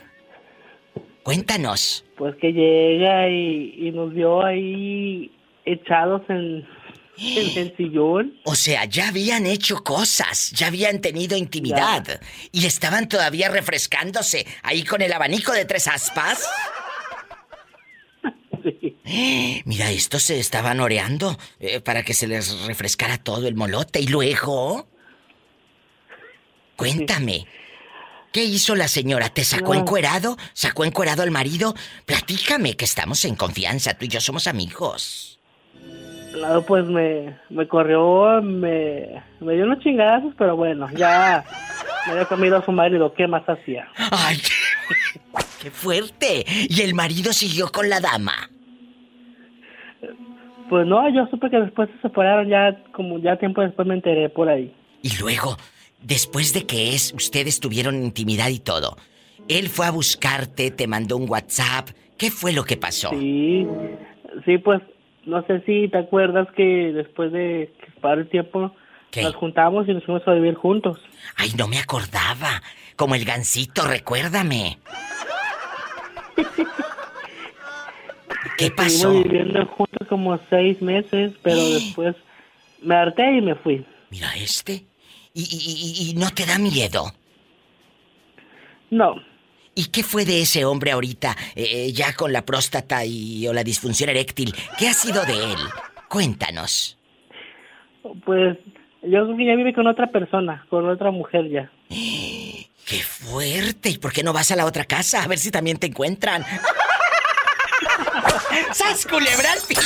Cuéntanos. 1.21 2.03
Pues 2.17 2.35
que 2.37 2.51
llega 2.51 3.29
y, 3.29 3.75
y 3.77 3.91
nos 3.91 4.11
vio 4.11 4.43
ahí 4.43 5.31
echados 5.65 6.23
en, 6.29 6.65
en 7.17 7.57
el 7.57 7.77
sillón. 7.77 8.39
O 8.45 8.55
sea, 8.55 8.85
ya 8.85 9.07
habían 9.09 9.45
hecho 9.45 9.83
cosas, 9.83 10.51
ya 10.51 10.67
habían 10.67 11.01
tenido 11.01 11.35
intimidad 11.37 12.21
y 12.51 12.65
estaban 12.65 13.07
todavía 13.09 13.49
refrescándose 13.49 14.45
ahí 14.63 14.83
con 14.83 15.01
el 15.01 15.11
abanico 15.13 15.51
de 15.51 15.65
tres 15.65 15.87
aspas. 15.87 16.43
Mira, 19.65 19.91
estos 19.91 20.23
se 20.23 20.39
estaban 20.39 20.79
oreando 20.79 21.37
eh, 21.59 21.79
para 21.79 22.03
que 22.03 22.13
se 22.13 22.27
les 22.27 22.65
refrescara 22.65 23.17
todo 23.17 23.47
el 23.47 23.55
molote 23.55 23.99
y 23.99 24.07
luego... 24.07 24.87
Cuéntame. 26.75 27.45
¿Qué 28.33 28.43
hizo 28.43 28.75
la 28.75 28.89
señora? 28.89 29.29
¿Te 29.29 29.45
sacó 29.45 29.73
No. 29.73 29.79
encuerado? 29.79 30.35
¿Sacó 30.53 30.83
encuerado 30.83 31.23
al 31.23 31.31
marido? 31.31 31.73
Platícame, 32.05 32.75
que 32.75 32.83
estamos 32.83 33.23
en 33.23 33.35
confianza. 33.35 33.93
Tú 33.93 34.05
y 34.05 34.09
yo 34.09 34.19
somos 34.19 34.47
amigos. 34.47 35.34
Claro, 36.35 36.65
pues 36.65 36.85
me, 36.85 37.33
me 37.49 37.65
corrió, 37.65 38.41
me, 38.41 39.23
me 39.39 39.53
dio 39.53 39.63
unos 39.63 39.79
chingazos, 39.79 40.33
pero 40.37 40.57
bueno, 40.57 40.85
ya 40.97 41.45
me 42.05 42.11
había 42.11 42.25
comido 42.25 42.57
a 42.57 42.65
su 42.65 42.73
marido, 42.73 43.13
¿qué 43.13 43.25
más 43.25 43.47
hacía? 43.47 43.87
¡Ay, 44.11 44.35
qué 45.63 45.71
fuerte! 45.71 46.45
¿Y 46.67 46.81
el 46.81 46.93
marido 46.93 47.31
siguió 47.31 47.71
con 47.71 47.87
la 47.87 48.01
dama? 48.01 48.33
Pues 50.69 50.85
no, 50.85 51.07
yo 51.07 51.25
supe 51.27 51.49
que 51.49 51.57
después 51.57 51.89
se 51.95 52.01
separaron, 52.01 52.49
ya 52.49 52.83
como 52.91 53.17
ya 53.19 53.37
tiempo 53.37 53.61
después 53.61 53.87
me 53.87 53.93
enteré 53.93 54.27
por 54.27 54.49
ahí. 54.49 54.75
Y 55.03 55.17
luego, 55.21 55.55
después 56.01 56.53
de 56.53 56.65
que 56.65 56.95
es, 56.95 57.13
ustedes 57.13 57.61
tuvieron 57.61 58.03
intimidad 58.03 58.49
y 58.49 58.59
todo, 58.59 58.97
él 59.47 59.69
fue 59.69 59.85
a 59.85 59.91
buscarte, 59.91 60.69
te 60.69 60.85
mandó 60.85 61.15
un 61.15 61.29
WhatsApp. 61.29 61.91
¿Qué 62.17 62.29
fue 62.29 62.51
lo 62.51 62.65
que 62.65 62.75
pasó? 62.75 63.11
Sí, 63.11 63.65
sí, 64.43 64.57
pues 64.57 64.81
no 65.25 65.45
sé 65.47 65.61
si 65.65 65.87
te 65.89 65.97
acuerdas 65.99 66.47
que 66.55 66.91
después 66.93 67.31
de 67.31 67.73
que 67.79 67.91
pasara 68.01 68.21
el 68.21 68.29
tiempo 68.29 68.73
nos 69.23 69.35
juntamos 69.35 69.87
y 69.87 69.93
nos 69.93 70.03
fuimos 70.03 70.27
a 70.27 70.33
vivir 70.33 70.55
juntos. 70.55 70.99
Ay, 71.37 71.51
no 71.57 71.67
me 71.67 71.79
acordaba. 71.79 72.61
Como 72.95 73.15
el 73.15 73.25
gancito, 73.25 73.85
recuérdame. 73.87 74.77
¿Qué 78.57 78.71
pasó? 78.71 78.87
Estuvimos 79.11 79.23
viviendo 79.23 79.65
juntos 79.67 80.07
como 80.07 80.37
seis 80.49 80.81
meses, 80.81 81.33
pero 81.41 81.57
después 81.57 82.15
me 82.81 82.95
harté 82.95 83.37
y 83.37 83.41
me 83.41 83.55
fui. 83.55 83.85
Mira 84.11 84.33
este. 84.37 84.85
¿Y, 85.33 85.41
y- 85.41 86.07
y- 86.07 86.11
y 86.11 86.13
no 86.15 86.29
te 86.31 86.45
da 86.45 86.57
miedo? 86.57 87.11
No. 88.89 89.15
¿Y 89.77 89.87
qué 89.87 90.03
fue 90.03 90.23
de 90.23 90.41
ese 90.41 90.63
hombre 90.63 90.91
ahorita, 90.91 91.35
eh, 91.53 91.91
ya 91.91 92.13
con 92.13 92.31
la 92.31 92.45
próstata 92.45 93.03
y 93.03 93.45
o 93.45 93.53
la 93.53 93.61
disfunción 93.61 94.09
eréctil? 94.09 94.55
¿Qué 94.77 94.87
ha 94.87 94.93
sido 94.93 95.25
de 95.25 95.33
él? 95.33 95.57
Cuéntanos. 96.07 96.97
Pues 98.25 98.57
yo 99.03 99.25
creo 99.25 99.35
que 99.35 99.45
ya 99.45 99.55
vive 99.55 99.73
con 99.73 99.85
otra 99.87 100.07
persona, 100.07 100.65
con 100.69 100.87
otra 100.87 101.11
mujer 101.11 101.49
ya. 101.49 101.69
¡Qué 102.85 103.03
fuerte! 103.03 103.89
¿Y 103.89 103.97
por 103.97 104.13
qué 104.13 104.23
no 104.23 104.31
vas 104.31 104.49
a 104.51 104.55
la 104.55 104.65
otra 104.65 104.85
casa 104.85 105.23
a 105.23 105.27
ver 105.27 105.39
si 105.39 105.51
también 105.51 105.77
te 105.77 105.87
encuentran? 105.87 106.45
¡Sas 108.71 109.05
culebra 109.05 109.51
al 109.51 109.59
piso! 109.67 109.81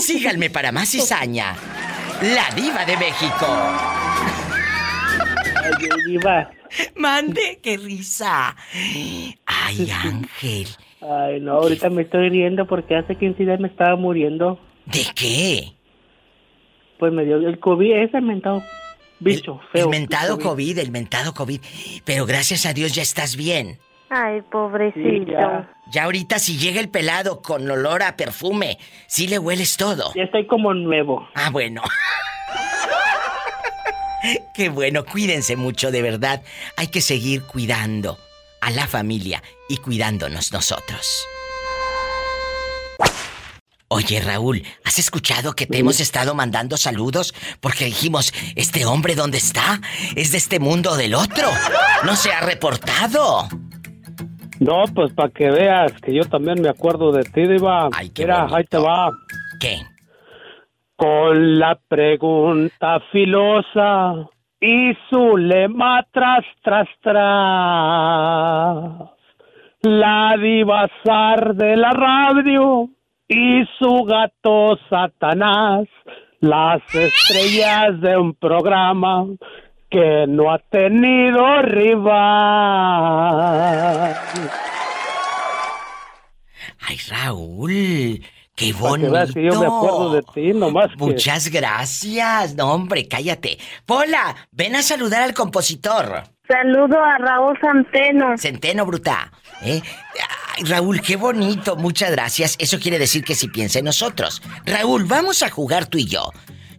Síganme 0.00 0.50
para 0.50 0.72
más 0.72 0.90
cizaña. 0.90 1.54
La 2.22 2.50
diva 2.56 2.84
de 2.84 2.96
México. 2.96 4.03
Ay, 5.64 5.88
diva. 6.06 6.50
Mande, 6.96 7.58
qué 7.62 7.76
risa. 7.76 8.56
Ay, 9.46 9.90
Ángel. 9.90 10.68
Ay, 11.00 11.40
no, 11.40 11.52
ahorita 11.52 11.90
me 11.90 12.02
estoy 12.02 12.30
riendo 12.30 12.66
porque 12.66 12.96
hace 12.96 13.16
15 13.16 13.44
días 13.44 13.60
me 13.60 13.68
estaba 13.68 13.96
muriendo. 13.96 14.58
¿De 14.86 15.04
qué? 15.14 15.72
Pues 16.98 17.12
me 17.12 17.24
dio 17.24 17.36
el 17.36 17.58
COVID, 17.58 17.92
ese 17.92 18.20
mentado 18.20 18.62
bicho 19.20 19.60
feo. 19.72 19.84
El 19.84 19.90
mentado 19.90 20.38
COVID, 20.38 20.78
el 20.78 20.90
mentado 20.90 21.34
COVID. 21.34 21.60
Pero 22.04 22.26
gracias 22.26 22.66
a 22.66 22.72
Dios 22.72 22.94
ya 22.94 23.02
estás 23.02 23.36
bien. 23.36 23.78
Ay, 24.10 24.42
pobrecito. 24.42 25.32
Ya 25.90 26.04
ahorita 26.04 26.38
si 26.38 26.56
llega 26.56 26.80
el 26.80 26.88
pelado 26.88 27.42
con 27.42 27.68
olor 27.70 28.02
a 28.02 28.16
perfume, 28.16 28.78
sí 29.06 29.26
le 29.26 29.38
hueles 29.38 29.76
todo. 29.76 30.12
Ya 30.14 30.24
estoy 30.24 30.46
como 30.46 30.72
nuevo. 30.72 31.26
Ah, 31.34 31.50
bueno. 31.50 31.82
Qué 34.54 34.68
bueno, 34.68 35.04
cuídense 35.04 35.56
mucho, 35.56 35.90
de 35.90 36.02
verdad. 36.02 36.42
Hay 36.76 36.88
que 36.88 37.00
seguir 37.00 37.42
cuidando 37.42 38.18
a 38.60 38.70
la 38.70 38.86
familia 38.86 39.42
y 39.68 39.76
cuidándonos 39.78 40.52
nosotros. 40.52 41.26
Oye, 43.88 44.20
Raúl, 44.20 44.62
¿has 44.84 44.98
escuchado 44.98 45.54
que 45.54 45.66
te 45.66 45.78
hemos 45.78 46.00
estado 46.00 46.34
mandando 46.34 46.76
saludos? 46.76 47.32
Porque 47.60 47.84
dijimos, 47.84 48.32
¿este 48.56 48.86
hombre 48.86 49.14
dónde 49.14 49.38
está? 49.38 49.80
¿Es 50.16 50.32
de 50.32 50.38
este 50.38 50.58
mundo 50.58 50.92
o 50.92 50.96
del 50.96 51.14
otro? 51.14 51.48
No 52.04 52.16
se 52.16 52.32
ha 52.32 52.40
reportado. 52.40 53.48
No, 54.58 54.84
pues 54.94 55.12
para 55.12 55.28
que 55.30 55.50
veas 55.50 55.92
que 56.00 56.14
yo 56.14 56.24
también 56.24 56.60
me 56.60 56.70
acuerdo 56.70 57.12
de 57.12 57.22
ti, 57.24 57.46
Diva. 57.46 57.90
Mira, 58.16 58.48
ahí 58.50 58.64
te 58.64 58.78
va. 58.78 59.12
¿Qué? 59.60 59.80
Con 61.04 61.58
la 61.58 61.78
pregunta 61.86 62.98
filosa 63.12 64.26
y 64.58 64.94
su 65.10 65.36
lema 65.36 66.02
tras, 66.10 66.46
tras, 66.62 66.88
tras. 67.02 67.14
La 69.82 70.34
diva 70.40 70.88
zar 71.04 71.54
de 71.56 71.76
la 71.76 71.90
radio 71.90 72.88
y 73.28 73.64
su 73.78 74.04
gato 74.04 74.78
Satanás. 74.88 75.84
Las 76.40 76.80
estrellas 76.94 78.00
de 78.00 78.16
un 78.16 78.32
programa 78.32 79.26
que 79.90 80.24
no 80.26 80.50
ha 80.50 80.58
tenido 80.58 81.60
rival. 81.60 82.14
Ay, 86.80 86.96
Raúl, 87.10 88.20
qué 88.56 88.72
Para 88.72 88.82
que 88.82 88.88
bonito. 88.88 89.12
veas 89.12 89.32
que 89.32 89.44
yo 89.44 89.60
me 89.60 89.66
acuerdo 89.66 90.12
de 90.14 90.22
ti, 90.34 90.52
nomás 90.52 90.88
que... 90.90 90.96
Muchas 91.04 91.48
gracias. 91.48 92.54
No, 92.54 92.72
hombre, 92.72 93.06
cállate. 93.08 93.58
Pola, 93.86 94.34
ven 94.52 94.76
a 94.76 94.82
saludar 94.82 95.22
al 95.22 95.34
compositor. 95.34 96.24
Saludo 96.46 96.98
a 97.02 97.16
Raúl 97.18 97.58
Centeno. 97.60 98.36
Centeno, 98.36 98.84
bruta. 98.84 99.32
¿eh? 99.62 99.80
Ay, 100.56 100.64
Raúl, 100.64 101.00
qué 101.00 101.16
bonito. 101.16 101.76
Muchas 101.76 102.10
gracias. 102.10 102.56
Eso 102.58 102.78
quiere 102.78 102.98
decir 102.98 103.24
que 103.24 103.34
si 103.34 103.48
piensa 103.48 103.78
en 103.78 103.86
nosotros. 103.86 104.42
Raúl, 104.66 105.04
vamos 105.04 105.42
a 105.42 105.50
jugar 105.50 105.86
tú 105.86 105.96
y 105.98 106.06
yo. 106.06 106.30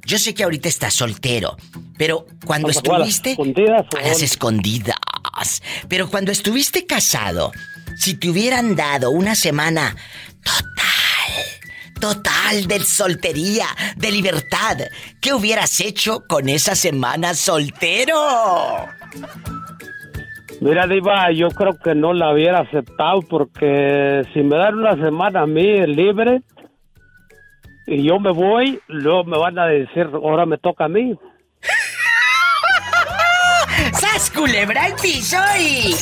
Yo 0.06 0.20
sé 0.20 0.36
que 0.36 0.44
ahorita 0.44 0.70
estás 0.70 0.94
soltero, 0.94 1.58
pero 1.98 2.28
cuando 2.46 2.68
Vamos 2.68 2.78
a 2.78 2.98
las 3.00 3.10
estuviste... 3.10 3.32
escondidas, 3.32 3.86
A 3.98 4.08
las 4.08 4.22
escondidas. 4.22 4.98
Pero 5.90 6.10
cuando 6.12 6.32
estuviste 6.32 6.86
casado, 6.86 7.52
si 7.98 8.14
te 8.14 8.30
hubieran 8.30 8.76
dado 8.76 9.10
una 9.10 9.34
semana 9.34 9.96
total, 10.44 11.34
total 12.00 12.68
de 12.68 12.80
soltería, 12.80 13.66
de 13.96 14.12
libertad, 14.12 14.78
¿qué 15.22 15.34
hubieras 15.34 15.80
hecho 15.82 16.24
con 16.28 16.50
esa 16.50 16.76
semana 16.76 17.34
soltero? 17.34 18.16
Mira, 20.62 20.88
Diva, 20.88 21.32
yo 21.32 21.50
creo 21.50 21.78
que 21.78 21.96
no 21.96 22.14
la 22.14 22.34
hubiera 22.34 22.60
aceptado 22.60 23.22
porque 23.22 24.24
si 24.34 24.42
me 24.42 24.58
dan 24.58 24.76
una 24.76 24.96
semana 24.96 25.42
a 25.42 25.48
mí 25.48 25.86
libre 25.86 26.42
y 27.88 28.04
yo 28.04 28.20
me 28.20 28.32
voy, 28.32 28.80
luego 28.88 29.26
me 29.26 29.38
van 29.38 29.60
a 29.60 29.68
decir, 29.68 30.10
ahora 30.14 30.46
me 30.46 30.58
toca 30.58 30.86
a 30.86 30.90
mí. 30.90 31.16
¡Sas 34.00 34.30
culebra 34.32 34.84
al 34.84 34.96
piso 34.96 35.38
y... 35.60 35.96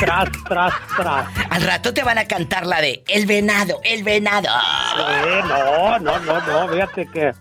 Tras, 0.00 0.28
tras, 0.48 0.74
tras. 0.96 1.26
Al 1.50 1.62
rato 1.62 1.92
te 1.92 2.02
van 2.02 2.18
a 2.18 2.24
cantar 2.26 2.66
la 2.66 2.80
de 2.80 3.02
El 3.06 3.26
venado, 3.26 3.80
el 3.84 4.02
venado. 4.02 4.48
Eh, 4.48 5.40
no, 5.46 5.98
no, 5.98 6.18
no, 6.20 6.40
no, 6.46 6.68
fíjate 6.68 7.06
que 7.12 7.32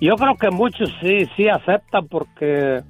yo 0.00 0.16
creo 0.16 0.36
que 0.36 0.50
muchos 0.50 0.90
sí, 1.00 1.28
sí 1.36 1.48
aceptan 1.48 2.08
porque 2.08 2.82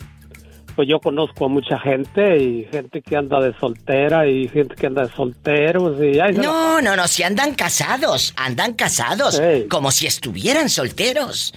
pues 0.74 0.88
yo 0.88 0.98
conozco 0.98 1.46
a 1.46 1.48
mucha 1.48 1.78
gente 1.78 2.36
y 2.42 2.64
gente 2.64 3.00
que 3.00 3.16
anda 3.16 3.40
de 3.40 3.56
soltera 3.58 4.26
y 4.26 4.48
gente 4.48 4.74
que 4.74 4.86
anda 4.86 5.06
de 5.06 5.14
solteros 5.14 6.00
y 6.00 6.14
la 6.14 6.32
No, 6.32 6.80
no, 6.80 6.96
no, 6.96 7.06
si 7.06 7.22
andan 7.22 7.54
casados, 7.54 8.34
andan 8.36 8.74
casados, 8.74 9.40
como 9.70 9.90
si 9.90 10.06
estuvieran 10.06 10.68
solteros. 10.68 11.54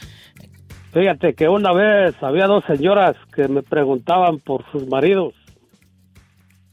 Fíjate 0.97 1.35
que 1.35 1.47
una 1.47 1.73
vez 1.73 2.15
había 2.23 2.47
dos 2.47 2.63
señoras 2.65 3.15
que 3.35 3.47
me 3.47 3.61
preguntaban 3.61 4.39
por 4.39 4.65
sus 4.71 4.87
maridos. 4.87 5.35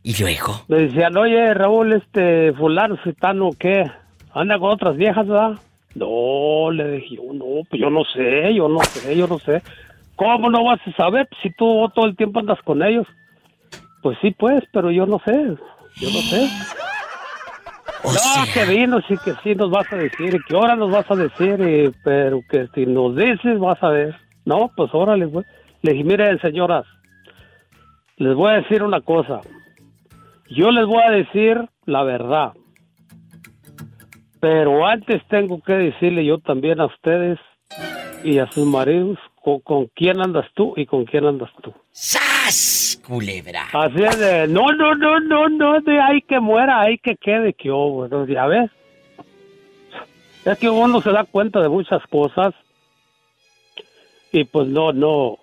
¿Y 0.02 0.18
luego? 0.18 0.62
Me 0.66 0.78
decían, 0.78 1.14
oye, 1.18 1.52
Raúl, 1.52 1.92
este 1.92 2.54
fulano, 2.54 2.96
citano, 3.04 3.50
¿qué? 3.58 3.84
¿Anda 4.32 4.58
con 4.58 4.70
otras 4.70 4.96
viejas, 4.96 5.28
verdad? 5.28 5.58
No, 5.94 6.70
le 6.70 6.92
dije, 6.92 7.16
yo 7.16 7.34
no, 7.34 7.64
pues 7.68 7.78
yo 7.78 7.90
no 7.90 8.02
sé, 8.04 8.54
yo 8.54 8.66
no 8.66 8.80
sé, 8.80 9.14
yo 9.14 9.26
no 9.26 9.38
sé. 9.38 9.60
¿Cómo 10.16 10.48
no 10.48 10.64
vas 10.64 10.80
a 10.86 10.92
saber 10.92 11.28
si 11.42 11.50
tú 11.50 11.86
todo 11.94 12.06
el 12.06 12.16
tiempo 12.16 12.40
andas 12.40 12.62
con 12.64 12.82
ellos? 12.82 13.06
Pues 14.02 14.16
sí, 14.22 14.30
pues, 14.30 14.64
pero 14.72 14.90
yo 14.90 15.04
no 15.04 15.20
sé. 15.22 15.34
Yo 15.96 16.08
no 16.08 16.20
sé. 16.20 16.48
No, 18.04 18.44
que 18.52 18.64
vino, 18.66 19.00
sí 19.08 19.14
que 19.24 19.32
sí 19.42 19.54
nos 19.54 19.70
vas 19.70 19.90
a 19.92 19.96
decir. 19.96 20.38
que 20.46 20.54
ahora 20.54 20.76
nos 20.76 20.90
vas 20.90 21.10
a 21.10 21.16
decir? 21.16 21.60
y- 21.60 21.92
pero 22.04 22.40
que 22.50 22.68
si 22.74 22.86
nos 22.86 23.16
dices, 23.16 23.58
vas 23.58 23.82
a 23.82 23.88
ver. 23.88 24.14
No, 24.44 24.70
pues 24.76 24.90
órale, 24.92 25.26
pues. 25.28 25.46
Le 25.82 25.92
dije, 25.92 26.04
miren, 26.04 26.38
señoras, 26.40 26.84
les 28.16 28.34
voy 28.34 28.52
a 28.52 28.56
decir 28.56 28.82
una 28.82 29.00
cosa. 29.00 29.40
Yo 30.50 30.70
les 30.70 30.86
voy 30.86 31.02
a 31.02 31.10
decir 31.10 31.68
la 31.86 32.02
verdad. 32.04 32.52
Pero 34.40 34.86
antes 34.86 35.22
tengo 35.28 35.62
que 35.62 35.72
decirle 35.72 36.24
yo 36.24 36.38
también 36.38 36.80
a 36.80 36.86
ustedes 36.86 37.38
y 38.22 38.38
a 38.38 38.46
sus 38.52 38.66
maridos 38.66 39.18
con, 39.44 39.60
con 39.60 39.86
quién 39.94 40.20
andas 40.22 40.46
tú 40.54 40.72
y 40.74 40.86
con 40.86 41.04
quién 41.04 41.26
andas 41.26 41.50
tú. 41.62 41.72
¡Sas! 41.92 42.98
Culebra. 43.06 43.66
Así 43.74 44.02
es 44.02 44.18
de, 44.18 44.48
no, 44.48 44.72
no, 44.72 44.94
no, 44.94 45.20
no, 45.20 45.48
no, 45.50 45.80
de 45.82 46.00
ahí 46.00 46.22
que 46.22 46.40
muera, 46.40 46.80
ahí 46.80 46.96
que 46.96 47.16
quede, 47.16 47.52
que 47.52 47.70
oh, 47.70 47.90
bueno, 47.90 48.26
ya 48.26 48.46
ves. 48.46 48.70
Es 50.46 50.58
que 50.58 50.70
uno 50.70 51.02
se 51.02 51.10
da 51.10 51.24
cuenta 51.24 51.60
de 51.60 51.68
muchas 51.68 52.02
cosas 52.06 52.54
y 54.32 54.44
pues 54.44 54.66
no, 54.66 54.92
no, 54.92 55.38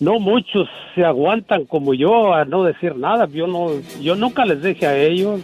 no 0.00 0.18
muchos 0.18 0.68
se 0.96 1.04
aguantan 1.04 1.66
como 1.66 1.94
yo 1.94 2.34
a 2.34 2.44
no 2.44 2.64
decir 2.64 2.96
nada. 2.96 3.28
Yo 3.28 3.46
no, 3.46 3.68
yo 4.00 4.16
nunca 4.16 4.44
les 4.44 4.60
dije 4.62 4.86
a 4.86 4.96
ellos. 4.96 5.40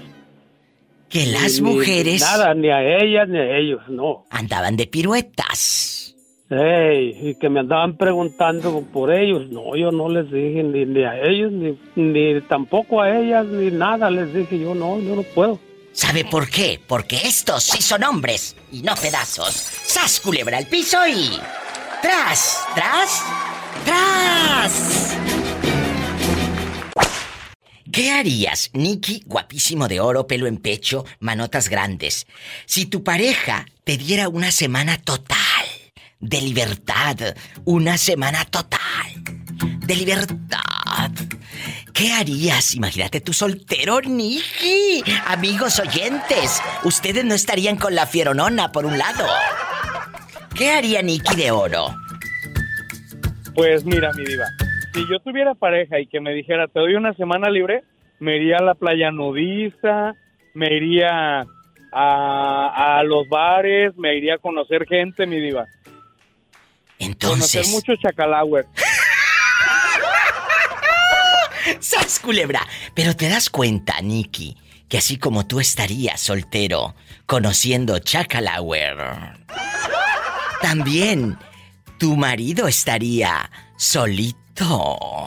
Que 1.08 1.26
las 1.26 1.60
ni 1.60 1.70
mujeres 1.70 2.20
Nada, 2.20 2.54
ni 2.54 2.70
a 2.70 2.82
ellas 2.82 3.28
ni 3.28 3.38
a 3.38 3.56
ellos, 3.56 3.80
no. 3.88 4.24
andaban 4.30 4.76
de 4.76 4.86
piruetas. 4.86 5.91
Ey, 6.52 7.16
y 7.20 7.34
que 7.36 7.48
me 7.48 7.60
andaban 7.60 7.96
preguntando 7.96 8.82
por 8.92 9.12
ellos. 9.12 9.48
No, 9.48 9.74
yo 9.74 9.90
no 9.90 10.08
les 10.08 10.30
dije 10.30 10.62
ni, 10.62 10.84
ni 10.84 11.02
a 11.02 11.18
ellos, 11.22 11.50
ni, 11.50 11.78
ni 11.96 12.40
tampoco 12.42 13.00
a 13.00 13.18
ellas, 13.18 13.46
ni 13.46 13.70
nada. 13.70 14.10
Les 14.10 14.34
dije 14.34 14.58
yo, 14.58 14.74
no, 14.74 14.98
yo 15.00 15.16
no 15.16 15.22
puedo. 15.22 15.58
¿Sabe 15.92 16.24
por 16.24 16.48
qué? 16.48 16.80
Porque 16.86 17.16
estos 17.16 17.64
sí 17.64 17.82
son 17.82 18.04
hombres 18.04 18.56
y 18.70 18.82
no 18.82 18.94
pedazos. 18.96 19.52
¡Sas, 19.52 20.20
culebra 20.20 20.58
al 20.58 20.66
piso 20.66 20.98
y... 21.06 21.38
¡Tras! 22.02 22.66
¡Tras! 22.74 23.24
¡Tras! 23.84 25.18
¿Qué 27.92 28.10
harías, 28.10 28.70
Nicky, 28.72 29.22
guapísimo 29.26 29.86
de 29.86 30.00
oro, 30.00 30.26
pelo 30.26 30.46
en 30.46 30.56
pecho, 30.56 31.04
manotas 31.20 31.68
grandes, 31.68 32.26
si 32.64 32.86
tu 32.86 33.04
pareja 33.04 33.66
te 33.84 33.98
diera 33.98 34.30
una 34.30 34.50
semana 34.50 34.96
total 34.96 35.61
de 36.22 36.40
libertad? 36.40 37.16
Una 37.66 37.98
semana 37.98 38.46
total 38.46 39.22
de 39.86 39.96
libertad. 39.96 41.10
¿Qué 41.92 42.12
harías? 42.12 42.74
Imagínate 42.74 43.20
tú 43.20 43.32
soltero, 43.32 44.00
Nicky. 44.00 45.02
Amigos 45.26 45.78
oyentes, 45.78 46.62
ustedes 46.84 47.24
no 47.24 47.34
estarían 47.34 47.76
con 47.76 47.94
la 47.94 48.06
fieronona 48.06 48.72
por 48.72 48.86
un 48.86 48.96
lado. 48.96 49.26
¿Qué 50.56 50.70
haría 50.70 51.02
Nicky 51.02 51.36
de 51.36 51.50
oro? 51.50 51.94
Pues 53.54 53.84
mira, 53.84 54.12
mi 54.14 54.24
diva, 54.24 54.46
si 54.94 55.00
yo 55.10 55.18
tuviera 55.20 55.54
pareja 55.54 56.00
y 56.00 56.06
que 56.06 56.20
me 56.20 56.32
dijera, 56.32 56.68
te 56.68 56.80
doy 56.80 56.94
una 56.94 57.12
semana 57.14 57.50
libre, 57.50 57.82
me 58.18 58.36
iría 58.36 58.58
a 58.58 58.62
la 58.62 58.74
playa 58.74 59.10
nudista, 59.10 60.14
me 60.54 60.74
iría 60.74 61.44
a, 61.92 62.98
a 62.98 63.02
los 63.02 63.28
bares, 63.28 63.94
me 63.96 64.16
iría 64.16 64.36
a 64.36 64.38
conocer 64.38 64.86
gente, 64.86 65.26
mi 65.26 65.38
diva. 65.38 65.66
Entonces... 67.02 67.66
Conocer 67.66 67.92
mucho 67.94 68.00
chacalauer. 68.00 68.66
¡Sas, 71.80 72.18
culebra! 72.20 72.66
Pero 72.94 73.14
te 73.14 73.28
das 73.28 73.50
cuenta, 73.50 74.00
Nicky, 74.00 74.56
que 74.88 74.98
así 74.98 75.18
como 75.18 75.46
tú 75.46 75.60
estarías 75.60 76.20
soltero, 76.20 76.94
conociendo 77.26 77.98
Chacalauer, 77.98 78.96
también 80.60 81.38
tu 81.98 82.16
marido 82.16 82.68
estaría 82.68 83.50
solito. 83.76 85.26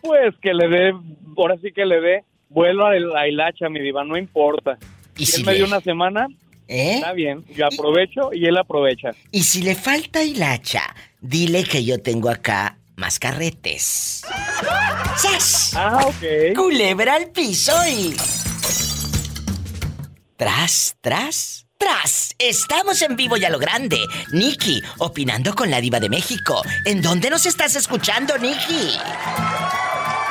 Pues 0.00 0.34
que 0.40 0.54
le 0.54 0.68
dé, 0.68 0.94
ahora 1.36 1.56
sí 1.60 1.72
que 1.72 1.84
le 1.84 2.00
dé 2.00 2.24
vuelo 2.48 2.86
a 2.86 2.94
la 2.94 3.28
hilacha, 3.28 3.68
mi 3.68 3.80
diva, 3.80 4.04
no 4.04 4.16
importa. 4.16 4.78
¿Y 5.16 5.26
si 5.26 5.42
si 5.42 5.48
él 5.48 5.56
dio 5.56 5.66
una 5.66 5.80
semana, 5.80 6.28
¿Eh? 6.68 6.96
está 6.96 7.12
bien, 7.12 7.44
yo 7.54 7.66
aprovecho 7.66 8.30
y 8.32 8.46
él 8.46 8.56
aprovecha. 8.56 9.12
Y 9.30 9.44
si 9.44 9.62
le 9.62 9.74
falta 9.74 10.22
hilacha, 10.22 10.94
dile 11.20 11.64
que 11.64 11.84
yo 11.84 12.02
tengo 12.02 12.28
acá 12.28 12.78
más 12.96 13.18
carretes. 13.18 14.22
¡Sas! 15.16 15.72
Ah, 15.74 16.06
ok. 16.06 16.56
Culebra 16.56 17.14
al 17.14 17.30
piso 17.30 17.72
y... 17.88 18.16
Tras, 20.36 20.96
tras, 21.00 21.66
tras. 21.78 22.34
Estamos 22.38 23.00
en 23.02 23.16
vivo 23.16 23.36
y 23.36 23.44
a 23.44 23.50
lo 23.50 23.58
grande. 23.58 23.98
Nicky, 24.32 24.82
opinando 24.98 25.54
con 25.54 25.70
la 25.70 25.80
diva 25.80 26.00
de 26.00 26.10
México. 26.10 26.62
¿En 26.84 27.00
dónde 27.00 27.30
nos 27.30 27.46
estás 27.46 27.74
escuchando, 27.76 28.36
Nicky? 28.36 28.98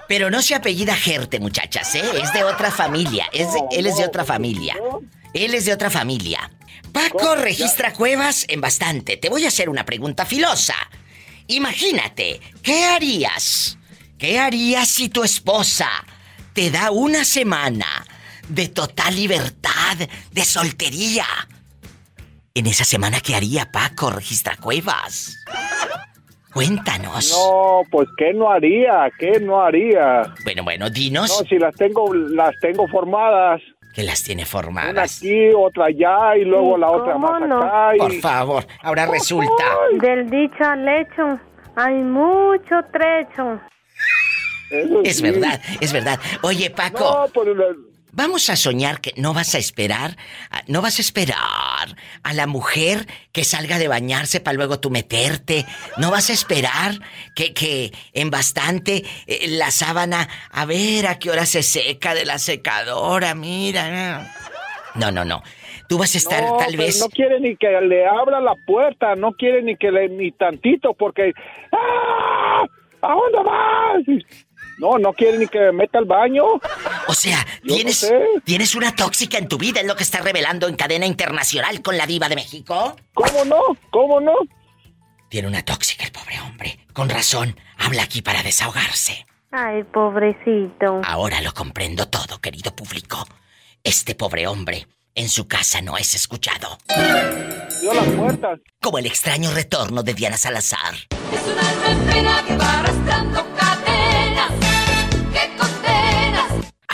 pero 0.09 0.31
no 0.31 0.43
se 0.43 0.55
apellida 0.55 0.95
Gerte, 0.97 1.41
muchachas, 1.41 1.95
¿eh? 1.95 2.03
Es 2.23 2.33
de 2.33 2.45
otra 2.45 2.71
familia. 2.71 3.29
Es 3.33 3.53
de- 3.53 3.63
él 3.73 3.87
es 3.87 3.97
de 3.97 4.05
otra 4.05 4.25
familia. 4.25 4.77
Él 5.35 5.55
es 5.55 5.65
de 5.65 5.73
otra 5.73 5.91
familia. 5.91 6.51
Paco 6.93 7.37
registra 7.37 7.93
cuevas 7.93 8.45
en 8.49 8.61
bastante. 8.61 9.17
Te 9.17 9.29
voy 9.29 9.45
a 9.45 9.49
hacer 9.49 9.69
una 9.69 9.85
pregunta 9.85 10.27
filosa. 10.27 10.75
Imagínate, 11.47 12.41
¿qué 12.63 12.85
harías? 12.85 13.79
¿Qué 14.19 14.39
harías 14.39 14.89
si 14.89 15.09
tu 15.09 15.23
esposa 15.25 15.89
te 16.53 16.71
da 16.71 16.91
una 16.91 17.25
semana 17.25 18.05
de 18.49 18.69
total 18.69 19.15
libertad, 19.15 19.97
de 20.33 20.45
soltería. 20.45 21.27
En 22.53 22.67
esa 22.67 22.85
semana, 22.85 23.21
¿qué 23.21 23.37
haría 23.37 23.71
Paco 23.71 24.11
Registra 24.11 24.57
Cuevas? 24.57 25.37
Cuéntanos. 26.53 27.31
No, 27.33 27.83
pues 27.91 28.09
¿qué 28.17 28.33
no 28.35 28.51
haría? 28.51 29.11
¿Qué 29.19 29.39
no 29.41 29.61
haría? 29.63 30.23
Bueno, 30.45 30.65
bueno, 30.65 30.91
dinos. 30.91 31.29
No, 31.41 31.49
si 31.49 31.59
las 31.59 31.75
tengo, 31.77 32.13
las 32.15 32.55
tengo 32.61 32.89
formadas. 32.89 33.61
Que 33.95 34.03
las 34.05 34.23
tiene 34.23 34.43
Una 34.43 34.51
formadas. 34.51 35.17
aquí, 35.19 35.51
otra 35.57 35.87
allá 35.87 36.37
y 36.37 36.45
luego 36.45 36.77
la 36.77 36.91
otra 36.91 37.13
¿Cómo 37.15 37.29
más 37.29 37.49
no? 37.49 37.59
acá. 37.63 37.97
y- 37.97 37.99
Por 37.99 38.13
favor, 38.21 38.67
ahora 38.83 39.07
resulta. 39.07 39.65
Del 40.01 40.31
dicho 40.31 40.65
al 40.65 40.89
hecho 40.89 41.41
hay 41.77 41.95
mucho 41.95 42.77
trecho. 42.93 43.61
Eso 44.71 45.01
Es 45.03 45.17
sí. 45.17 45.23
verdad, 45.25 45.61
es 45.81 45.93
verdad. 45.93 46.21
Oye, 46.43 46.71
Paco. 46.71 47.01
No, 47.01 47.33
pues 47.33 47.49
Vamos 48.13 48.51
a 48.51 48.57
soñar 48.57 49.01
que 49.01 49.13
no 49.17 49.35
vas 49.35 49.55
a 49.55 49.59
esperar, 49.59 50.17
no 50.67 50.83
vas 50.83 50.99
a 50.99 51.03
esperar 51.03 51.97
a 52.23 52.33
la 52.35 52.47
mujer 52.47 53.07
que 53.33 53.45
salga 53.45 53.79
de 53.79 53.89
bañarse 53.89 54.41
para 54.41 54.57
luego 54.57 54.81
tú 54.81 54.91
meterte. 54.91 55.65
No 55.97 56.11
vas 56.11 56.31
a 56.31 56.33
esperar 56.33 56.95
que, 57.35 57.55
que 57.55 57.93
en 58.13 58.31
bastante 58.31 59.05
eh, 59.27 59.49
la 59.49 59.71
sábana, 59.71 60.29
a 60.51 60.65
ver 60.65 61.07
a 61.07 61.19
qué 61.19 61.31
hora 61.31 61.47
se 61.47 61.63
seca 61.63 62.15
de 62.15 62.25
la 62.25 62.39
secadora, 62.39 63.35
mira. 63.35 64.35
No, 64.95 65.11
no, 65.13 65.25
no. 65.25 65.43
Tú 65.89 65.99
vas 65.99 66.15
a 66.15 66.19
estar 66.19 66.43
no, 66.43 66.57
tal 66.57 66.77
vez... 66.77 67.01
no 67.01 67.09
quiere 67.09 67.41
ni 67.41 67.57
que 67.57 67.69
le 67.69 68.07
abra 68.07 68.41
la 68.41 68.55
puerta, 68.67 69.17
no 69.17 69.33
quiere 69.33 69.63
ni 69.63 69.77
que 69.77 69.91
le 69.91 70.09
ni 70.09 70.31
tantito 70.31 70.95
porque 70.95 71.33
¡Ah! 71.73 72.65
¿A 73.03 73.15
dónde 73.15 73.39
vas? 73.45 74.25
No, 74.81 74.99
no 74.99 75.13
quiere 75.13 75.37
ni 75.37 75.47
que 75.47 75.59
me 75.59 75.73
meta 75.73 75.99
al 75.99 76.07
baño. 76.07 76.45
O 77.07 77.13
sea, 77.13 77.47
Yo 77.63 77.75
tienes, 77.75 78.03
no 78.03 78.09
sé. 78.09 78.25
tienes 78.45 78.75
una 78.75 78.95
tóxica 78.97 79.37
en 79.37 79.47
tu 79.47 79.59
vida, 79.59 79.81
es 79.81 79.87
lo 79.87 79.95
que 79.95 80.03
está 80.03 80.21
revelando 80.21 80.69
en 80.69 80.75
cadena 80.77 81.05
internacional 81.05 81.83
con 81.83 81.99
la 81.99 82.07
diva 82.07 82.31
de 82.31 82.35
México. 82.37 82.97
¿Cómo 83.13 83.45
no? 83.45 83.61
¿Cómo 83.91 84.21
no? 84.21 84.33
Tiene 85.29 85.49
una 85.49 85.63
tóxica 85.63 86.05
el 86.05 86.13
pobre 86.13 86.41
hombre. 86.41 86.79
Con 86.95 87.11
razón, 87.11 87.57
habla 87.77 88.05
aquí 88.05 88.23
para 88.23 88.43
desahogarse. 88.43 89.27
Ay, 89.53 89.83
pobrecito. 89.85 91.03
Ahora 91.05 91.43
lo 91.43 91.53
comprendo 91.53 92.09
todo, 92.09 92.41
querido 92.41 92.75
público. 92.75 93.27
Este 93.85 94.15
pobre 94.15 94.47
hombre 94.47 94.87
en 95.15 95.29
su 95.29 95.47
casa 95.47 95.83
no 95.83 95.99
es 95.99 96.15
escuchado. 96.15 96.79
Dio 97.83 97.93
las 97.93 98.09
puertas. 98.09 98.61
Como 98.81 98.99
el 98.99 99.07
extraño 99.07 99.51
retorno 99.51 100.03
de 100.03 100.15
Diana 100.15 100.37
Salazar. 100.39 100.95
Es 101.33 101.43
un 101.47 101.59
alma 101.59 101.91
en 101.91 102.07
pena 102.13 102.45
que 102.47 102.57
va 102.57 102.79
arrastrando 102.81 103.47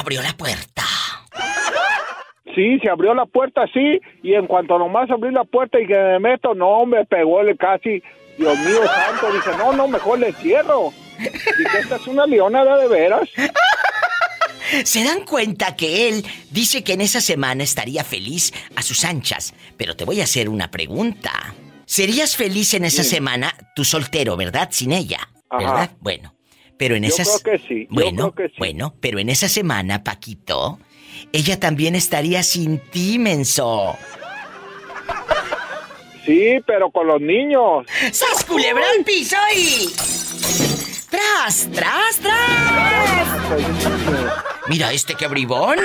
Abrió 0.06 0.22
la 0.22 0.34
puerta. 0.36 0.84
Sí, 2.54 2.78
se 2.80 2.88
abrió 2.88 3.12
la 3.12 3.26
puerta 3.26 3.62
así 3.64 4.00
y 4.22 4.34
en 4.34 4.46
cuanto 4.46 4.78
nomás 4.78 5.10
abrí 5.10 5.32
la 5.32 5.42
puerta 5.42 5.80
y 5.80 5.86
que 5.88 5.94
me 5.96 6.20
meto, 6.20 6.54
no, 6.54 6.86
me 6.86 7.04
pegó 7.06 7.40
el 7.40 7.56
casi, 7.58 8.00
Dios 8.38 8.56
mío 8.60 8.82
santo, 8.86 9.32
dice, 9.32 9.50
no, 9.58 9.72
no, 9.72 9.88
mejor 9.88 10.20
le 10.20 10.32
cierro. 10.34 10.92
Dije, 11.18 11.78
esta 11.80 11.96
es 11.96 12.06
una 12.06 12.24
leonada 12.24 12.78
de 12.78 12.86
veras. 12.86 13.28
Se 14.84 15.02
dan 15.02 15.24
cuenta 15.24 15.74
que 15.74 16.08
él 16.08 16.24
dice 16.52 16.84
que 16.84 16.92
en 16.92 17.00
esa 17.00 17.20
semana 17.20 17.64
estaría 17.64 18.04
feliz 18.04 18.52
a 18.76 18.82
sus 18.82 19.04
anchas. 19.04 19.54
Pero 19.76 19.96
te 19.96 20.04
voy 20.04 20.20
a 20.20 20.24
hacer 20.24 20.48
una 20.48 20.70
pregunta. 20.70 21.32
¿Serías 21.84 22.36
feliz 22.36 22.74
en 22.74 22.84
esa 22.84 23.02
Sí. 23.02 23.10
semana, 23.16 23.52
tú 23.74 23.82
soltero, 23.84 24.36
verdad? 24.36 24.68
Sin 24.70 24.92
ella, 24.92 25.18
Ajá. 25.50 25.58
¿verdad? 25.58 25.90
Bueno, 25.98 26.32
pero 26.78 26.94
en 26.94 27.02
Yo 27.04 27.08
esas... 27.08 27.40
creo 27.42 27.58
que 27.58 27.66
sí, 27.66 27.86
Bueno, 27.90 28.32
creo 28.32 28.48
que 28.48 28.48
sí. 28.54 28.58
bueno, 28.58 28.94
pero 29.00 29.18
en 29.18 29.28
esa 29.28 29.48
semana, 29.48 30.04
Paquito, 30.04 30.78
ella 31.32 31.58
también 31.58 31.94
estaría 31.94 32.42
sin 32.42 32.78
ti, 32.78 33.18
menso. 33.18 33.96
Sí, 36.24 36.58
pero 36.66 36.90
con 36.90 37.06
los 37.06 37.20
niños. 37.20 37.86
¡Sas 38.12 38.44
culebra 38.44 38.84
al 38.98 39.04
piso 39.04 39.36
y... 39.56 39.88
¡Tras, 41.08 41.68
tras, 41.72 42.16
tras! 42.20 43.28
Mira 44.68 44.92
este 44.92 45.14
que 45.14 45.28
bribón. 45.28 45.78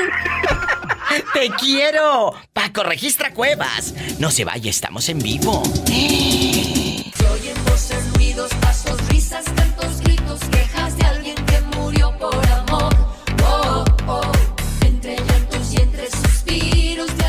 ¡Te 1.33 1.49
quiero! 1.59 2.33
Paco, 2.53 2.83
registra 2.83 3.33
cuevas. 3.33 3.93
No 4.19 4.31
se 4.31 4.43
vaya, 4.45 4.69
estamos 4.69 5.07
en 5.09 5.19
vivo. 5.19 5.61
Se 5.85 6.40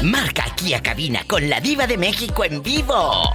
Marca 0.02 0.44
aquí 0.46 0.74
a 0.74 0.82
cabina 0.82 1.24
con 1.28 1.48
la 1.48 1.60
diva 1.60 1.86
de 1.86 1.96
México 1.96 2.44
en 2.44 2.62
vivo. 2.62 3.32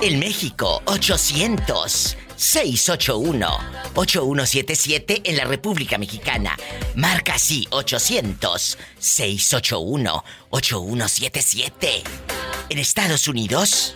En 0.00 0.18
México, 0.18 0.80
800 0.86 2.16
681 2.36 3.48
8177 3.94 5.22
en 5.24 5.36
la 5.36 5.44
República 5.44 5.98
Mexicana. 5.98 6.56
Marca 6.94 7.34
así 7.34 7.66
800 7.70 8.78
681 8.98 10.24
8177. 10.50 12.02
En 12.68 12.78
Estados 12.78 13.26
Unidos 13.26 13.92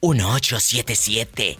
1877 0.00 1.58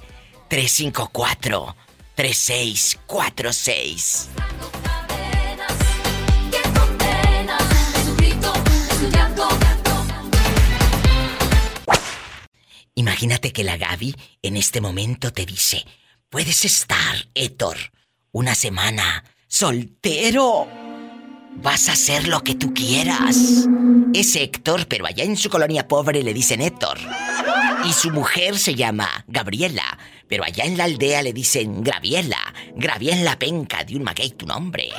Imagínate 13.00 13.50
que 13.50 13.64
la 13.64 13.78
Gaby 13.78 14.14
en 14.42 14.58
este 14.58 14.82
momento 14.82 15.32
te 15.32 15.46
dice, 15.46 15.86
puedes 16.28 16.66
estar, 16.66 17.28
Héctor, 17.32 17.78
una 18.30 18.54
semana 18.54 19.24
soltero. 19.48 20.68
Vas 21.62 21.88
a 21.88 21.92
hacer 21.92 22.28
lo 22.28 22.44
que 22.44 22.56
tú 22.56 22.74
quieras. 22.74 23.66
Es 24.12 24.36
Héctor, 24.36 24.86
pero 24.86 25.06
allá 25.06 25.24
en 25.24 25.38
su 25.38 25.48
colonia 25.48 25.88
pobre 25.88 26.22
le 26.22 26.34
dicen 26.34 26.60
Héctor. 26.60 26.98
Y 27.86 27.92
su 27.94 28.10
mujer 28.10 28.58
se 28.58 28.74
llama 28.74 29.24
Gabriela, 29.26 29.98
pero 30.28 30.44
allá 30.44 30.64
en 30.64 30.76
la 30.76 30.84
aldea 30.84 31.22
le 31.22 31.32
dicen 31.32 31.82
Graviela. 31.82 32.52
Graviela 32.76 33.38
penca 33.38 33.82
de 33.82 33.96
un 33.96 34.02
maguey 34.02 34.32
tu 34.32 34.44
nombre. 34.44 34.90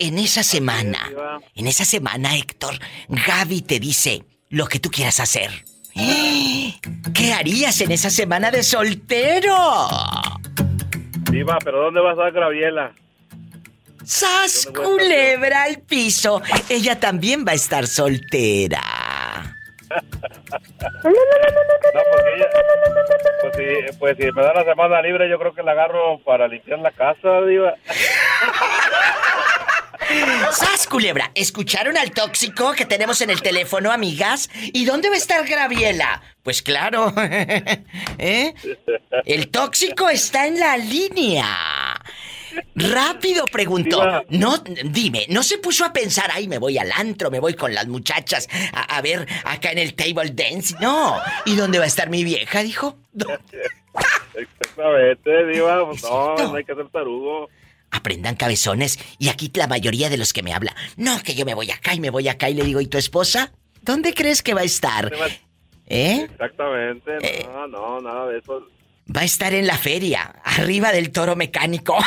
En 0.00 0.18
esa 0.18 0.42
semana, 0.42 1.10
en 1.54 1.66
esa 1.66 1.84
semana, 1.84 2.38
Héctor, 2.38 2.78
Gaby 3.10 3.60
te 3.60 3.78
dice 3.78 4.24
lo 4.50 4.66
que 4.66 4.78
tú 4.78 4.90
quieras 4.90 5.20
hacer. 5.20 5.50
¿Qué 7.14 7.32
harías 7.32 7.80
en 7.80 7.90
esa 7.90 8.10
semana 8.10 8.50
de 8.50 8.62
soltero? 8.62 9.88
Diva, 11.30 11.58
pero 11.64 11.82
¿dónde 11.82 12.00
vas 12.00 12.18
a 12.18 12.22
dar 12.22 12.32
Graviela? 12.32 12.92
¡Sas 14.04 14.68
culebra 14.74 15.64
al 15.64 15.80
piso! 15.80 16.40
Ella 16.68 16.98
también 16.98 17.44
va 17.46 17.52
a 17.52 17.56
estar 17.56 17.86
soltera. 17.86 18.80
No, 19.90 20.00
porque 22.12 22.34
ella, 22.36 22.48
pues 23.42 23.56
si, 23.56 23.98
pues 23.98 24.16
si 24.16 24.32
me 24.32 24.42
da 24.42 24.54
la 24.54 24.64
semana 24.64 25.02
libre, 25.02 25.28
yo 25.28 25.38
creo 25.38 25.54
que 25.54 25.62
la 25.62 25.72
agarro 25.72 26.18
para 26.24 26.48
limpiar 26.48 26.78
la 26.78 26.90
casa, 26.90 27.42
Diva. 27.42 27.74
¡Sas, 30.52 30.86
culebra! 30.86 31.30
¿Escucharon 31.34 31.96
al 31.96 32.10
tóxico 32.12 32.72
que 32.72 32.84
tenemos 32.84 33.20
en 33.20 33.30
el 33.30 33.42
teléfono, 33.42 33.92
amigas? 33.92 34.48
¿Y 34.72 34.84
dónde 34.84 35.08
va 35.08 35.14
a 35.14 35.18
estar 35.18 35.46
Graviela? 35.46 36.22
Pues 36.42 36.62
claro. 36.62 37.12
¿Eh? 38.18 38.54
El 39.24 39.48
tóxico 39.48 40.08
está 40.08 40.46
en 40.46 40.58
la 40.58 40.76
línea. 40.76 41.46
Rápido 42.74 43.44
preguntó. 43.44 44.24
No, 44.30 44.56
dime, 44.84 45.26
¿no 45.28 45.42
se 45.42 45.58
puso 45.58 45.84
a 45.84 45.92
pensar, 45.92 46.30
ay, 46.32 46.48
me 46.48 46.58
voy 46.58 46.78
al 46.78 46.90
antro, 46.92 47.30
me 47.30 47.40
voy 47.40 47.54
con 47.54 47.74
las 47.74 47.86
muchachas 47.86 48.48
a, 48.72 48.96
a 48.96 49.02
ver 49.02 49.26
acá 49.44 49.70
en 49.72 49.78
el 49.78 49.94
table 49.94 50.30
dance? 50.30 50.74
No. 50.80 51.20
¿Y 51.44 51.54
dónde 51.54 51.78
va 51.78 51.84
a 51.84 51.88
estar 51.88 52.08
mi 52.08 52.24
vieja? 52.24 52.62
Dijo. 52.62 52.96
Exactamente, 54.34 55.46
Diva. 55.46 55.76
No, 56.02 56.36
no 56.36 56.54
hay 56.54 56.64
que 56.64 56.74
ser 56.74 56.88
tarugo. 56.88 57.48
Aprendan 57.90 58.36
cabezones. 58.36 58.98
Y 59.18 59.28
aquí 59.28 59.50
la 59.54 59.66
mayoría 59.66 60.10
de 60.10 60.18
los 60.18 60.32
que 60.32 60.42
me 60.42 60.52
habla, 60.52 60.74
no, 60.96 61.20
que 61.22 61.34
yo 61.34 61.44
me 61.44 61.54
voy 61.54 61.70
acá 61.70 61.94
y 61.94 62.00
me 62.00 62.10
voy 62.10 62.28
acá 62.28 62.50
y 62.50 62.54
le 62.54 62.64
digo, 62.64 62.80
¿y 62.80 62.86
tu 62.86 62.98
esposa? 62.98 63.52
¿Dónde 63.82 64.12
crees 64.14 64.42
que 64.42 64.54
va 64.54 64.60
a 64.60 64.64
estar? 64.64 65.12
¿Eh? 65.86 66.28
Exactamente, 66.30 67.46
no, 67.46 67.66
no, 67.66 68.00
nada 68.00 68.26
de 68.26 68.38
eso. 68.38 68.62
Va 69.14 69.22
a 69.22 69.24
estar 69.24 69.54
en 69.54 69.66
la 69.66 69.78
feria, 69.78 70.34
arriba 70.44 70.92
del 70.92 71.10
toro 71.12 71.34
mecánico. 71.34 71.96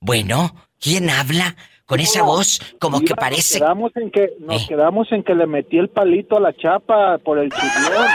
bueno, 0.00 0.56
¿quién 0.80 1.10
habla? 1.10 1.54
Con 1.86 2.00
esa 2.00 2.22
voz 2.22 2.60
como 2.80 3.00
que 3.00 3.14
parece... 3.14 3.60
Nos 3.60 3.68
quedamos 3.68 3.96
en 3.96 4.10
que, 4.10 4.32
nos 4.40 4.66
quedamos 4.68 5.12
en 5.12 5.22
que 5.22 5.34
le 5.34 5.46
metí 5.46 5.78
el 5.78 5.88
palito 5.88 6.36
a 6.36 6.40
la 6.40 6.52
chapa 6.54 7.18
por 7.18 7.38
el 7.38 7.50
chillón. 7.50 8.08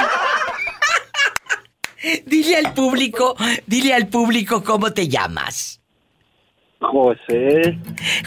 Dile 2.26 2.58
al 2.58 2.74
público, 2.74 3.36
dile 3.68 3.94
al 3.94 4.08
público 4.08 4.64
cómo 4.64 4.92
te 4.92 5.08
llamas. 5.08 5.80
José. 6.80 7.78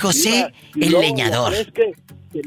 José, 0.00 0.30
Mira, 0.74 0.86
el 0.86 0.92
luego, 0.92 1.00
leñador. 1.02 1.54
Es 1.54 1.70
que 1.72 1.92
que 2.32 2.42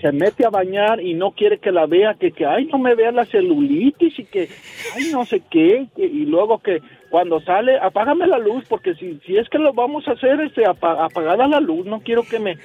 se 0.00 0.12
mete 0.12 0.44
a 0.46 0.50
bañar 0.50 1.00
y 1.00 1.14
no 1.14 1.32
quiere 1.32 1.58
que 1.58 1.70
la 1.72 1.86
vea, 1.86 2.14
que, 2.14 2.32
que 2.32 2.46
ay, 2.46 2.66
no 2.66 2.78
me 2.78 2.94
vea 2.94 3.12
la 3.12 3.24
celulitis 3.24 4.18
y 4.18 4.24
que, 4.24 4.48
ay, 4.94 5.04
no 5.12 5.24
sé 5.24 5.42
qué, 5.50 5.86
que- 5.96 6.06
y 6.06 6.24
luego 6.26 6.58
que 6.58 6.80
cuando 7.10 7.40
sale, 7.40 7.78
apágame 7.78 8.26
la 8.26 8.38
luz, 8.38 8.64
porque 8.68 8.94
si, 8.94 9.20
si 9.26 9.36
es 9.36 9.48
que 9.48 9.58
lo 9.58 9.72
vamos 9.72 10.06
a 10.08 10.12
hacer, 10.12 10.40
este, 10.40 10.66
apa- 10.66 11.04
apagada 11.04 11.46
la 11.48 11.60
luz, 11.60 11.86
no 11.86 12.00
quiero 12.00 12.22
que 12.24 12.38
me... 12.38 12.58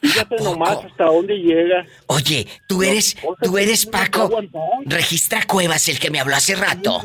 Fíjate 0.00 0.36
nomás 0.42 0.78
hasta 0.84 1.04
dónde 1.06 1.34
llega. 1.36 1.84
Oye, 2.06 2.46
tú 2.68 2.82
eres, 2.84 3.16
tú 3.42 3.58
eres 3.58 3.84
Paco. 3.84 4.30
Registra 4.86 5.42
Cuevas, 5.44 5.88
el 5.88 5.98
que 5.98 6.10
me 6.10 6.20
habló 6.20 6.36
hace 6.36 6.54
rato. 6.54 7.00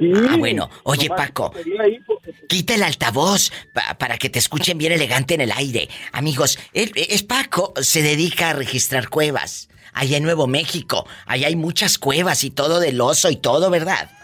Sí. 0.00 0.10
Ah, 0.28 0.36
bueno. 0.36 0.68
Oye, 0.82 1.08
Paco, 1.08 1.52
porque- 1.52 2.34
quita 2.48 2.74
el 2.74 2.82
altavoz 2.82 3.52
pa- 3.72 3.96
para 3.98 4.18
que 4.18 4.28
te 4.30 4.40
escuchen 4.40 4.78
bien 4.78 4.92
elegante 4.92 5.34
en 5.34 5.42
el 5.42 5.52
aire. 5.52 5.88
Amigos, 6.12 6.58
él, 6.72 6.90
es 6.96 7.22
Paco, 7.22 7.72
se 7.80 8.02
dedica 8.02 8.50
a 8.50 8.52
registrar 8.54 9.08
cuevas. 9.08 9.68
Allá 9.92 10.16
en 10.16 10.24
Nuevo 10.24 10.46
México, 10.46 11.06
allá 11.26 11.46
hay 11.46 11.56
muchas 11.56 11.98
cuevas 11.98 12.42
y 12.44 12.50
todo 12.50 12.80
del 12.80 13.00
oso 13.00 13.30
y 13.30 13.36
todo, 13.36 13.70
¿verdad? 13.70 14.10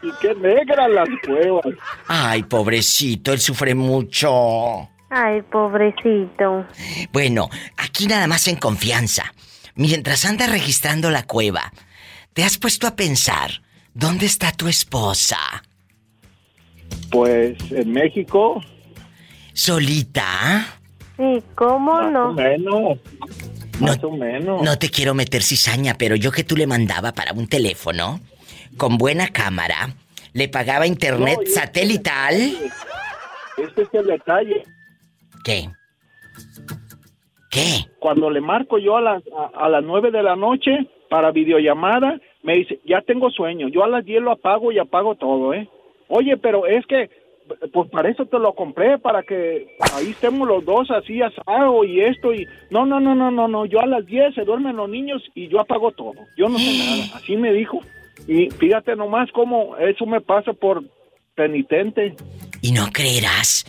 Y 0.00 0.10
qué 0.20 0.32
negras 0.34 0.88
las 0.90 1.08
cuevas. 1.26 1.66
Ay, 2.06 2.44
pobrecito, 2.44 3.32
él 3.32 3.40
sufre 3.40 3.74
mucho. 3.74 4.88
Ay, 5.10 5.42
pobrecito. 5.42 6.66
Bueno, 7.12 7.48
aquí 7.76 8.06
nada 8.06 8.26
más 8.26 8.46
en 8.48 8.56
confianza. 8.56 9.32
Mientras 9.74 10.24
andas 10.24 10.50
registrando 10.50 11.10
la 11.10 11.22
cueva, 11.24 11.72
¿te 12.34 12.44
has 12.44 12.58
puesto 12.58 12.86
a 12.86 12.96
pensar 12.96 13.50
dónde 13.94 14.26
está 14.26 14.52
tu 14.52 14.68
esposa? 14.68 15.38
Pues 17.10 17.56
en 17.70 17.92
México, 17.92 18.60
¿Solita? 19.54 20.66
Sí, 21.16 21.42
¿cómo 21.54 22.00
no? 22.02 22.32
menos. 22.32 22.98
No, 23.80 23.86
Más 23.86 24.02
o 24.04 24.10
menos. 24.12 24.62
no 24.62 24.78
te 24.78 24.88
quiero 24.90 25.14
meter 25.14 25.42
cizaña, 25.42 25.94
pero 25.98 26.16
yo 26.16 26.30
que 26.32 26.44
tú 26.44 26.56
le 26.56 26.66
mandaba 26.66 27.12
para 27.12 27.32
un 27.32 27.48
teléfono, 27.48 28.20
con 28.76 28.98
buena 28.98 29.28
cámara, 29.28 29.94
le 30.32 30.48
pagaba 30.48 30.86
internet 30.86 31.38
No, 31.46 31.52
satelital. 31.54 32.34
Este 33.56 33.82
es 33.82 33.88
el 33.92 34.06
detalle. 34.06 34.64
¿Qué? 35.44 35.68
¿Qué? 37.50 37.86
Cuando 37.98 38.30
le 38.30 38.40
marco 38.40 38.78
yo 38.78 38.96
a 38.96 39.00
las, 39.00 39.22
a, 39.36 39.64
a 39.64 39.68
las 39.68 39.82
9 39.82 40.10
de 40.10 40.22
la 40.22 40.36
noche 40.36 40.86
para 41.08 41.30
videollamada, 41.32 42.20
me 42.42 42.56
dice, 42.56 42.80
ya 42.84 43.00
tengo 43.02 43.30
sueño. 43.30 43.68
Yo 43.68 43.84
a 43.84 43.88
las 43.88 44.04
10 44.04 44.22
lo 44.22 44.32
apago 44.32 44.72
y 44.72 44.78
apago 44.78 45.14
todo, 45.14 45.54
¿eh? 45.54 45.68
Oye, 46.08 46.36
pero 46.36 46.66
es 46.66 46.86
que, 46.86 47.10
pues 47.72 47.90
para 47.90 48.08
eso 48.10 48.26
te 48.26 48.38
lo 48.38 48.54
compré, 48.54 48.98
para 48.98 49.22
que 49.22 49.76
ahí 49.94 50.10
estemos 50.10 50.46
los 50.46 50.64
dos 50.64 50.90
así 50.90 51.20
asado 51.22 51.84
y 51.84 52.00
esto 52.00 52.32
y... 52.32 52.46
No, 52.70 52.86
no, 52.86 53.00
no, 53.00 53.14
no, 53.14 53.30
no, 53.30 53.48
no. 53.48 53.66
Yo 53.66 53.80
a 53.80 53.86
las 53.86 54.04
10 54.06 54.34
se 54.34 54.44
duermen 54.44 54.76
los 54.76 54.88
niños 54.88 55.22
y 55.34 55.48
yo 55.48 55.60
apago 55.60 55.92
todo. 55.92 56.14
Yo 56.36 56.48
no 56.48 56.58
sé 56.58 56.78
nada. 56.78 57.04
Así 57.16 57.36
me 57.36 57.52
dijo. 57.52 57.80
Y 58.26 58.50
fíjate 58.50 58.96
nomás 58.96 59.30
cómo 59.32 59.76
eso 59.76 60.04
me 60.06 60.20
pasa 60.20 60.52
por 60.52 60.82
penitente. 61.34 62.14
Y 62.60 62.72
no 62.72 62.86
creerás. 62.92 63.64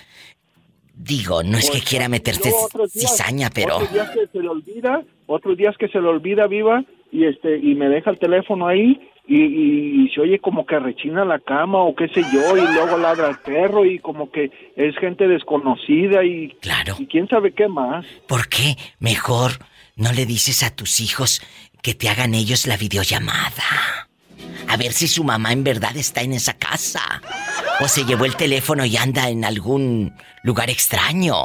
Digo, 1.02 1.44
no 1.44 1.58
es 1.58 1.68
que 1.70 1.78
Pues, 1.78 1.86
quiera 1.90 2.10
meterte 2.10 2.50
días- 2.50 2.92
cizaña, 2.92 3.50
pero... 3.50 3.78
Otros 3.78 3.94
días 3.94 4.10
que 4.10 4.28
se 4.28 4.40
le 4.42 4.50
olvida, 4.50 5.02
otros 5.28 5.58
días 5.58 5.78
que 5.78 5.88
se 5.88 6.02
le 6.02 6.08
olvida 6.10 6.46
viva 6.48 6.84
y 7.10 7.24
este 7.24 7.58
y 7.58 7.74
me 7.76 7.88
deja 7.88 8.12
el 8.12 8.20
teléfono 8.20 8.68
ahí 8.68 9.00
y, 9.26 9.38
y- 9.42 10.04
y 10.06 10.10
se 10.10 10.20
oye 10.20 10.40
como 10.40 10.66
que 10.66 10.78
rechina 10.78 11.24
la 11.24 11.40
cama 11.40 11.80
o 11.84 11.96
qué 11.96 12.10
sé 12.10 12.22
yo 12.34 12.58
y 12.58 12.62
luego 12.74 12.98
ladra 12.98 13.30
el 13.30 13.38
perro 13.38 13.86
y 13.86 14.00
como 14.00 14.30
que 14.30 14.52
es 14.76 14.98
gente 14.98 15.26
desconocida 15.30 16.26
y, 16.26 16.50
claro. 16.62 16.96
y 17.00 17.06
quién 17.08 17.30
sabe 17.30 17.54
qué 17.54 17.70
más. 17.70 18.06
¿Por 18.28 18.50
qué 18.50 18.76
mejor 19.00 19.52
no 19.96 20.12
le 20.12 20.26
dices 20.26 20.64
a 20.64 20.76
tus 20.76 21.00
hijos 21.00 21.42
que 21.82 21.94
te 21.94 22.10
hagan 22.10 22.34
ellos 22.36 22.68
la 22.68 22.76
videollamada? 22.76 24.09
A 24.68 24.78
ver 24.78 24.94
si 24.94 25.08
su 25.08 25.24
mamá 25.24 25.52
en 25.52 25.64
verdad 25.64 25.96
está 25.96 26.22
en 26.22 26.34
esa 26.34 26.54
casa. 26.54 27.22
O 27.80 27.88
se 27.88 28.06
llevó 28.06 28.26
el 28.26 28.36
teléfono 28.36 28.86
y 28.86 28.98
anda 28.98 29.30
en 29.30 29.46
algún 29.46 30.16
lugar 30.44 30.70
extraño. 30.70 31.36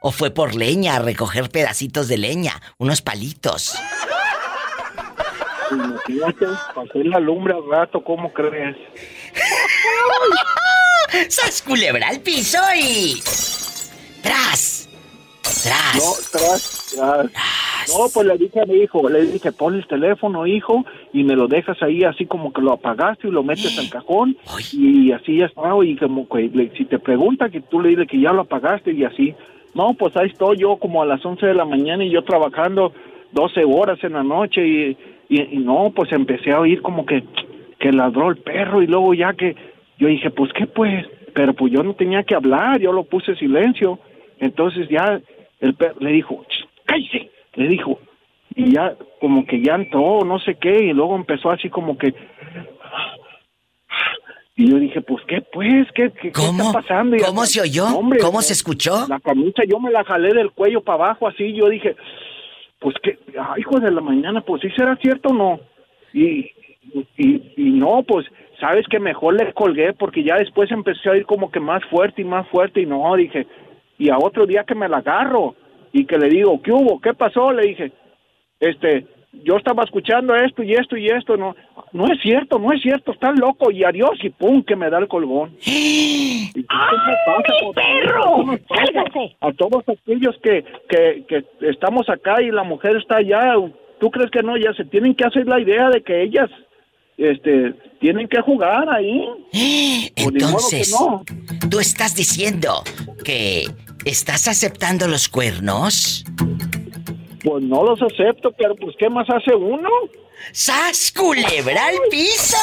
O 0.00 0.12
fue 0.12 0.30
por 0.30 0.54
leña 0.54 0.96
a 0.96 0.98
recoger 1.00 1.50
pedacitos 1.50 2.08
de 2.08 2.18
leña, 2.18 2.60
unos 2.78 3.02
palitos. 3.02 3.74
Imagínate, 5.70 6.46
pasé 6.74 7.04
la 7.04 7.20
lumbre 7.20 7.54
al 7.54 7.68
rato, 7.70 8.02
¿cómo 8.02 8.32
crees? 8.32 8.76
¡Sas 11.28 11.62
culebra 11.62 12.08
al 12.08 12.20
piso 12.20 12.58
y... 12.74 13.22
¡Tras! 14.22 14.79
¡Tras! 15.62 15.94
No, 15.96 16.12
tras, 16.32 16.94
tras. 16.96 17.26
No, 17.88 18.06
pues 18.12 18.26
le 18.26 18.38
dije 18.38 18.60
a 18.60 18.66
mi 18.66 18.74
hijo, 18.74 19.08
le 19.08 19.26
dije, 19.26 19.52
pon 19.52 19.74
el 19.74 19.86
teléfono, 19.86 20.46
hijo, 20.46 20.84
y 21.12 21.24
me 21.24 21.34
lo 21.34 21.48
dejas 21.48 21.82
ahí 21.82 22.04
así 22.04 22.26
como 22.26 22.52
que 22.52 22.60
lo 22.60 22.72
apagaste 22.72 23.28
y 23.28 23.30
lo 23.30 23.42
metes 23.42 23.76
al 23.78 23.88
cajón, 23.90 24.36
y 24.72 25.10
así 25.12 25.38
ya 25.38 25.46
está, 25.46 25.70
y 25.84 25.96
como 25.96 26.28
que 26.28 26.50
le- 26.52 26.70
si 26.76 26.84
te 26.84 26.98
pregunta 26.98 27.48
que 27.48 27.60
tú 27.62 27.80
le 27.80 27.90
dices 27.90 28.06
que 28.06 28.20
ya 28.20 28.32
lo 28.32 28.42
apagaste 28.42 28.92
y 28.92 29.04
así. 29.04 29.34
No, 29.74 29.94
pues 29.94 30.16
ahí 30.16 30.28
estoy 30.28 30.58
yo 30.58 30.76
como 30.76 31.02
a 31.02 31.06
las 31.06 31.24
11 31.24 31.46
de 31.46 31.54
la 31.54 31.64
mañana 31.64 32.04
y 32.04 32.10
yo 32.10 32.22
trabajando 32.22 32.92
12 33.32 33.64
horas 33.64 33.98
en 34.04 34.12
la 34.14 34.22
noche 34.22 34.66
y, 34.66 34.96
y, 35.28 35.40
y 35.42 35.58
no, 35.58 35.92
pues 35.94 36.12
empecé 36.12 36.52
a 36.52 36.60
oír 36.60 36.82
como 36.82 37.06
que, 37.06 37.22
que 37.78 37.92
ladró 37.92 38.30
el 38.30 38.36
perro 38.38 38.82
y 38.82 38.86
luego 38.88 39.14
ya 39.14 39.32
que 39.32 39.54
yo 39.98 40.08
dije, 40.08 40.30
pues 40.30 40.52
qué 40.52 40.66
pues, 40.66 41.06
pero 41.34 41.54
pues 41.54 41.72
yo 41.72 41.82
no 41.82 41.94
tenía 41.94 42.22
que 42.24 42.34
hablar, 42.34 42.80
yo 42.80 42.92
lo 42.92 43.04
puse 43.04 43.32
en 43.32 43.38
silencio. 43.38 43.98
Entonces 44.40 44.88
ya 44.88 45.20
el 45.60 45.74
perro 45.74 45.96
le 46.00 46.12
dijo, 46.12 46.44
"Ch, 46.48 46.66
cállese, 46.84 47.30
le 47.54 47.68
dijo. 47.68 47.98
Y 48.54 48.72
ya 48.74 48.96
como 49.20 49.46
que 49.46 49.62
ya 49.62 49.74
entró, 49.76 50.20
no 50.24 50.38
sé 50.40 50.56
qué, 50.56 50.84
y 50.84 50.92
luego 50.92 51.14
empezó 51.16 51.50
así 51.50 51.68
como 51.70 51.96
que... 51.96 52.12
Y 54.56 54.70
yo 54.70 54.76
dije, 54.78 55.00
pues 55.00 55.24
qué 55.26 55.40
pues, 55.40 55.86
qué, 55.94 56.10
qué, 56.20 56.32
qué 56.32 56.42
está 56.42 56.72
pasando. 56.72 57.16
Y 57.16 57.20
¿Cómo 57.20 57.42
hasta- 57.42 57.54
se 57.54 57.60
oyó? 57.62 57.86
Hombre, 57.96 58.18
¿Cómo 58.20 58.42
se 58.42 58.52
escuchó? 58.52 59.06
La 59.08 59.20
camisa 59.20 59.62
yo 59.66 59.78
me 59.80 59.90
la 59.90 60.04
jalé 60.04 60.34
del 60.34 60.50
cuello 60.50 60.82
para 60.82 61.04
abajo 61.04 61.28
así, 61.28 61.54
yo 61.54 61.68
dije, 61.68 61.96
pues 62.78 62.94
que, 63.02 63.18
ay, 63.38 63.60
hijo 63.60 63.78
de 63.80 63.90
la 63.90 64.00
mañana, 64.02 64.42
pues 64.42 64.60
sí 64.62 64.68
será 64.76 64.96
cierto 64.96 65.30
o 65.30 65.34
no. 65.34 65.60
Y, 66.12 66.50
y, 67.16 67.52
y 67.56 67.70
no, 67.70 68.02
pues, 68.02 68.26
sabes 68.60 68.86
que 68.90 68.98
mejor 68.98 69.34
le 69.34 69.52
colgué 69.54 69.94
porque 69.94 70.22
ya 70.24 70.36
después 70.36 70.70
empecé 70.70 71.08
a 71.08 71.16
ir 71.16 71.24
como 71.24 71.50
que 71.50 71.60
más 71.60 71.82
fuerte 71.86 72.20
y 72.20 72.24
más 72.26 72.46
fuerte 72.48 72.82
y 72.82 72.86
no, 72.86 73.14
dije, 73.16 73.46
y 74.00 74.08
a 74.08 74.16
otro 74.18 74.46
día 74.46 74.64
que 74.64 74.74
me 74.74 74.88
la 74.88 74.96
agarro 74.96 75.54
y 75.92 76.06
que 76.06 76.16
le 76.16 76.28
digo, 76.30 76.60
¿qué 76.62 76.72
hubo? 76.72 76.98
¿Qué 77.00 77.12
pasó? 77.12 77.52
Le 77.52 77.66
dije, 77.66 77.92
este, 78.58 79.06
yo 79.44 79.58
estaba 79.58 79.84
escuchando 79.84 80.34
esto 80.34 80.62
y 80.62 80.72
esto 80.72 80.96
y 80.96 81.08
esto, 81.08 81.36
no, 81.36 81.54
no 81.92 82.10
es 82.10 82.18
cierto, 82.22 82.58
no 82.58 82.72
es 82.72 82.80
cierto, 82.80 83.12
estás 83.12 83.38
loco 83.38 83.70
y 83.70 83.84
adiós 83.84 84.18
y 84.22 84.30
pum, 84.30 84.64
que 84.64 84.74
me 84.74 84.88
da 84.88 84.98
el 84.98 85.06
colgón. 85.06 85.54
¿Y 85.66 86.50
qué 86.52 86.60
me 86.62 87.14
pasa? 87.26 87.52
perro! 87.74 88.58
A 89.42 89.52
todos 89.52 89.84
aquellos 89.86 90.34
que, 90.42 90.64
que, 90.88 91.24
que 91.28 91.44
estamos 91.68 92.08
acá 92.08 92.40
y 92.40 92.50
la 92.50 92.62
mujer 92.62 92.96
está 92.96 93.16
allá, 93.16 93.54
¿tú 94.00 94.10
crees 94.10 94.30
que 94.30 94.42
no? 94.42 94.56
Ya 94.56 94.72
se 94.72 94.86
tienen 94.86 95.14
que 95.14 95.26
hacer 95.26 95.46
la 95.46 95.60
idea 95.60 95.90
de 95.90 96.02
que 96.02 96.22
ellas 96.22 96.48
este, 97.18 97.74
tienen 98.00 98.26
que 98.28 98.40
jugar 98.40 98.88
ahí. 98.88 99.28
Pues 100.22 100.34
Entonces, 100.34 100.96
no. 101.00 101.24
¿tú 101.70 101.80
estás 101.80 102.14
diciendo 102.14 102.82
que 103.24 103.64
estás 104.04 104.48
aceptando 104.48 105.06
los 105.06 105.28
cuernos? 105.28 106.24
Pues 107.42 107.64
no 107.64 107.82
los 107.84 108.00
acepto, 108.02 108.52
pero 108.52 108.74
pues 108.76 108.94
¿qué 108.98 109.08
más 109.08 109.26
hace 109.30 109.54
uno? 109.54 109.88
¡Sas, 110.52 111.12
culebra 111.12 111.86
al 111.86 111.96
piso! 112.10 112.56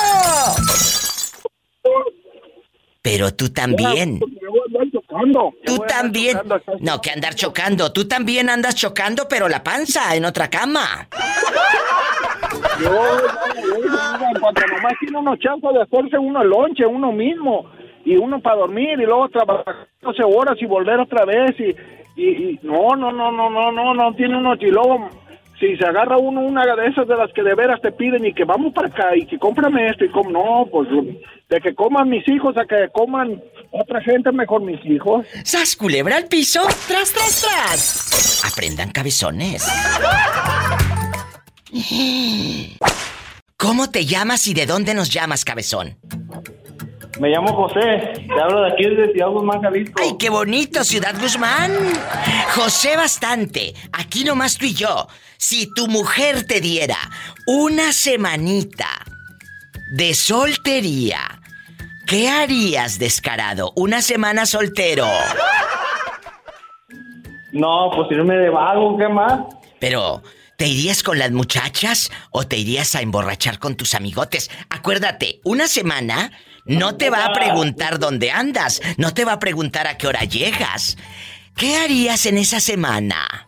Pero 3.02 3.34
tú 3.34 3.50
también. 3.50 4.20
Tú 5.66 5.80
también. 5.88 6.38
No, 6.82 7.00
que 7.00 7.12
andar 7.12 7.34
chocando. 7.36 7.94
Tú 7.94 8.06
también 8.06 8.50
andas 8.50 8.76
chocando, 8.76 9.28
pero 9.30 9.48
la 9.48 9.64
panza 9.64 10.14
en 10.16 10.26
otra 10.26 10.50
cama. 10.50 11.08
Yo, 12.82 12.90
en 14.34 14.40
cuanto 14.42 14.62
nomás 14.68 14.94
tiene 15.00 15.18
uno 15.20 15.36
chance 15.38 15.68
de 15.68 15.82
hacerse 15.82 16.18
uno 16.18 16.44
lonche, 16.44 16.86
uno 16.86 17.12
mismo, 17.12 17.70
y 18.08 18.16
uno 18.16 18.40
para 18.40 18.56
dormir, 18.56 19.00
y 19.00 19.06
luego 19.06 19.28
trabajar 19.28 19.88
12 20.02 20.24
horas 20.24 20.56
y 20.62 20.66
volver 20.66 20.98
otra 21.00 21.26
vez, 21.26 21.60
y, 21.60 21.76
y, 22.16 22.30
y 22.30 22.60
no, 22.64 22.96
no, 22.96 23.12
no, 23.12 23.34
no, 23.34 23.50
no, 23.50 23.72
no, 23.72 23.94
no 23.94 24.14
tiene 24.16 24.38
uno, 24.38 24.56
y 24.56 24.72
luego 24.72 25.10
si 25.60 25.76
se 25.76 25.86
agarra 25.86 26.18
uno 26.18 26.40
una 26.42 26.64
de 26.66 26.88
esas 26.88 27.06
de 27.08 27.18
las 27.18 27.34
que 27.34 27.44
de 27.44 27.54
veras 27.54 27.82
te 27.82 27.92
piden 27.92 28.26
y 28.26 28.34
que 28.34 28.46
vamos 28.46 28.74
para 28.74 28.88
acá 28.88 29.16
y 29.16 29.26
que 29.26 29.38
cómprame 29.38 29.88
esto 29.88 30.06
y 30.06 30.10
como 30.10 30.30
no, 30.30 30.68
pues 30.72 30.88
de 31.50 31.60
que 31.60 31.76
coman 31.76 32.10
mis 32.10 32.26
hijos 32.30 32.56
a 32.58 32.66
que 32.66 32.88
coman 32.94 33.42
otra 33.72 34.02
gente 34.02 34.32
mejor 34.32 34.62
mis 34.62 34.84
hijos. 34.86 35.26
¡Sas, 35.44 35.76
culebra 35.76 36.16
al 36.18 36.28
piso! 36.28 36.62
¡Tras, 36.88 37.12
tras, 37.12 37.42
tras! 37.42 38.54
Aprendan 38.54 38.92
cabezones. 38.92 39.68
¿Cómo 43.58 43.90
te 43.90 44.06
llamas 44.06 44.48
y 44.48 44.54
de 44.54 44.68
dónde 44.68 44.94
nos 44.94 45.10
llamas, 45.10 45.44
cabezón? 45.44 45.98
Me 47.20 47.30
llamo 47.30 47.54
José, 47.56 48.14
te 48.28 48.42
hablo 48.42 48.62
de 48.62 48.74
aquí 48.74 48.84
desde 48.84 49.12
Ciudad 49.14 49.30
Guzmán, 49.30 49.62
Jalisco. 49.62 50.02
¡Ay, 50.04 50.16
qué 50.20 50.30
bonito, 50.30 50.84
Ciudad 50.84 51.16
Guzmán! 51.20 51.72
José 52.54 52.96
Bastante, 52.96 53.74
aquí 53.92 54.24
nomás 54.24 54.58
tú 54.58 54.66
y 54.66 54.76
yo. 54.76 55.08
Si 55.38 55.72
tu 55.74 55.88
mujer 55.88 56.46
te 56.46 56.62
diera 56.62 56.98
una 57.48 57.92
semanita 57.92 58.88
de 59.96 60.14
soltería, 60.14 61.42
¿qué 62.06 62.30
harías, 62.30 63.00
descarado? 63.00 63.74
Una 63.76 64.02
semana 64.02 64.46
soltero. 64.46 65.08
No, 67.52 67.90
pues 67.96 68.12
irme 68.12 68.36
de 68.36 68.50
vago, 68.50 68.98
¿qué 68.98 69.08
más? 69.08 69.42
Pero, 69.80 70.22
¿te 70.58 70.68
irías 70.68 71.02
con 71.02 71.18
las 71.18 71.32
muchachas 71.32 72.12
o 72.32 72.46
te 72.46 72.58
irías 72.58 72.94
a 72.96 73.02
emborrachar 73.02 73.58
con 73.58 73.76
tus 73.76 73.96
amigotes? 73.96 74.52
Acuérdate, 74.70 75.40
una 75.44 75.68
semana 75.68 76.32
no 76.68 76.96
te 76.96 77.10
va 77.10 77.26
a 77.26 77.34
preguntar 77.34 78.00
dónde 78.00 78.32
andas, 78.32 78.82
no 78.98 79.14
te 79.14 79.26
va 79.26 79.34
a 79.34 79.40
preguntar 79.40 79.88
a 79.88 79.98
qué 79.98 80.08
hora 80.08 80.24
llegas. 80.24 80.98
¿Qué 81.56 81.78
harías 81.78 82.26
en 82.26 82.38
esa 82.38 82.60
semana? 82.60 83.48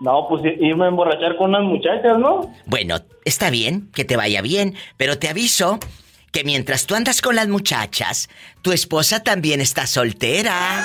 No, 0.00 0.26
pues 0.28 0.42
irme 0.60 0.84
a 0.84 0.88
emborrachar 0.88 1.36
con 1.36 1.50
unas 1.50 1.62
muchachas, 1.62 2.18
¿no? 2.18 2.52
Bueno, 2.66 2.96
está 3.24 3.50
bien, 3.50 3.90
que 3.92 4.04
te 4.04 4.16
vaya 4.16 4.42
bien, 4.42 4.74
pero 4.96 5.18
te 5.18 5.28
aviso 5.28 5.78
que 6.32 6.44
mientras 6.44 6.86
tú 6.86 6.94
andas 6.94 7.20
con 7.20 7.36
las 7.36 7.48
muchachas, 7.48 8.28
tu 8.62 8.72
esposa 8.72 9.22
también 9.22 9.60
está 9.60 9.86
soltera. 9.86 10.84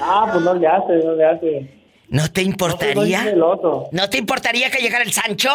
Ah, 0.00 0.28
pues 0.32 0.44
no 0.44 0.54
le 0.54 0.66
hace, 0.66 1.04
no 1.04 1.14
le 1.14 1.24
hace. 1.24 1.78
¿No 2.08 2.30
te 2.32 2.42
importaría? 2.42 3.34
No, 3.34 3.60
pues. 3.60 3.92
¿No 3.92 4.08
te 4.08 4.18
importaría 4.18 4.70
que 4.70 4.78
llegara 4.78 5.04
el 5.04 5.12
Sancho? 5.12 5.50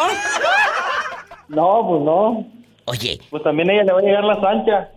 No, 1.48 1.86
pues 1.88 2.02
no. 2.02 2.46
Oye. 2.86 3.20
Pues 3.30 3.42
también 3.42 3.70
a 3.70 3.74
ella 3.74 3.84
le 3.84 3.92
va 3.92 3.98
a 3.98 4.02
llegar 4.02 4.24
la 4.24 4.40
sancha. 4.40 4.88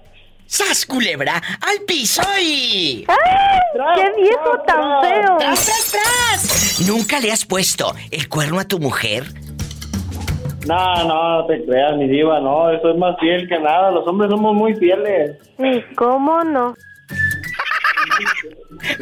¡Sas, 0.46 0.86
culebra! 0.86 1.42
¡Al 1.62 1.84
piso 1.86 2.22
y... 2.42 3.06
¡Ay! 3.08 3.60
¡Qué 3.96 4.22
viejo 4.22 4.58
tan 4.66 5.02
feo! 5.02 5.38
¡Tras, 5.38 5.66
tras, 5.66 5.92
tras! 5.92 6.88
¿Nunca 6.88 7.20
le 7.20 7.32
has 7.32 7.46
puesto 7.46 7.94
el 8.12 8.30
cuerno 8.30 8.60
a 8.60 8.64
tu 8.64 8.80
mujer? 8.80 9.26
No, 10.66 11.04
no, 11.04 11.42
no 11.42 11.46
te 11.48 11.66
creas, 11.66 11.98
mi 11.98 12.08
diva, 12.08 12.40
no, 12.40 12.70
eso 12.72 12.92
es 12.92 12.98
más 12.98 13.18
fiel 13.20 13.48
que 13.48 13.60
nada, 13.60 13.92
los 13.92 14.08
hombres 14.08 14.30
somos 14.30 14.54
muy 14.54 14.76
fieles. 14.76 15.38
¿Y 15.60 15.82
cómo 15.96 16.44
no? 16.44 16.76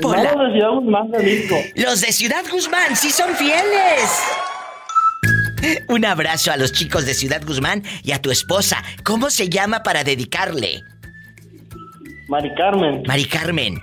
Pola. 0.01 0.33
No, 0.33 0.43
los 0.43 0.47
de 0.47 0.53
Ciudad 0.53 0.69
Guzmán, 0.71 1.11
Jalisco. 1.11 1.55
Los 1.75 2.01
de 2.01 2.11
Ciudad 2.11 2.43
Guzmán 2.51 2.95
sí 2.95 3.11
son 3.11 3.33
fieles. 3.35 4.23
Un 5.87 6.05
abrazo 6.05 6.51
a 6.51 6.57
los 6.57 6.71
chicos 6.71 7.05
de 7.05 7.13
Ciudad 7.13 7.41
Guzmán 7.45 7.83
y 8.03 8.11
a 8.11 8.21
tu 8.21 8.31
esposa. 8.31 8.83
¿Cómo 9.03 9.29
se 9.29 9.49
llama 9.49 9.83
para 9.83 10.03
dedicarle? 10.03 10.81
Mari 12.27 12.53
Carmen. 12.55 13.03
Mari 13.05 13.25
Carmen. 13.25 13.81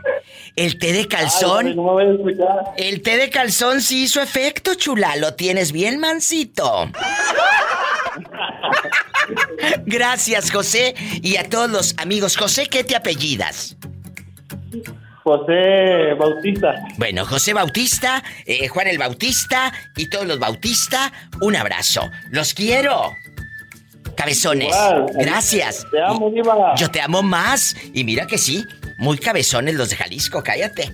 El 0.57 0.79
té 0.79 0.93
de 0.93 1.09
calzón. 1.09 1.69
Ay, 1.69 1.75
no 1.75 1.85
me 1.85 1.93
voy 1.93 2.05
a 2.05 2.13
escuchar. 2.13 2.75
El 2.77 3.03
té 3.03 3.17
de 3.17 3.31
calzón 3.31 3.81
sí 3.81 4.05
hizo 4.05 4.21
efecto, 4.21 4.75
chula. 4.75 5.17
Lo 5.17 5.35
tienes 5.35 5.73
bien 5.73 5.99
mansito. 5.99 6.91
Gracias, 9.87 10.51
José. 10.51 10.95
Y 11.23 11.37
a 11.37 11.49
todos 11.49 11.71
los 11.71 11.95
amigos. 11.99 12.37
José, 12.37 12.67
¿qué 12.67 12.85
te 12.85 12.97
apellidas? 12.97 13.77
José 15.23 16.15
Bautista. 16.19 16.75
Bueno, 16.99 17.25
José 17.25 17.55
Bautista, 17.55 18.23
eh, 18.47 18.69
Juan 18.69 18.89
el 18.89 18.99
Bautista 18.99 19.73
y 19.97 20.07
todos 20.07 20.27
los 20.27 20.39
Bautista, 20.39 21.13
un 21.41 21.57
abrazo. 21.57 22.11
Los 22.31 22.55
quiero. 22.55 23.15
Cabezones. 24.17 24.69
Igual. 24.69 25.07
Gracias. 25.15 25.87
Te 25.91 26.03
amo, 26.03 26.31
diva. 26.31 26.75
Yo 26.77 26.91
te 26.91 27.01
amo 27.01 27.23
más. 27.23 27.77
Y 27.95 28.05
mira 28.05 28.27
que 28.27 28.39
sí, 28.39 28.65
muy 28.99 29.19
cabezones 29.19 29.75
los 29.75 29.91
de 29.91 29.97
Jalisco, 29.97 30.43
cállate. 30.43 30.93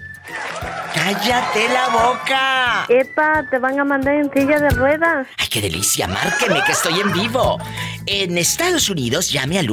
¡Cállate 0.94 1.68
la 1.68 1.88
boca! 1.88 2.86
Epa, 2.88 3.44
te 3.50 3.58
van 3.58 3.80
a 3.80 3.84
mandar 3.84 4.14
en 4.14 4.30
silla 4.32 4.58
de 4.58 4.70
ruedas. 4.70 5.26
¡Ay, 5.38 5.46
qué 5.48 5.60
delicia! 5.60 6.06
Márqueme 6.06 6.62
que 6.64 6.72
estoy 6.72 7.00
en 7.00 7.12
vivo. 7.12 7.58
En 8.06 8.36
Estados 8.36 8.90
Unidos 8.90 9.30
llame 9.30 9.58
al 9.58 9.68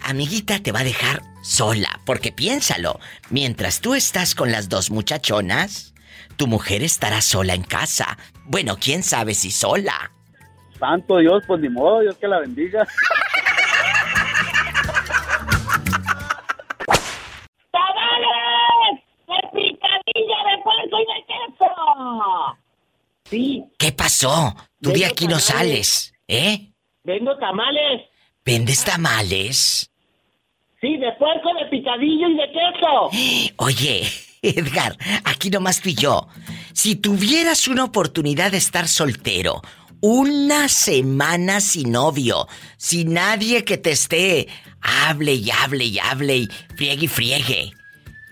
Amiguita 0.00 0.60
te 0.60 0.72
va 0.72 0.80
a 0.80 0.84
dejar 0.84 1.22
sola, 1.42 2.00
porque 2.06 2.32
piénsalo, 2.32 2.98
mientras 3.28 3.80
tú 3.80 3.94
estás 3.94 4.34
con 4.34 4.52
las 4.52 4.70
dos 4.70 4.90
muchachonas, 4.90 5.92
tu 6.36 6.46
mujer 6.46 6.82
estará 6.82 7.20
sola 7.20 7.54
en 7.54 7.62
casa. 7.62 8.16
Bueno, 8.44 8.78
quién 8.80 9.02
sabe 9.02 9.34
si 9.34 9.50
sola. 9.50 10.12
Santo 10.78 11.18
Dios, 11.18 11.42
pues 11.46 11.60
ni 11.60 11.68
modo, 11.68 12.00
Dios 12.00 12.16
que 12.16 12.28
la 12.28 12.40
bendiga. 12.40 12.86
¡Tamales! 17.72 19.02
¡De 19.26 19.48
picadilla 19.52 20.38
de 20.50 20.62
puerco 20.62 20.98
y 21.00 21.06
de 21.06 21.24
queso! 21.26 22.56
Sí, 23.24 23.64
¿Qué 23.78 23.92
pasó? 23.92 24.54
Tú 24.80 24.92
de 24.92 25.06
aquí 25.06 25.26
no 25.26 25.38
sales, 25.38 26.14
¿eh? 26.28 26.70
vendo 27.06 27.36
tamales. 27.38 28.02
¿Vendes 28.44 28.84
tamales? 28.84 29.90
Sí, 30.80 30.96
de 30.98 31.12
puerco, 31.12 31.50
de 31.58 31.66
picadillo 31.66 32.28
y 32.28 32.36
de 32.36 32.50
queso. 32.52 33.10
Oye, 33.64 34.02
Edgar, 34.42 34.96
aquí 35.24 35.50
nomás 35.50 35.80
tú 35.80 35.88
y 35.88 35.94
yo. 35.94 36.28
Si 36.72 36.96
tuvieras 36.96 37.66
una 37.68 37.84
oportunidad 37.84 38.52
de 38.52 38.58
estar 38.58 38.86
soltero, 38.86 39.62
una 40.08 40.68
semana 40.68 41.60
sin 41.60 41.90
novio, 41.90 42.46
sin 42.76 43.14
nadie 43.14 43.64
que 43.64 43.76
te 43.76 43.90
esté, 43.90 44.46
hable 44.80 45.34
y 45.34 45.50
hable 45.50 45.84
y 45.84 45.98
hable 45.98 46.36
y 46.36 46.48
friegue 46.76 47.04
y 47.04 47.08
friegue, 47.08 47.72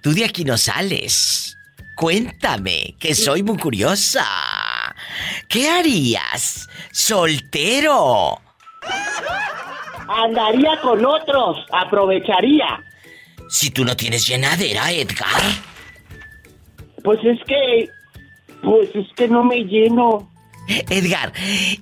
tú 0.01 0.15
de 0.15 0.25
aquí 0.25 0.45
no 0.45 0.57
sales. 0.57 1.59
Cuéntame, 1.97 2.95
que 3.01 3.13
soy 3.17 3.43
muy 3.43 3.59
curiosa. 3.59 4.25
¿Qué 5.49 5.69
harías? 5.69 6.69
Soltero. 6.93 8.41
Andaría 10.07 10.81
con 10.81 11.05
otros, 11.05 11.59
aprovecharía. 11.73 12.85
Si 13.49 13.71
tú 13.71 13.85
no 13.85 13.97
tienes 13.97 14.29
llenadera, 14.29 14.93
Edgar. 14.93 15.43
Pues 17.03 17.19
es 17.25 17.39
que. 17.49 17.89
Pues 18.63 18.91
es 18.95 19.07
que 19.17 19.27
no 19.27 19.43
me 19.43 19.65
lleno. 19.65 20.34
Edgar, 20.91 21.33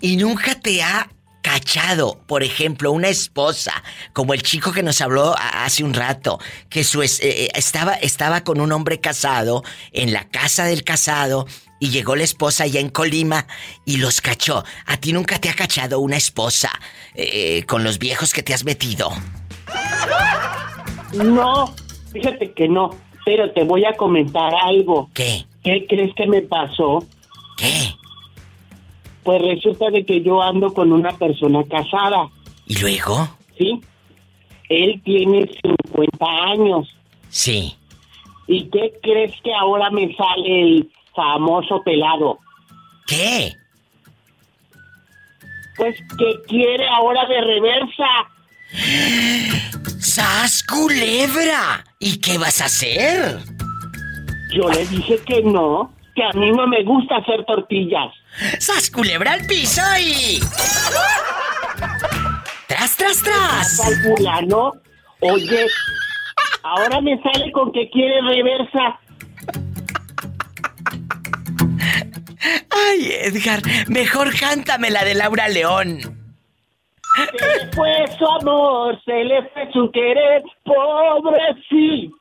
¿y 0.00 0.16
nunca 0.16 0.54
te 0.60 0.82
ha 0.82 1.08
cachado, 1.42 2.20
por 2.28 2.42
ejemplo, 2.44 2.92
una 2.92 3.08
esposa, 3.08 3.72
como 4.12 4.32
el 4.32 4.42
chico 4.42 4.70
que 4.72 4.82
nos 4.84 5.00
habló 5.00 5.34
hace 5.36 5.82
un 5.82 5.92
rato, 5.92 6.38
que 6.70 6.84
su 6.84 7.02
es- 7.02 7.18
eh, 7.20 7.46
eh, 7.46 7.48
estaba, 7.54 7.94
estaba 7.94 8.44
con 8.44 8.60
un 8.60 8.70
hombre 8.70 9.00
casado 9.00 9.64
en 9.92 10.12
la 10.12 10.28
casa 10.28 10.64
del 10.66 10.84
casado 10.84 11.46
y 11.80 11.90
llegó 11.90 12.14
la 12.14 12.22
esposa 12.22 12.62
allá 12.64 12.78
en 12.78 12.90
Colima 12.90 13.46
y 13.84 13.96
los 13.96 14.20
cachó. 14.20 14.64
¿A 14.86 14.96
ti 14.98 15.12
nunca 15.12 15.40
te 15.40 15.50
ha 15.50 15.54
cachado 15.54 15.98
una 15.98 16.16
esposa 16.16 16.70
eh, 17.16 17.64
con 17.66 17.82
los 17.82 17.98
viejos 17.98 18.32
que 18.32 18.44
te 18.44 18.54
has 18.54 18.64
metido? 18.64 19.10
No, 21.12 21.74
fíjate 22.12 22.52
que 22.52 22.68
no, 22.68 22.90
pero 23.24 23.50
te 23.52 23.64
voy 23.64 23.84
a 23.84 23.94
comentar 23.94 24.52
algo. 24.64 25.10
¿Qué? 25.12 25.44
¿Qué 25.64 25.86
crees 25.88 26.14
que 26.14 26.26
me 26.26 26.42
pasó? 26.42 27.04
¿Qué? 27.56 27.94
Pues 29.22 29.40
resulta 29.42 29.90
de 29.90 30.04
que 30.04 30.22
yo 30.22 30.42
ando 30.42 30.72
con 30.72 30.92
una 30.92 31.12
persona 31.12 31.62
casada. 31.64 32.28
¿Y 32.66 32.78
luego? 32.78 33.28
¿Sí? 33.56 33.80
Él 34.68 35.00
tiene 35.04 35.48
50 35.92 36.26
años. 36.26 36.88
Sí. 37.28 37.76
¿Y 38.46 38.64
qué 38.70 38.92
crees 39.02 39.32
que 39.42 39.54
ahora 39.54 39.90
me 39.90 40.14
sale 40.14 40.62
el 40.62 40.90
famoso 41.14 41.82
pelado? 41.82 42.38
¿Qué? 43.06 43.52
Pues 45.76 45.96
que 46.18 46.42
quiere 46.48 46.86
ahora 46.88 47.26
de 47.26 47.40
reversa. 47.40 48.08
¡Sas 49.98 50.62
culebra! 50.64 51.84
¿Y 51.98 52.20
qué 52.20 52.38
vas 52.38 52.60
a 52.60 52.66
hacer? 52.66 53.38
Yo 54.54 54.68
le 54.68 54.86
dije 54.86 55.18
que 55.26 55.42
no, 55.42 55.92
que 56.14 56.22
a 56.24 56.32
mí 56.32 56.50
no 56.50 56.66
me 56.66 56.82
gusta 56.82 57.16
hacer 57.16 57.44
tortillas. 57.44 58.12
¡Sas 58.58 58.90
culebra 58.90 59.32
al 59.32 59.46
piso 59.46 59.82
y... 60.00 60.40
¡Tras, 62.66 62.96
tras, 62.96 63.22
tras! 63.22 63.80
Al 63.80 63.94
fulano, 64.02 64.72
oye, 65.20 65.66
ahora 66.62 67.00
me 67.00 67.20
sale 67.22 67.52
con 67.52 67.72
que 67.72 67.88
quiere 67.90 68.20
reversa. 68.22 68.98
Ay, 72.70 73.12
Edgar, 73.22 73.60
mejor 73.88 74.36
cántame 74.38 74.90
la 74.90 75.04
de 75.04 75.14
Laura 75.14 75.48
León. 75.48 76.00
Se 77.14 77.46
le 77.46 77.72
fue 77.72 78.04
su 78.18 78.26
amor, 78.26 78.98
se 79.04 79.24
le 79.24 79.42
fue 79.50 79.70
su 79.72 79.90
querer, 79.90 80.42
pobrecito, 80.64 82.20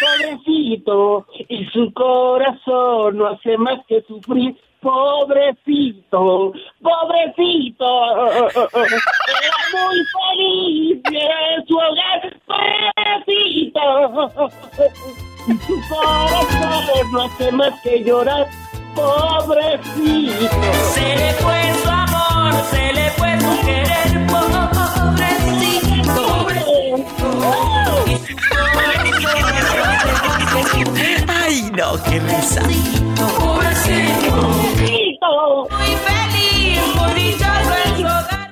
pobrecito, 0.00 1.26
y 1.48 1.64
su 1.66 1.92
corazón 1.92 3.18
no 3.18 3.26
hace 3.26 3.58
más 3.58 3.84
que 3.88 4.00
sufrir, 4.02 4.56
pobrecito, 4.80 6.52
pobrecito, 6.82 7.88
era 8.46 9.58
muy 9.72 9.98
feliz 10.14 11.02
en 11.06 11.66
su 11.66 11.74
hogar, 11.76 12.20
pobrecito, 12.46 13.84
y 15.48 15.52
su 15.58 15.74
corazón 15.88 17.12
no 17.12 17.18
hace 17.22 17.52
más 17.52 17.80
que 17.82 18.04
llorar, 18.04 18.46
pobrecito. 18.94 20.72
Se 20.94 21.16
le 21.16 21.32
fue 21.34 21.74
su 21.82 21.88
amor, 21.88 22.52
se 22.70 22.92
le 22.92 23.10
fue 23.12 23.40
su 23.40 23.60
querer, 23.64 24.26
pobrecito. 24.26 25.08
Ay, 31.28 31.70
no, 31.76 32.02
qué 32.04 32.18
risa. 32.20 32.62
Pobrecito. 33.38 34.38
Muy 35.70 35.96
feliz, 36.06 36.80
muy 36.94 37.12
dichoso 37.14 37.74
en 37.84 37.96
su 37.96 38.02
hogar. 38.02 38.50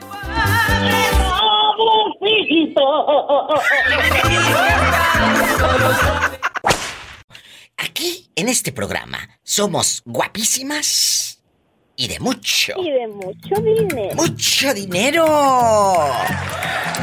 Aquí, 7.76 8.30
en 8.36 8.48
este 8.48 8.72
programa, 8.72 9.18
somos 9.42 10.02
guapísimas 10.04 11.40
y 11.96 12.08
de 12.08 12.20
mucho, 12.20 12.72
Y 12.78 12.90
de 12.90 13.06
mucho 13.08 13.54
dinero. 13.62 14.14
mucho 14.14 14.74
dinero. 14.74 15.24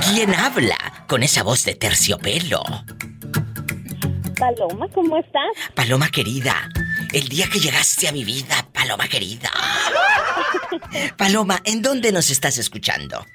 ¿Quién 0.05 0.33
habla 0.35 1.05
con 1.07 1.23
esa 1.23 1.43
voz 1.43 1.63
de 1.65 1.75
terciopelo? 1.75 2.63
Paloma, 4.43 4.89
¿cómo 4.89 5.17
estás? 5.17 5.71
Paloma 5.73 6.09
querida, 6.09 6.67
el 7.13 7.29
día 7.29 7.47
que 7.49 7.59
llegaste 7.59 8.09
a 8.09 8.11
mi 8.11 8.25
vida, 8.25 8.67
Paloma 8.73 9.07
querida. 9.07 9.49
Paloma, 11.17 11.61
¿en 11.63 11.81
dónde 11.81 12.11
nos 12.11 12.29
estás 12.29 12.57
escuchando? 12.57 13.25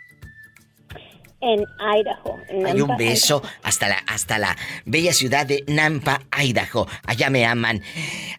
En 1.41 1.65
Idaho. 1.81 2.37
en 2.51 2.67
Hay 2.67 2.83
un 2.83 2.89
Nampa, 2.89 2.97
beso 2.99 3.43
hasta 3.63 3.89
la, 3.89 3.95
hasta 4.07 4.39
la 4.39 4.55
bella 4.85 5.15
ciudad 5.15 5.47
de 5.47 5.65
Nampa, 5.67 6.21
Idaho. 6.43 6.87
Allá 7.07 7.31
me 7.31 7.47
aman. 7.47 7.83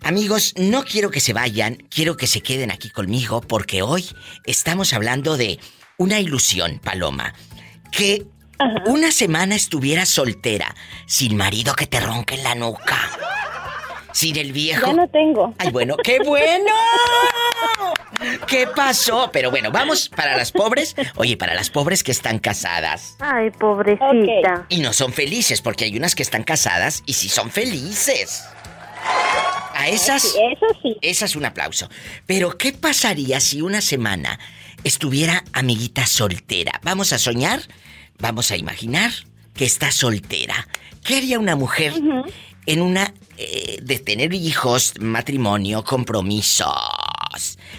Amigos, 0.04 0.54
no 0.56 0.84
quiero 0.84 1.10
que 1.10 1.22
se 1.22 1.34
vayan, 1.34 1.78
quiero 1.90 2.18
que 2.18 2.28
se 2.28 2.42
queden 2.42 2.70
aquí 2.70 2.92
conmigo 2.92 3.42
porque 3.42 3.82
hoy 3.82 4.06
estamos 4.46 4.94
hablando 4.94 5.38
de 5.38 5.60
una 5.98 6.20
ilusión, 6.20 6.80
Paloma. 6.84 7.34
Que 7.92 8.28
una 8.86 9.12
semana 9.12 9.56
estuvieras 9.56 10.10
soltera, 10.10 10.76
sin 11.06 11.36
marido 11.38 11.74
que 11.74 11.88
te 11.88 12.00
ronque 12.00 12.36
en 12.36 12.44
la 12.44 12.56
nuca. 12.56 12.98
Sin 14.12 14.38
el 14.38 14.52
viejo. 14.52 14.88
Ya 14.88 14.94
no 14.94 15.08
tengo. 15.08 15.54
Ay, 15.60 15.70
bueno, 15.72 15.96
qué 15.98 16.20
bueno. 16.26 16.74
¿Qué 18.48 18.68
pasó? 18.76 19.30
Pero 19.32 19.52
bueno, 19.52 19.72
vamos 19.72 20.10
para 20.10 20.36
las 20.36 20.52
pobres. 20.52 20.96
Oye, 21.16 21.38
para 21.38 21.54
las 21.54 21.70
pobres 21.70 22.04
que 22.04 22.12
están 22.12 22.40
casadas. 22.40 23.16
Ay, 23.20 23.52
pobrecita. 23.52 24.66
Y 24.70 24.82
no 24.82 24.94
son 24.94 25.14
felices, 25.14 25.62
porque 25.62 25.86
hay 25.86 25.96
unas 25.96 26.16
que 26.16 26.24
están 26.24 26.44
casadas 26.44 27.04
y 27.06 27.14
sí 27.14 27.30
son 27.30 27.52
felices. 27.52 28.44
A 29.74 29.88
esas. 29.88 30.26
eso 30.26 30.66
sí. 30.82 30.98
Esas 31.02 31.36
un 31.36 31.46
aplauso. 31.46 31.90
Pero, 32.26 32.58
¿qué 32.58 32.74
pasaría 32.74 33.40
si 33.40 33.62
una 33.62 33.80
semana 33.80 34.40
estuviera 34.84 35.44
amiguita 35.54 36.06
soltera? 36.06 36.82
Vamos 36.84 37.14
a 37.14 37.20
soñar, 37.20 37.62
vamos 38.20 38.52
a 38.52 38.58
imaginar 38.58 39.12
que 39.54 39.66
está 39.66 39.92
soltera. 39.92 40.68
¿Qué 41.04 41.18
haría 41.18 41.40
una 41.40 41.56
mujer 41.56 41.94
en 42.66 42.82
una. 42.82 43.14
eh, 43.38 43.80
de 43.82 44.00
tener 44.00 44.34
hijos, 44.34 44.94
matrimonio, 45.00 45.84
compromisos? 45.84 46.68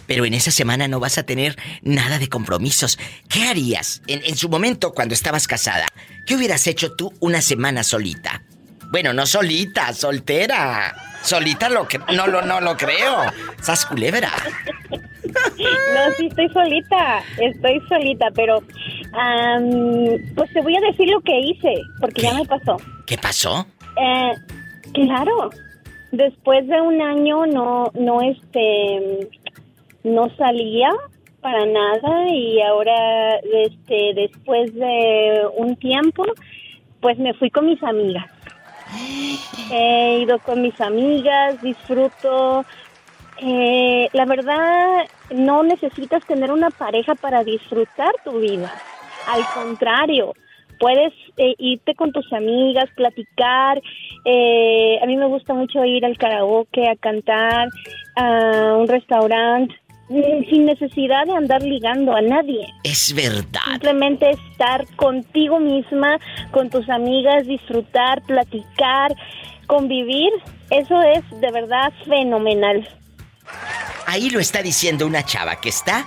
Pero 0.07 0.25
en 0.25 0.35
esa 0.35 0.51
semana 0.51 0.89
no 0.89 1.01
vas 1.01 1.19
a 1.19 1.23
tener 1.25 1.57
nada 1.83 2.19
de 2.19 2.29
compromisos. 2.29 2.99
¿Qué 3.29 3.47
harías 3.47 4.03
en, 4.07 4.23
en 4.25 4.37
su 4.37 4.49
momento 4.49 4.93
cuando 4.93 5.15
estabas 5.15 5.47
casada? 5.47 5.87
¿Qué 6.27 6.35
hubieras 6.35 6.67
hecho 6.67 6.93
tú 6.93 7.13
una 7.21 7.41
semana 7.43 7.83
solita? 7.85 8.43
Bueno, 8.91 9.13
no 9.13 9.27
solita, 9.27 9.93
soltera. 9.95 10.95
Solita 11.23 11.69
lo 11.69 11.87
que 11.87 11.99
no 11.99 12.27
lo 12.27 12.43
no 12.43 12.61
lo 12.61 12.77
creo. 12.77 13.23
Sas 13.63 13.85
culebra. 13.87 14.33
No, 15.95 16.13
sí, 16.17 16.27
estoy 16.27 16.49
solita. 16.51 17.23
Estoy 17.39 17.81
solita, 17.89 18.27
pero. 18.35 18.61
pues 20.35 20.53
te 20.53 20.61
voy 20.63 20.77
a 20.77 20.81
decir 20.81 21.09
lo 21.09 21.21
que 21.21 21.39
hice, 21.39 21.75
porque 22.01 22.23
ya 22.23 22.35
me 22.35 22.45
pasó. 22.45 22.77
¿Qué 23.07 23.19
pasó? 23.19 23.67
Eh, 23.97 24.33
claro. 24.95 25.51
Después 26.13 26.67
de 26.67 26.81
un 26.81 27.01
año 27.01 27.47
no, 27.47 27.91
no, 27.95 28.21
este, 28.23 29.29
no 30.03 30.29
salía 30.37 30.91
para 31.41 31.65
nada 31.67 32.29
y 32.29 32.61
ahora, 32.63 33.37
este, 33.37 34.13
después 34.15 34.75
de 34.75 35.43
un 35.57 35.77
tiempo, 35.77 36.25
pues 37.01 37.19
me 37.19 37.33
fui 37.35 37.51
con 37.51 37.67
mis 37.67 37.83
amigas. 37.83 38.27
He 39.71 40.21
ido 40.23 40.39
con 40.41 40.63
mis 40.63 40.79
amigas, 40.81 41.61
disfruto. 41.63 42.65
Eh, 43.43 44.09
la 44.13 44.27
verdad, 44.27 45.07
no 45.35 45.63
necesitas 45.63 46.25
tener 46.27 46.53
una 46.53 46.71
pareja 46.71 47.15
para 47.15 47.43
disfrutar 47.43 48.13
tu 48.23 48.39
vida. 48.39 48.71
Al 49.27 49.43
contrario, 49.55 50.35
puedes 50.79 51.13
eh, 51.39 51.55
irte 51.59 51.95
con 51.95 52.13
tus 52.13 52.31
amigas, 52.33 52.91
platicar. 52.95 53.81
Eh, 54.27 54.99
a 55.03 55.07
mí 55.07 55.17
me 55.17 55.27
gusta 55.27 55.55
mucho 55.55 55.85
ir 55.85 56.05
al 56.05 56.19
karaoke, 56.19 56.87
a 56.87 56.97
cantar, 56.97 57.69
a 58.17 58.77
un 58.77 58.89
restaurante, 58.89 59.75
mm, 60.11 60.51
sin 60.51 60.67
necesidad 60.67 61.25
de 61.25 61.33
andar 61.33 61.63
ligando 61.63 62.15
a 62.15 62.21
nadie. 62.21 62.67
Es 62.85 63.15
verdad. 63.15 63.61
Simplemente 63.71 64.31
estar 64.31 64.85
contigo 64.97 65.61
misma, 65.61 66.19
con 66.51 66.69
tus 66.69 66.89
amigas, 66.91 67.47
disfrutar, 67.47 68.21
platicar, 68.23 69.15
convivir. 69.67 70.31
Eso 70.71 71.01
es 71.03 71.23
de 71.41 71.51
verdad 71.53 71.91
fenomenal. 72.07 72.87
Ahí 74.11 74.29
lo 74.31 74.41
está 74.41 74.61
diciendo 74.61 75.07
una 75.07 75.25
chava 75.25 75.61
que 75.61 75.69
está 75.69 76.05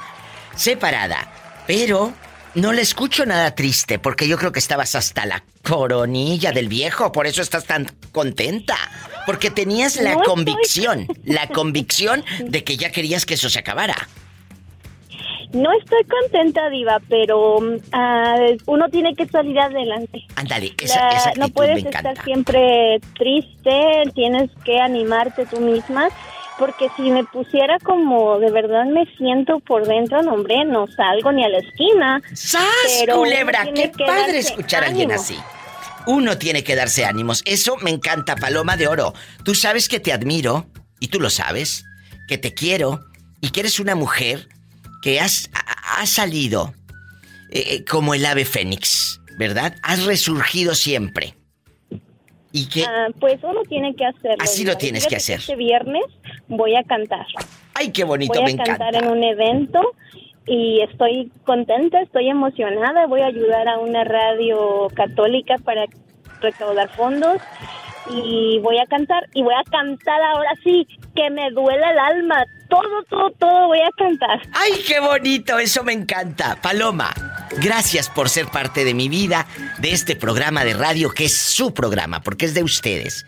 separada, 0.56 1.32
pero 1.66 2.12
no 2.56 2.74
le 2.74 2.82
escucho 2.82 3.26
nada 3.26 3.56
triste 3.56 3.98
porque 3.98 4.28
yo 4.28 4.38
creo 4.38 4.52
que 4.52 4.60
estabas 4.60 4.94
hasta 4.96 5.26
la 5.26 5.42
coronilla 5.64 6.52
del 6.52 6.68
viejo, 6.68 7.14
por 7.14 7.28
eso 7.28 7.42
estás 7.42 7.64
tan 7.64 7.88
contenta, 8.12 8.76
porque 9.26 9.50
tenías 9.52 9.96
la 9.96 10.16
No 10.16 10.20
estoy- 10.20 10.26
convicción, 10.26 11.08
la 11.24 11.48
convicción 11.60 12.26
de 12.42 12.66
que 12.66 12.76
ya 12.76 12.92
querías 12.92 13.26
que 13.26 13.36
eso 13.36 13.50
se 13.50 13.60
acabara. 13.60 13.96
No 15.54 15.70
estoy 15.72 16.04
contenta, 16.06 16.68
Diva, 16.72 17.00
pero 17.08 17.60
ah, 17.94 18.36
uno 18.66 18.90
tiene 18.90 19.16
que 19.16 19.28
salir 19.28 19.58
adelante. 19.60 20.26
Ándale, 20.36 20.74
esa, 20.82 21.32
no 21.38 21.48
puedes 21.50 21.84
me 21.84 21.90
estar 21.92 22.22
siempre 22.26 23.00
triste, 23.18 24.04
tienes 24.14 24.50
que 24.66 24.80
animarte 24.82 25.46
tú 25.46 25.62
misma 25.62 26.10
Porque 26.60 26.88
si 26.96 27.04
me 27.12 27.24
pusiera 27.24 27.78
como 27.80 28.38
de 28.40 28.52
verdad 28.52 28.86
me 28.86 29.06
siento 29.18 29.60
por 29.60 29.88
dentro, 29.88 30.22
no, 30.22 30.34
hombre, 30.34 30.64
no 30.66 30.86
salgo 30.88 31.32
ni 31.32 31.44
a 31.44 31.50
la 31.50 31.58
esquina. 31.58 32.22
¡Sas, 32.34 32.64
Pero 33.00 33.18
culebra! 33.18 33.68
¡Qué 33.74 33.92
padre 33.98 34.40
escuchar 34.40 34.84
a 34.84 34.88
alguien 34.88 35.12
ánimo. 35.12 35.22
así! 35.22 35.38
Uno 36.06 36.38
tiene 36.38 36.64
que 36.64 36.76
darse 36.76 37.06
ánimos. 37.06 37.42
Eso 37.46 37.78
me 37.78 37.90
encanta, 37.90 38.36
Paloma 38.36 38.76
de 38.78 38.88
Oro. 38.88 39.14
Tú 39.44 39.56
sabes 39.56 39.88
que 39.88 40.00
te 40.00 40.12
admiro, 40.14 40.68
y 41.00 41.08
tú 41.08 41.20
lo 41.20 41.30
sabes, 41.30 41.86
que 42.28 42.38
te 42.38 42.54
quiero, 42.54 43.00
y 43.42 43.50
que 43.52 43.62
eres 43.62 43.80
una 43.80 43.96
mujer 43.96 44.48
que 45.02 45.20
has, 45.20 45.50
ha- 45.54 46.02
ha 46.02 46.06
salido 46.06 46.74
eh, 47.52 47.64
eh, 47.76 47.86
como 47.86 48.14
el 48.14 48.26
ave 48.26 48.46
fénix, 48.46 49.20
¿verdad? 49.38 49.76
Has 49.82 50.06
resurgido 50.06 50.76
siempre. 50.76 51.36
Y 52.56 52.70
que... 52.70 52.86
Ah, 52.86 53.08
pues 53.20 53.40
uno 53.44 53.64
tiene 53.68 53.96
que 53.96 54.06
hacerlo. 54.06 54.38
Así 54.40 54.64
lo 54.64 54.78
tienes 54.78 55.04
Fíjate 55.04 55.10
que 55.10 55.18
hacer. 55.18 55.40
Este 55.40 55.56
viernes 55.56 56.04
voy 56.48 56.76
a 56.76 56.84
cantar. 56.84 57.26
¡Ay, 57.74 57.92
qué 57.92 58.04
bonito! 58.04 58.34
Voy 58.34 58.44
a 58.44 58.46
me 58.46 58.64
cantar 58.64 58.96
encanta. 58.96 59.00
en 59.00 59.12
un 59.12 59.24
evento 59.24 59.82
y 60.46 60.82
estoy 60.82 61.32
contenta, 61.46 62.00
estoy 62.02 62.30
emocionada. 62.30 63.08
Voy 63.08 63.22
a 63.22 63.26
ayudar 63.26 63.68
a 63.68 63.80
una 63.80 64.04
radio 64.04 64.88
católica 64.94 65.56
para 65.66 65.86
recaudar 66.42 66.90
fondos 66.96 67.42
y 68.10 68.60
voy 68.60 68.78
a 68.78 68.86
cantar 68.86 69.28
y 69.34 69.42
voy 69.42 69.56
a 69.56 69.64
cantar 69.72 70.22
ahora 70.22 70.52
sí 70.64 70.86
que 71.16 71.30
me 71.32 71.50
duele 71.52 71.90
el 71.90 71.98
alma. 71.98 72.44
Todo, 72.70 73.04
todo, 73.10 73.32
todo 73.32 73.68
voy 73.68 73.80
a 73.80 73.90
cantar. 73.98 74.42
¡Ay, 74.54 74.74
qué 74.88 75.00
bonito! 75.00 75.58
Eso 75.58 75.84
me 75.84 75.94
encanta. 75.94 76.58
Paloma, 76.62 77.14
gracias 77.58 78.10
por 78.10 78.30
ser 78.30 78.48
parte 78.48 78.86
de 78.86 78.94
mi 78.94 79.10
vida, 79.10 79.46
de 79.80 79.92
este 79.92 80.16
programa 80.16 80.64
de 80.64 80.74
radio 80.74 81.10
que 81.12 81.26
es 81.26 81.38
su 81.38 81.74
programa, 81.74 82.22
porque 82.22 82.46
es 82.46 82.54
de 82.54 82.64
ustedes. 82.64 83.26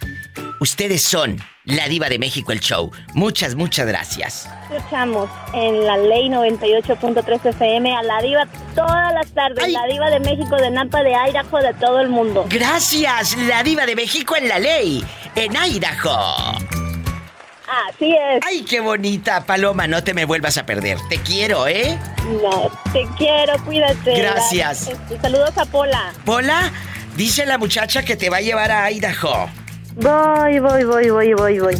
Ustedes 0.60 1.02
son 1.02 1.38
la 1.66 1.88
diva 1.88 2.10
de 2.10 2.20
México, 2.20 2.52
el 2.52 2.60
show. 2.60 2.92
Muchas, 3.14 3.56
muchas 3.56 3.88
gracias. 3.88 4.50
Escuchamos 4.72 5.30
en 5.54 5.86
la 5.86 5.98
ley 5.98 6.30
98.3 6.30 7.46
FM 7.46 7.96
a 7.96 8.04
la 8.04 8.22
diva 8.22 8.48
todas 8.76 9.14
las 9.14 9.32
tardes. 9.32 9.72
La 9.72 9.86
diva 9.88 10.10
de 10.10 10.20
México, 10.20 10.56
de 10.56 10.70
Napa, 10.70 11.04
de 11.04 11.12
Idaho, 11.12 11.58
de 11.58 11.74
todo 11.74 12.00
el 12.00 12.10
mundo. 12.10 12.46
Gracias, 12.50 13.36
la 13.38 13.64
diva 13.64 13.86
de 13.86 13.96
México 13.96 14.36
en 14.36 14.48
la 14.48 14.60
ley, 14.60 15.04
en 15.36 15.54
Idaho. 15.56 16.85
Así 17.68 18.16
es. 18.16 18.42
¡Ay, 18.46 18.64
qué 18.64 18.80
bonita! 18.80 19.46
Paloma, 19.46 19.88
no 19.88 20.04
te 20.04 20.14
me 20.14 20.26
vuelvas 20.26 20.58
a 20.58 20.66
perder. 20.66 20.98
Te 21.10 21.18
quiero, 21.18 21.68
¿eh? 21.68 21.98
No, 22.42 22.70
te 22.94 23.08
quiero, 23.18 23.54
cuídate. 23.66 24.18
Gracias. 24.20 24.88
Este, 24.88 25.20
saludos 25.20 25.58
a 25.58 25.66
Pola. 25.66 26.14
Pola, 26.26 26.72
dice 27.16 27.46
la 27.46 27.58
muchacha 27.58 28.04
que 28.04 28.16
te 28.16 28.30
va 28.30 28.38
a 28.38 28.42
llevar 28.42 28.72
a 28.72 28.92
Idaho. 28.92 29.50
Voy, 29.96 30.60
voy, 30.60 30.84
voy, 30.84 31.10
voy, 31.10 31.34
voy, 31.34 31.60
voy. 31.60 31.76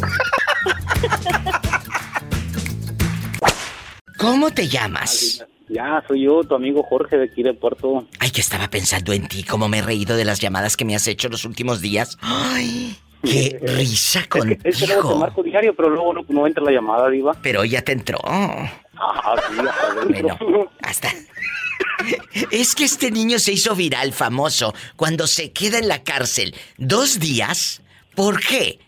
¿Cómo 4.18 4.50
te 4.50 4.66
llamas? 4.66 5.44
Ya, 5.68 6.02
soy 6.06 6.24
yo, 6.24 6.42
tu 6.44 6.54
amigo 6.54 6.82
Jorge 6.82 7.16
de 7.16 7.24
aquí 7.24 7.42
de 7.42 7.52
Puerto. 7.52 8.06
Ay, 8.18 8.30
que 8.30 8.40
estaba 8.40 8.68
pensando 8.70 9.12
en 9.12 9.26
ti, 9.28 9.42
cómo 9.42 9.68
me 9.68 9.78
he 9.78 9.82
reído 9.82 10.16
de 10.16 10.24
las 10.24 10.40
llamadas 10.40 10.76
que 10.76 10.84
me 10.84 10.94
has 10.94 11.06
hecho 11.06 11.28
los 11.28 11.44
últimos 11.44 11.80
días. 11.80 12.16
¡Ay! 12.22 12.96
¡Qué 13.22 13.58
risa 13.62 14.20
Es 14.64 14.78
que 14.78 14.86
luego 14.86 15.12
te 15.12 15.18
marco 15.18 15.42
diario, 15.42 15.74
pero 15.74 15.90
luego 15.90 16.12
no, 16.12 16.24
no 16.28 16.46
entra 16.46 16.62
la 16.62 16.70
llamada, 16.70 17.08
Diva. 17.08 17.36
Pero 17.42 17.64
ya 17.64 17.82
te 17.82 17.92
entró. 17.92 18.18
Ah, 18.24 18.70
sí, 19.48 19.56
hasta. 19.58 20.04
Bueno, 20.04 20.68
hasta. 20.82 21.10
Es 22.50 22.74
que 22.74 22.84
este 22.84 23.10
niño 23.10 23.38
se 23.38 23.52
hizo 23.52 23.74
viral, 23.74 24.12
famoso, 24.12 24.74
cuando 24.96 25.26
se 25.26 25.52
queda 25.52 25.78
en 25.78 25.88
la 25.88 26.02
cárcel 26.02 26.54
dos 26.76 27.18
días. 27.18 27.82
¿Por 28.14 28.40
qué? 28.40 28.78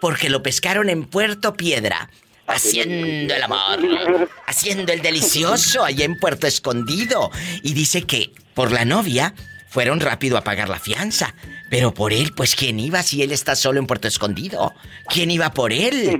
Porque 0.00 0.30
lo 0.30 0.42
pescaron 0.42 0.90
en 0.90 1.04
Puerto 1.04 1.54
Piedra, 1.54 2.10
haciendo 2.46 3.34
el 3.34 3.42
amor, 3.42 4.28
haciendo 4.46 4.92
el 4.92 5.00
delicioso 5.00 5.84
allá 5.84 6.04
en 6.04 6.18
Puerto 6.18 6.46
Escondido. 6.46 7.30
Y 7.62 7.72
dice 7.74 8.02
que 8.02 8.32
por 8.54 8.72
la 8.72 8.84
novia 8.84 9.34
fueron 9.76 10.00
rápido 10.00 10.38
a 10.38 10.40
pagar 10.40 10.70
la 10.70 10.78
fianza. 10.78 11.34
Pero 11.68 11.92
por 11.92 12.14
él, 12.14 12.32
pues 12.34 12.56
¿quién 12.56 12.80
iba 12.80 13.02
si 13.02 13.22
él 13.22 13.30
está 13.30 13.54
solo 13.54 13.78
en 13.78 13.86
Puerto 13.86 14.08
Escondido? 14.08 14.72
¿Quién 15.06 15.30
iba 15.30 15.50
por 15.50 15.70
él? 15.70 16.16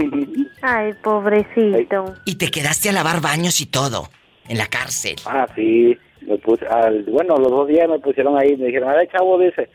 Ay, 0.60 0.92
pobrecito. 1.02 2.16
Y 2.26 2.34
te 2.34 2.50
quedaste 2.50 2.90
a 2.90 2.92
lavar 2.92 3.22
baños 3.22 3.62
y 3.62 3.66
todo, 3.66 4.10
en 4.46 4.58
la 4.58 4.66
cárcel. 4.66 5.16
Ah, 5.24 5.46
sí. 5.56 5.96
Me 6.20 6.36
puse, 6.36 6.66
al, 6.66 7.04
bueno, 7.04 7.38
los 7.38 7.50
dos 7.50 7.66
días 7.66 7.88
me 7.88 7.98
pusieron 7.98 8.36
ahí, 8.36 8.54
me 8.58 8.66
dijeron, 8.66 8.90
a 8.90 8.96
ver, 8.96 9.08
chavo, 9.10 9.38
dice, 9.38 9.70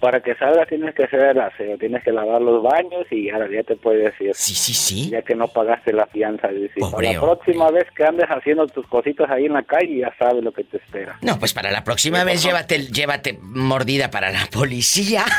para 0.00 0.20
que 0.20 0.34
salgas 0.36 0.68
tienes 0.68 0.94
que 0.94 1.04
hacer 1.04 1.20
el 1.20 1.40
aseo, 1.40 1.76
tienes 1.78 2.02
que 2.04 2.12
lavar 2.12 2.40
los 2.40 2.62
baños 2.62 3.06
y 3.10 3.30
ahora 3.30 3.48
ya 3.52 3.62
te 3.62 3.76
puedes 3.76 4.04
decir. 4.12 4.32
Sí, 4.34 4.54
sí, 4.54 4.74
sí. 4.74 5.10
Ya 5.10 5.22
que 5.22 5.34
no 5.34 5.48
pagaste 5.48 5.92
la 5.92 6.06
fianza. 6.06 6.48
Dice, 6.48 6.74
Pobre 6.80 7.12
la 7.12 7.20
hombre. 7.20 7.36
próxima 7.36 7.70
vez 7.70 7.86
que 7.96 8.04
andes 8.04 8.26
haciendo 8.28 8.66
tus 8.68 8.86
cositas 8.86 9.28
ahí 9.30 9.46
en 9.46 9.52
la 9.54 9.62
calle, 9.62 9.98
ya 9.98 10.14
sabes 10.18 10.42
lo 10.44 10.52
que 10.52 10.64
te 10.64 10.76
espera. 10.78 11.18
No, 11.22 11.38
pues 11.38 11.52
para 11.52 11.70
la 11.70 11.84
próxima 11.84 12.24
vez 12.24 12.42
llévate, 12.42 12.78
llévate 12.86 13.38
mordida 13.42 14.10
para 14.10 14.30
la 14.30 14.46
policía. 14.52 15.24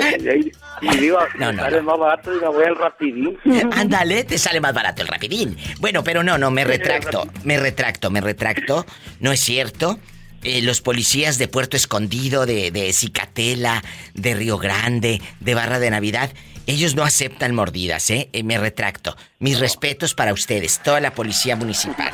y, 0.00 0.52
y 0.86 0.96
digo, 0.98 1.18
No, 1.38 1.52
no, 1.52 1.62
sale 1.62 1.78
no. 1.78 1.82
más 1.84 1.98
barato 1.98 2.36
y 2.36 2.40
me 2.40 2.48
voy 2.48 2.64
al 2.64 2.76
rapidín. 2.76 3.38
Ándale, 3.72 4.24
te 4.24 4.38
sale 4.38 4.60
más 4.60 4.74
barato 4.74 5.02
el 5.02 5.08
rapidín. 5.08 5.56
Bueno, 5.80 6.02
pero 6.04 6.22
no, 6.22 6.38
no, 6.38 6.50
me 6.50 6.64
retracto, 6.64 7.24
me 7.44 7.58
retracto, 7.58 8.10
me 8.10 8.20
retracto. 8.20 8.84
No 9.20 9.32
es 9.32 9.40
cierto. 9.40 9.98
Eh, 10.44 10.62
los 10.62 10.80
policías 10.80 11.38
de 11.38 11.48
Puerto 11.48 11.76
Escondido, 11.76 12.46
de, 12.46 12.70
de 12.70 12.92
Cicatela, 12.92 13.82
de 14.14 14.34
Río 14.34 14.58
Grande, 14.58 15.20
de 15.40 15.54
Barra 15.54 15.78
de 15.78 15.90
Navidad, 15.90 16.30
ellos 16.66 16.94
no 16.94 17.02
aceptan 17.02 17.54
mordidas, 17.54 18.10
¿eh? 18.10 18.28
Eh, 18.32 18.42
me 18.42 18.58
retracto. 18.58 19.16
Mis 19.38 19.58
respetos 19.58 20.14
para 20.14 20.34
ustedes, 20.34 20.80
toda 20.84 21.00
la 21.00 21.14
policía 21.14 21.56
municipal. 21.56 22.12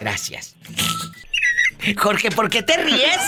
Gracias. 0.00 0.56
Jorge, 1.96 2.30
¿por 2.30 2.48
qué 2.48 2.62
te 2.62 2.76
ríes? 2.78 3.20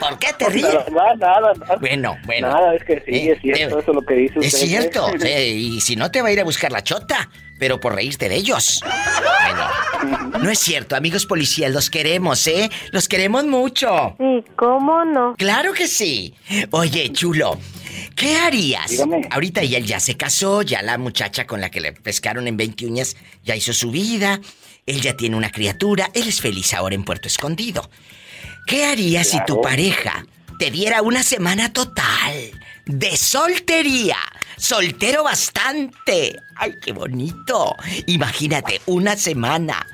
¿Por 0.00 0.18
qué 0.18 0.32
te 0.38 0.48
ríes? 0.50 0.68
Nada, 0.90 1.14
nada, 1.16 1.52
nada. 1.58 1.76
Bueno, 1.80 2.16
bueno. 2.24 2.48
Nada, 2.48 2.74
es 2.74 2.84
que 2.84 3.02
sí, 3.06 3.12
Eh, 3.14 3.32
es 3.32 3.40
cierto 3.42 3.78
eh, 3.78 3.82
eso 3.82 3.92
lo 3.92 4.02
que 4.02 4.14
dice 4.14 4.38
Es 4.40 4.54
usted. 4.54 4.66
cierto, 4.66 5.06
sí, 5.20 5.28
y 5.28 5.80
si 5.80 5.96
no 5.96 6.10
te 6.10 6.22
va 6.22 6.28
a 6.28 6.32
ir 6.32 6.40
a 6.40 6.44
buscar 6.44 6.72
la 6.72 6.82
chota, 6.82 7.28
pero 7.58 7.80
por 7.80 7.94
reírte 7.94 8.28
de 8.28 8.36
ellos. 8.36 8.80
Bueno, 8.82 10.38
no 10.42 10.50
es 10.50 10.58
cierto, 10.58 10.94
amigos 10.96 11.24
policías, 11.26 11.72
los 11.72 11.88
queremos, 11.90 12.46
¿eh? 12.46 12.68
Los 12.92 13.08
queremos 13.08 13.44
mucho. 13.44 14.14
Sí, 14.18 14.44
¿cómo 14.56 15.04
no? 15.04 15.34
Claro 15.38 15.72
que 15.72 15.88
sí. 15.88 16.34
Oye, 16.70 17.10
chulo, 17.12 17.58
¿qué 18.14 18.36
harías? 18.36 18.90
Dígame. 18.90 19.22
Ahorita 19.30 19.64
ya 19.64 19.78
él 19.78 19.86
ya 19.86 20.00
se 20.00 20.16
casó, 20.16 20.60
ya 20.62 20.82
la 20.82 20.98
muchacha 20.98 21.46
con 21.46 21.60
la 21.62 21.70
que 21.70 21.80
le 21.80 21.92
pescaron 21.92 22.46
en 22.46 22.56
20 22.58 22.84
uñas 22.86 23.16
ya 23.42 23.56
hizo 23.56 23.72
su 23.72 23.90
vida, 23.90 24.38
él 24.84 25.00
ya 25.00 25.16
tiene 25.16 25.34
una 25.36 25.50
criatura, 25.50 26.10
él 26.12 26.28
es 26.28 26.40
feliz 26.42 26.74
ahora 26.74 26.94
en 26.94 27.04
Puerto 27.04 27.26
Escondido. 27.26 27.88
¿Qué 28.66 28.84
harías 28.84 29.28
si 29.28 29.38
tu 29.46 29.60
pareja 29.60 30.24
te 30.58 30.70
diera 30.70 31.02
una 31.02 31.22
semana 31.22 31.72
total 31.72 32.32
de 32.86 33.16
soltería? 33.16 34.16
Soltero 34.56 35.24
bastante. 35.24 36.36
¡Ay, 36.56 36.72
qué 36.82 36.92
bonito! 36.92 37.74
Imagínate, 38.06 38.80
una 38.86 39.14
semana. 39.16 39.86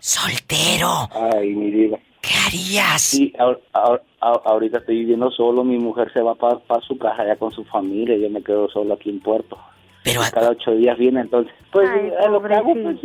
Soltero. 0.00 1.08
Ay, 1.32 1.54
mi 1.54 1.70
diva. 1.70 1.98
¿Qué 2.20 2.34
harías? 2.46 3.02
Sí, 3.02 3.32
ahor- 3.38 3.60
ahor- 3.72 4.02
ahor- 4.20 4.42
ahorita 4.44 4.78
estoy 4.78 4.98
viviendo 5.00 5.30
solo, 5.30 5.62
mi 5.62 5.78
mujer 5.78 6.12
se 6.12 6.20
va 6.20 6.34
para 6.34 6.60
su 6.86 6.98
casa 6.98 7.24
ya 7.24 7.36
con 7.36 7.52
su 7.52 7.64
familia, 7.64 8.16
yo 8.16 8.28
me 8.30 8.42
quedo 8.42 8.68
solo 8.68 8.94
aquí 8.94 9.10
en 9.10 9.20
Puerto. 9.20 9.56
Pero 10.02 10.20
cada 10.32 10.50
ocho 10.50 10.72
días 10.72 10.98
viene, 10.98 11.20
entonces, 11.20 11.52
pues 11.72 11.88
Ay, 11.88 12.08
eh, 12.08 12.28
lo 12.30 12.42
que 12.42 12.54
hago, 12.54 12.74
pues. 12.74 12.96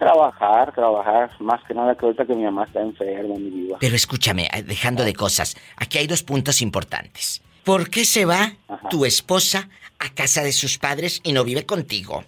Trabajar, 0.00 0.74
trabajar, 0.74 1.30
más 1.38 1.62
que 1.64 1.74
nada 1.74 1.94
que 1.94 2.04
ahorita 2.06 2.26
que 2.26 2.34
mi 2.34 2.42
mamá 2.42 2.64
está 2.64 2.80
enferma, 2.80 3.36
mi 3.36 3.50
diva. 3.50 3.76
Pero 3.80 3.94
escúchame, 3.94 4.48
eh, 4.52 4.62
dejando 4.64 5.04
de 5.04 5.14
cosas, 5.14 5.56
aquí 5.76 5.98
hay 5.98 6.08
dos 6.08 6.24
puntos 6.24 6.60
importantes. 6.62 7.40
¿Por 7.62 7.88
qué 7.90 8.04
se 8.04 8.24
va 8.24 8.54
tu 8.90 9.04
esposa 9.04 9.68
a 10.00 10.12
casa 10.12 10.42
de 10.42 10.50
sus 10.52 10.78
padres 10.78 11.20
y 11.22 11.32
no 11.32 11.44
vive 11.44 11.64
contigo? 11.66 12.24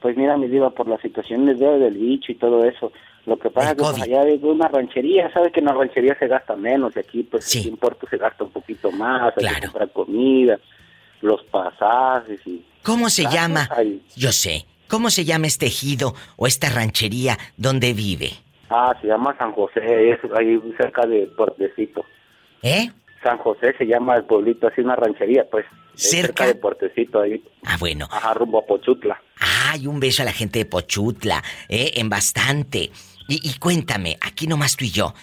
Pues 0.00 0.16
mira, 0.16 0.38
mi 0.38 0.48
diva, 0.48 0.70
por 0.70 0.88
la 0.88 0.96
situación 1.02 1.44
del 1.44 1.58
dedo 1.58 1.78
del 1.78 1.98
bicho 1.98 2.32
y 2.32 2.36
todo 2.36 2.64
eso, 2.64 2.90
lo 3.26 3.38
que 3.38 3.50
pasa 3.50 3.72
es 3.72 3.76
que 3.76 3.82
pues, 3.82 4.00
allá 4.00 4.22
hay 4.22 4.40
una 4.42 4.68
ranchería, 4.68 5.30
sabes 5.32 5.52
que 5.52 5.60
en 5.60 5.66
la 5.66 5.74
ranchería 5.74 6.16
se 6.18 6.26
gasta 6.28 6.56
menos, 6.56 6.96
y 6.96 7.00
aquí 7.00 7.22
pues 7.24 7.54
aquí 7.54 7.68
en 7.68 7.76
Puerto 7.76 8.06
se 8.08 8.16
gasta 8.16 8.44
un 8.44 8.50
poquito 8.50 8.90
más, 8.92 9.34
hay 9.36 9.54
que 9.54 9.60
comprar 9.66 9.90
comida, 9.92 10.58
los 11.20 11.42
pasajes 11.44 12.40
y... 12.46 12.64
¿Cómo 12.82 13.10
se 13.10 13.26
Ah, 13.26 13.30
llama? 13.30 13.68
ahí. 13.76 14.00
Yo 14.16 14.32
sé. 14.32 14.64
¿Cómo 14.90 15.08
se 15.10 15.24
llama 15.24 15.46
este 15.46 15.66
ejido 15.66 16.14
o 16.36 16.48
esta 16.48 16.68
ranchería 16.68 17.38
donde 17.56 17.94
vive? 17.94 18.32
Ah, 18.68 18.92
se 19.00 19.06
llama 19.06 19.36
San 19.38 19.52
José, 19.52 20.10
es 20.10 20.18
ahí 20.36 20.60
cerca 20.76 21.06
de 21.06 21.28
Puertecito. 21.36 22.04
¿Eh? 22.62 22.90
San 23.22 23.38
José 23.38 23.72
se 23.78 23.86
llama 23.86 24.16
el 24.16 24.24
pueblito, 24.24 24.66
así 24.66 24.80
una 24.80 24.96
ranchería, 24.96 25.44
pues. 25.50 25.64
es 25.94 26.10
¿Cerca? 26.10 26.46
de 26.46 26.54
Puertecito, 26.56 27.20
ahí. 27.20 27.42
Ah, 27.64 27.76
bueno. 27.78 28.08
Ajá, 28.10 28.34
rumbo 28.34 28.58
a 28.58 28.66
Pochutla. 28.66 29.20
Ay, 29.38 29.86
un 29.86 30.00
beso 30.00 30.22
a 30.22 30.24
la 30.24 30.32
gente 30.32 30.58
de 30.58 30.64
Pochutla, 30.64 31.42
¿eh? 31.68 31.92
En 31.96 32.08
bastante. 32.08 32.90
Y, 33.28 33.48
y 33.48 33.58
cuéntame, 33.58 34.16
aquí 34.20 34.46
nomás 34.46 34.76
tú 34.76 34.84
y 34.84 34.90
yo, 34.90 35.14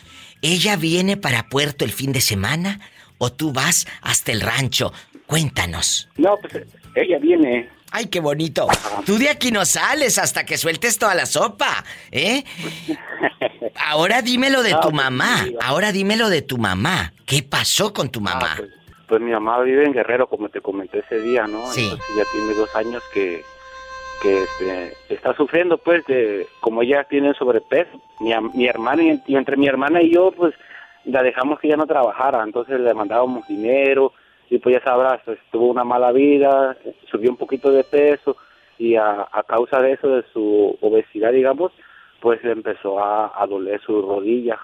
¿ella 0.42 0.78
viene 0.78 1.18
para 1.18 1.50
Puerto 1.50 1.84
el 1.84 1.92
fin 1.92 2.14
de 2.14 2.22
semana 2.22 2.80
o 3.18 3.32
tú 3.34 3.52
vas 3.52 3.86
hasta 4.02 4.32
el 4.32 4.42
rancho? 4.42 4.94
Cuéntanos. 5.26 6.08
No, 6.18 6.38
pues 6.38 6.66
ella 6.96 7.18
viene. 7.20 7.70
Ay, 7.92 8.08
qué 8.08 8.20
bonito. 8.20 8.68
Tú 9.06 9.18
de 9.18 9.30
aquí 9.30 9.52
no 9.52 9.66
sales 9.66 10.18
hasta 10.18 10.46
que 10.46 10.58
sueltes 10.58 11.00
toda 11.00 11.16
la 11.16 11.26
sopa, 11.26 11.84
¿eh? 12.12 12.44
Ahora 13.88 14.22
dímelo 14.22 14.62
de 14.64 14.72
tu 14.74 14.90
pues, 14.90 14.94
mamá. 14.94 15.46
Ahora 15.62 15.92
dímelo 15.92 16.30
de 16.30 16.42
tu 16.42 16.58
mamá. 16.58 17.14
¿Qué 17.26 17.44
pasó 17.44 17.94
con 17.94 18.10
tu 18.10 18.20
mamá? 18.20 18.56
pues, 18.58 18.70
Pues 19.08 19.22
mi 19.22 19.32
mamá 19.32 19.62
vive 19.62 19.86
en 19.86 19.94
Guerrero, 19.94 20.28
como 20.28 20.50
te 20.50 20.62
comenté 20.62 21.00
ese 21.00 21.22
día, 21.22 21.48
¿no? 21.48 21.66
Sí. 21.68 21.84
Entonces 21.86 22.16
ya 22.18 22.24
tiene 22.32 22.54
dos 22.54 22.76
años 22.76 23.04
que, 23.14 23.42
que 24.22 24.44
este, 24.44 24.94
está 25.10 25.34
sufriendo, 25.36 25.78
pues, 25.78 26.06
de, 26.08 26.48
como 26.60 26.82
ella 26.82 27.06
tiene 27.06 27.34
sobrepeso. 27.36 28.02
Mi, 28.20 28.34
mi 28.54 28.68
hermana, 28.68 29.04
y, 29.04 29.22
y 29.28 29.36
entre 29.36 29.56
mi 29.56 29.68
hermana 29.68 30.02
y 30.02 30.14
yo, 30.14 30.32
pues, 30.32 30.54
la 31.06 31.24
dejamos 31.24 31.60
que 31.60 31.68
ella 31.68 31.78
no 31.78 31.88
trabajara. 31.88 32.44
Entonces 32.44 32.80
le 32.80 32.94
mandábamos 32.94 33.48
dinero 33.48 34.12
y 34.50 34.60
pues 34.60 34.76
ya 34.76 34.84
sabrás, 34.84 35.22
pues, 35.26 35.40
tuvo 35.52 35.68
una 35.68 35.84
mala 35.84 36.12
vida, 36.12 36.78
subió 37.10 37.30
un 37.30 37.38
poquito 37.38 37.72
de 37.72 37.84
peso 37.84 38.38
y 38.78 38.96
a, 38.96 39.28
a 39.32 39.44
causa 39.44 39.82
de 39.82 39.94
eso, 39.94 40.08
de 40.08 40.24
su 40.32 40.78
obesidad, 40.82 41.32
digamos, 41.32 41.72
pues 42.22 42.44
empezó 42.44 43.00
a, 43.00 43.34
a 43.36 43.46
doler 43.48 43.82
su 43.82 44.02
rodilla. 44.02 44.60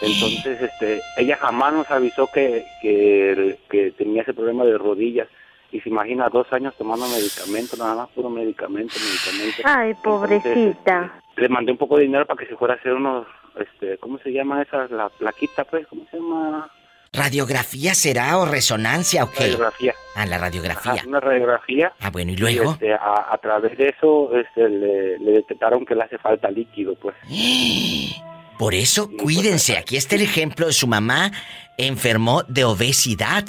Entonces, 0.00 0.60
este, 0.60 1.00
ella 1.16 1.36
jamás 1.36 1.72
nos 1.74 1.90
avisó 1.90 2.26
que, 2.32 2.64
que, 2.80 3.58
que 3.70 3.92
tenía 3.92 4.22
ese 4.22 4.34
problema 4.34 4.64
de 4.64 4.76
rodillas. 4.76 5.28
Y 5.70 5.80
se 5.80 5.88
imagina 5.88 6.28
dos 6.28 6.52
años 6.52 6.74
tomando 6.76 7.06
medicamento, 7.06 7.76
nada 7.78 7.94
más 7.94 8.08
puro 8.10 8.28
medicamento, 8.28 8.94
medicamento. 8.98 9.62
Ay, 9.64 9.94
pobrecita. 10.02 11.22
Le 11.36 11.48
mandé 11.48 11.72
un 11.72 11.78
poco 11.78 11.96
de 11.96 12.02
dinero 12.02 12.26
para 12.26 12.38
que 12.38 12.46
se 12.46 12.56
fuera 12.56 12.74
a 12.74 12.76
hacer 12.76 12.92
unos, 12.92 13.26
este, 13.56 13.96
¿cómo 13.98 14.18
se 14.18 14.32
llama 14.32 14.60
esa? 14.60 14.86
La 14.88 15.08
plaquita, 15.08 15.64
pues, 15.64 15.86
¿cómo 15.86 16.04
se 16.10 16.18
llama? 16.18 16.68
¿Radiografía 17.14 17.94
será 17.94 18.38
o 18.38 18.46
resonancia 18.46 19.24
o 19.24 19.30
qué? 19.30 19.40
Radiografía. 19.44 19.94
Ah, 20.14 20.24
la 20.24 20.38
radiografía. 20.38 20.92
Ajá, 20.92 21.06
una 21.06 21.20
radiografía. 21.20 21.92
Ah, 22.00 22.08
bueno, 22.08 22.32
¿y 22.32 22.36
luego? 22.36 22.72
este, 22.72 22.94
a, 22.94 23.26
a 23.30 23.36
través 23.36 23.76
de 23.76 23.88
eso 23.88 24.34
este, 24.34 24.66
le, 24.66 25.18
le 25.18 25.32
detectaron 25.32 25.84
que 25.84 25.94
le 25.94 26.04
hace 26.04 26.16
falta 26.16 26.50
líquido, 26.50 26.94
pues. 26.94 27.14
Por 28.58 28.72
eso, 28.72 29.10
cuídense. 29.10 29.76
Aquí 29.76 29.98
está 29.98 30.14
el 30.16 30.22
ejemplo 30.22 30.66
de 30.66 30.72
su 30.72 30.86
mamá. 30.86 31.30
Enfermó 31.76 32.44
de 32.44 32.64
obesidad. 32.64 33.44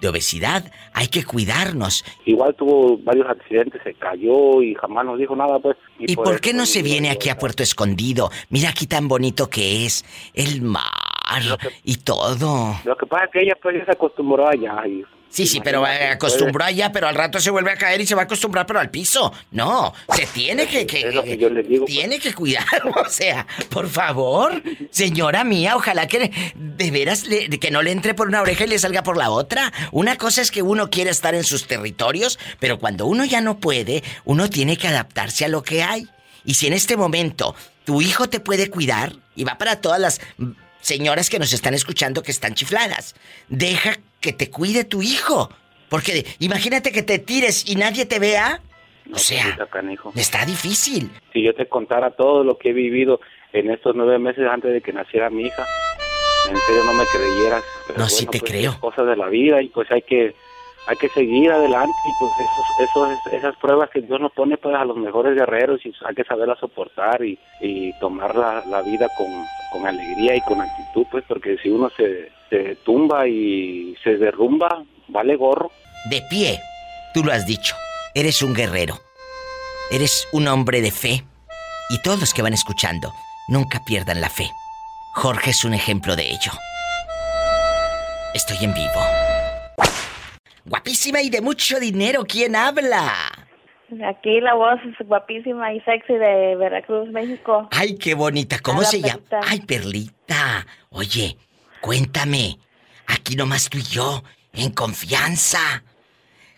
De 0.00 0.08
obesidad. 0.08 0.64
Hay 0.92 1.06
que 1.06 1.22
cuidarnos. 1.24 2.04
Igual 2.24 2.56
tuvo 2.56 2.98
varios 2.98 3.28
accidentes, 3.28 3.80
se 3.84 3.94
cayó 3.94 4.62
y 4.62 4.74
jamás 4.74 5.04
nos 5.04 5.16
dijo 5.16 5.36
nada, 5.36 5.60
pues. 5.60 5.76
¿Y 6.00 6.16
por 6.16 6.40
qué 6.40 6.52
no 6.52 6.66
se 6.66 6.82
viene 6.82 7.10
aquí 7.10 7.28
a 7.28 7.38
Puerto 7.38 7.62
Escondido? 7.62 8.32
Mira 8.48 8.70
aquí 8.70 8.88
tan 8.88 9.06
bonito 9.06 9.48
que 9.48 9.86
es. 9.86 10.04
El 10.34 10.62
mar 10.62 11.09
y 11.84 11.96
todo. 11.96 12.78
Lo 12.84 12.96
que 12.96 13.06
pasa 13.06 13.24
es 13.26 13.30
que 13.32 13.40
ella 13.42 13.54
pues 13.62 13.76
ya 13.78 13.84
se 13.84 13.92
acostumbró 13.92 14.48
allá 14.48 14.86
y 14.86 15.04
Sí, 15.32 15.46
sí, 15.46 15.60
pero 15.62 15.86
eh, 15.86 16.08
acostumbró 16.08 16.64
allá, 16.64 16.90
pero 16.90 17.06
al 17.06 17.14
rato 17.14 17.38
se 17.38 17.50
vuelve 17.52 17.70
a 17.70 17.76
caer 17.76 18.00
y 18.00 18.06
se 18.06 18.16
va 18.16 18.22
a 18.22 18.24
acostumbrar, 18.24 18.66
pero 18.66 18.80
al 18.80 18.90
piso. 18.90 19.32
No, 19.52 19.94
se 20.12 20.26
tiene 20.26 20.66
que, 20.66 20.84
que, 20.88 21.04
tiene 21.86 22.18
que 22.18 22.34
cuidar, 22.34 22.64
o 22.96 23.08
sea, 23.08 23.46
por 23.70 23.88
favor, 23.88 24.60
señora 24.90 25.44
mía, 25.44 25.76
ojalá 25.76 26.08
que 26.08 26.32
de 26.56 26.90
veras 26.90 27.28
le- 27.28 27.48
que 27.48 27.70
no 27.70 27.80
le 27.80 27.92
entre 27.92 28.14
por 28.14 28.26
una 28.26 28.42
oreja 28.42 28.64
y 28.64 28.68
le 28.70 28.78
salga 28.80 29.04
por 29.04 29.16
la 29.16 29.30
otra. 29.30 29.72
Una 29.92 30.16
cosa 30.16 30.42
es 30.42 30.50
que 30.50 30.62
uno 30.62 30.90
quiere 30.90 31.10
estar 31.10 31.32
en 31.36 31.44
sus 31.44 31.68
territorios, 31.68 32.36
pero 32.58 32.80
cuando 32.80 33.06
uno 33.06 33.24
ya 33.24 33.40
no 33.40 33.60
puede, 33.60 34.02
uno 34.24 34.50
tiene 34.50 34.76
que 34.76 34.88
adaptarse 34.88 35.44
a 35.44 35.48
lo 35.48 35.62
que 35.62 35.84
hay. 35.84 36.08
Y 36.44 36.54
si 36.54 36.66
en 36.66 36.72
este 36.72 36.96
momento 36.96 37.54
tu 37.84 38.02
hijo 38.02 38.28
te 38.28 38.40
puede 38.40 38.68
cuidar, 38.68 39.12
y 39.36 39.44
va 39.44 39.56
para 39.58 39.80
todas 39.80 40.00
las 40.00 40.20
señoras 40.80 41.30
que 41.30 41.38
nos 41.38 41.52
están 41.52 41.74
escuchando 41.74 42.22
que 42.22 42.30
están 42.30 42.54
chifladas, 42.54 43.14
deja 43.48 43.96
que 44.20 44.32
te 44.32 44.50
cuide 44.50 44.84
tu 44.84 45.02
hijo. 45.02 45.50
Porque 45.88 46.24
imagínate 46.38 46.92
que 46.92 47.02
te 47.02 47.18
tires 47.18 47.68
y 47.68 47.76
nadie 47.76 48.06
te 48.06 48.18
vea. 48.18 48.60
O 49.12 49.18
sea, 49.18 49.58
está 50.14 50.44
difícil. 50.44 51.10
si 51.32 51.42
yo 51.42 51.52
te 51.54 51.66
contara 51.66 52.12
todo 52.12 52.44
lo 52.44 52.58
que 52.58 52.70
he 52.70 52.72
vivido 52.72 53.20
en 53.52 53.70
estos 53.70 53.96
nueve 53.96 54.18
meses 54.20 54.46
antes 54.48 54.72
de 54.72 54.80
que 54.80 54.92
naciera 54.92 55.30
mi 55.30 55.42
hija, 55.46 55.66
en 56.48 56.56
serio 56.56 56.84
no 56.84 56.92
me 56.92 57.04
creyeras. 57.06 57.64
Pero 57.88 57.98
No, 57.98 58.08
sí 58.08 58.26
te 58.26 58.38
pues, 58.38 58.50
creo. 58.52 58.78
Cosas 58.78 59.06
de 59.06 59.16
la 59.16 59.26
vida 59.28 59.60
y 59.62 59.68
pues 59.68 59.90
hay 59.90 60.02
que 60.02 60.36
hay 60.86 60.96
que 60.96 61.08
seguir 61.10 61.50
adelante 61.52 61.92
y 62.06 62.12
pues 62.18 62.32
esos, 62.80 63.08
esas 63.32 63.56
pruebas 63.56 63.90
que 63.90 64.00
Dios 64.00 64.20
nos 64.20 64.32
pone 64.32 64.56
pues 64.56 64.74
a 64.74 64.84
los 64.84 64.96
mejores 64.96 65.34
guerreros 65.34 65.80
y 65.84 65.92
hay 66.06 66.14
que 66.14 66.24
saberlas 66.24 66.58
soportar 66.58 67.22
y, 67.24 67.38
y 67.60 67.92
tomar 68.00 68.34
la, 68.34 68.64
la 68.66 68.82
vida 68.82 69.08
con, 69.16 69.28
con 69.72 69.86
alegría 69.86 70.36
y 70.36 70.40
con 70.42 70.60
actitud 70.60 71.06
pues 71.10 71.24
porque 71.28 71.58
si 71.58 71.68
uno 71.68 71.90
se, 71.96 72.30
se 72.48 72.76
tumba 72.84 73.28
y 73.28 73.96
se 74.02 74.16
derrumba, 74.16 74.82
vale 75.08 75.36
gorro. 75.36 75.70
De 76.10 76.22
pie, 76.28 76.58
tú 77.14 77.22
lo 77.22 77.32
has 77.32 77.46
dicho. 77.46 77.76
Eres 78.14 78.42
un 78.42 78.54
guerrero. 78.54 78.98
Eres 79.90 80.26
un 80.32 80.48
hombre 80.48 80.80
de 80.80 80.90
fe. 80.90 81.24
Y 81.88 82.00
todos 82.02 82.20
los 82.20 82.34
que 82.34 82.42
van 82.42 82.52
escuchando, 82.52 83.12
nunca 83.48 83.80
pierdan 83.84 84.20
la 84.20 84.30
fe. 84.30 84.50
Jorge 85.14 85.50
es 85.50 85.64
un 85.64 85.74
ejemplo 85.74 86.16
de 86.16 86.30
ello. 86.30 86.52
Estoy 88.34 88.58
en 88.62 88.72
vivo. 88.74 89.29
Guapísima 90.64 91.20
y 91.22 91.30
de 91.30 91.40
mucho 91.40 91.80
dinero, 91.80 92.24
¿quién 92.26 92.54
habla? 92.56 93.12
Aquí 94.06 94.40
la 94.40 94.54
voz 94.54 94.78
es 94.84 95.06
guapísima 95.06 95.72
y 95.74 95.80
sexy 95.80 96.12
de 96.14 96.54
Veracruz, 96.56 97.08
México. 97.10 97.68
Ay, 97.72 97.96
qué 97.96 98.14
bonita. 98.14 98.60
¿Cómo 98.60 98.82
se 98.82 99.00
llama? 99.00 99.20
Perlita. 99.28 99.40
Ay, 99.44 99.60
Perlita. 99.62 100.66
Oye, 100.90 101.36
cuéntame. 101.80 102.58
Aquí 103.08 103.34
nomás 103.34 103.68
tú 103.68 103.78
y 103.78 103.82
yo, 103.82 104.22
en 104.52 104.70
confianza. 104.70 105.82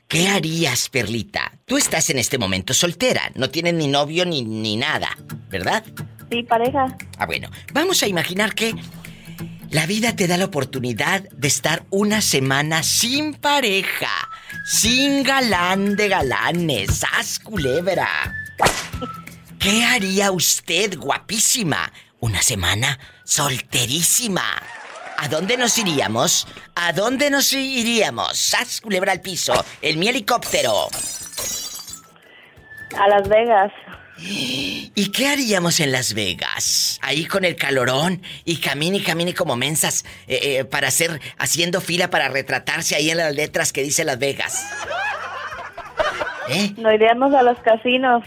¿Qué 0.09 0.29
harías, 0.29 0.91
Perlita? 0.91 1.53
Tú 1.65 1.79
estás 1.79 2.11
en 2.11 2.19
este 2.19 2.37
momento 2.37 2.75
soltera, 2.75 3.31
no 3.35 3.49
tienes 3.49 3.73
ni 3.73 3.87
novio 3.87 4.27
ni, 4.27 4.43
ni 4.43 4.77
nada, 4.77 5.09
¿verdad? 5.49 5.83
Sí, 6.31 6.43
pareja. 6.43 6.95
Ah, 7.17 7.25
bueno, 7.25 7.49
vamos 7.73 8.03
a 8.03 8.09
imaginar 8.09 8.55
que 8.55 8.75
la 9.73 9.87
vida 9.87 10.15
te 10.15 10.27
da 10.29 10.37
la 10.37 10.45
oportunidad 10.45 11.23
de 11.31 11.49
estar 11.49 11.85
una 11.89 12.21
semana 12.21 12.83
sin 12.83 13.33
pareja, 13.35 14.29
sin 14.67 15.23
galán 15.23 15.97
de 15.97 16.09
galanes, 16.09 16.99
¡Sas, 16.99 17.39
culebra! 17.39 18.07
¿Qué 19.59 19.83
haría 19.85 20.31
usted, 20.31 20.99
guapísima? 20.99 21.91
Una 22.21 22.43
semana 22.43 22.99
solterísima. 23.25 24.45
¿A 25.17 25.29
dónde 25.29 25.57
nos 25.57 25.79
iríamos? 25.79 26.47
¿A 26.75 26.93
dónde 26.93 27.31
nos 27.31 27.51
iríamos? 27.55 28.37
¡Sas, 28.37 28.81
culebra 28.83 29.13
al 29.13 29.23
piso! 29.23 29.65
¡El 29.81 29.97
mi 29.97 30.09
helicóptero! 30.09 30.89
A 32.99 33.09
Las 33.09 33.27
Vegas. 33.27 33.73
¿Y 34.25 35.11
qué 35.13 35.27
haríamos 35.29 35.81
en 35.81 35.91
Las 35.93 36.15
Vegas? 36.15 36.99
Ahí 37.03 37.25
con 37.27 37.45
el 37.45 37.57
calorón 37.57 38.23
y 38.45 38.57
camine 38.59 38.99
y 38.99 39.03
camine 39.03 39.35
como 39.35 39.57
mensas 39.57 40.05
eh, 40.29 40.59
eh, 40.61 40.65
para 40.65 40.89
hacer, 40.89 41.21
haciendo 41.39 41.81
fila 41.81 42.11
para 42.11 42.29
retratarse 42.29 42.95
ahí 42.95 43.11
en 43.11 43.17
las 43.19 43.35
letras 43.35 43.73
que 43.73 43.83
dice 43.83 44.05
Las 44.05 44.19
Vegas. 44.19 44.65
¿Eh? 46.49 46.73
Nos 46.77 46.95
iríamos 46.95 47.35
a 47.35 47.43
los 47.43 47.59
casinos. 47.61 48.23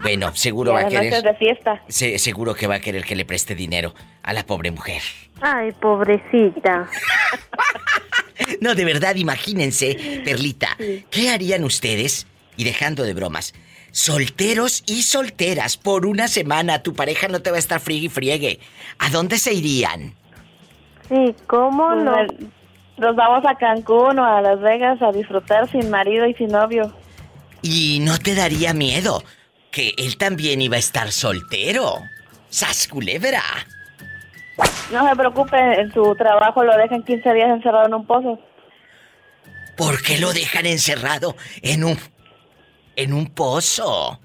Bueno, 0.00 0.34
seguro 0.34 0.72
y 0.72 0.74
va 0.74 0.80
a 0.80 0.88
querer. 0.88 1.22
de 1.22 1.34
fiesta. 1.34 1.80
se- 1.88 2.18
seguro 2.18 2.54
que 2.54 2.66
va 2.66 2.76
a 2.76 2.80
querer 2.80 3.04
que 3.04 3.14
le 3.14 3.24
preste 3.24 3.54
dinero 3.54 3.94
a 4.22 4.32
la 4.32 4.44
pobre 4.44 4.70
mujer. 4.70 5.02
Ay, 5.40 5.72
pobrecita. 5.72 6.88
No, 8.60 8.74
de 8.74 8.84
verdad, 8.84 9.14
imagínense, 9.16 10.20
Perlita, 10.24 10.76
¿qué 11.10 11.30
harían 11.30 11.62
ustedes? 11.64 12.26
Y 12.56 12.64
dejando 12.64 13.04
de 13.04 13.14
bromas, 13.14 13.54
solteros 13.92 14.82
y 14.86 15.02
solteras 15.02 15.76
por 15.76 16.06
una 16.06 16.26
semana, 16.26 16.82
tu 16.82 16.94
pareja 16.94 17.28
no 17.28 17.40
te 17.40 17.50
va 17.50 17.56
a 17.56 17.60
estar 17.60 17.78
friegue 17.78 18.06
y 18.06 18.08
friegue. 18.08 18.60
¿A 18.98 19.10
dónde 19.10 19.38
se 19.38 19.52
irían? 19.52 20.14
Sí, 21.08 21.34
¿cómo 21.46 21.94
no? 21.94 22.14
Pues, 22.14 22.50
Nos 22.98 23.14
vamos 23.14 23.44
a 23.46 23.54
Cancún 23.54 24.18
o 24.18 24.24
a 24.24 24.40
Las 24.40 24.60
Vegas 24.60 25.00
a 25.02 25.12
disfrutar 25.12 25.70
sin 25.70 25.90
marido 25.90 26.26
y 26.26 26.34
sin 26.34 26.48
novio. 26.48 26.92
Y 27.62 28.00
no 28.00 28.18
te 28.18 28.34
daría 28.34 28.74
miedo 28.74 29.22
que 29.70 29.94
él 29.96 30.16
también 30.16 30.60
iba 30.60 30.76
a 30.76 30.80
estar 30.80 31.12
soltero. 31.12 31.98
¡Sas 32.48 32.88
culebra! 32.88 33.42
No 34.92 35.08
se 35.08 35.16
preocupe, 35.16 35.56
en 35.80 35.92
su 35.92 36.14
trabajo 36.16 36.62
lo 36.62 36.76
dejan 36.76 37.02
15 37.02 37.32
días 37.32 37.48
encerrado 37.48 37.86
en 37.86 37.94
un 37.94 38.06
pozo. 38.06 38.38
¿Por 39.76 40.02
qué 40.02 40.18
lo 40.18 40.32
dejan 40.32 40.66
encerrado 40.66 41.34
en 41.62 41.84
un. 41.84 41.98
En 42.96 43.12
un 43.12 43.26
pozo? 43.26 44.20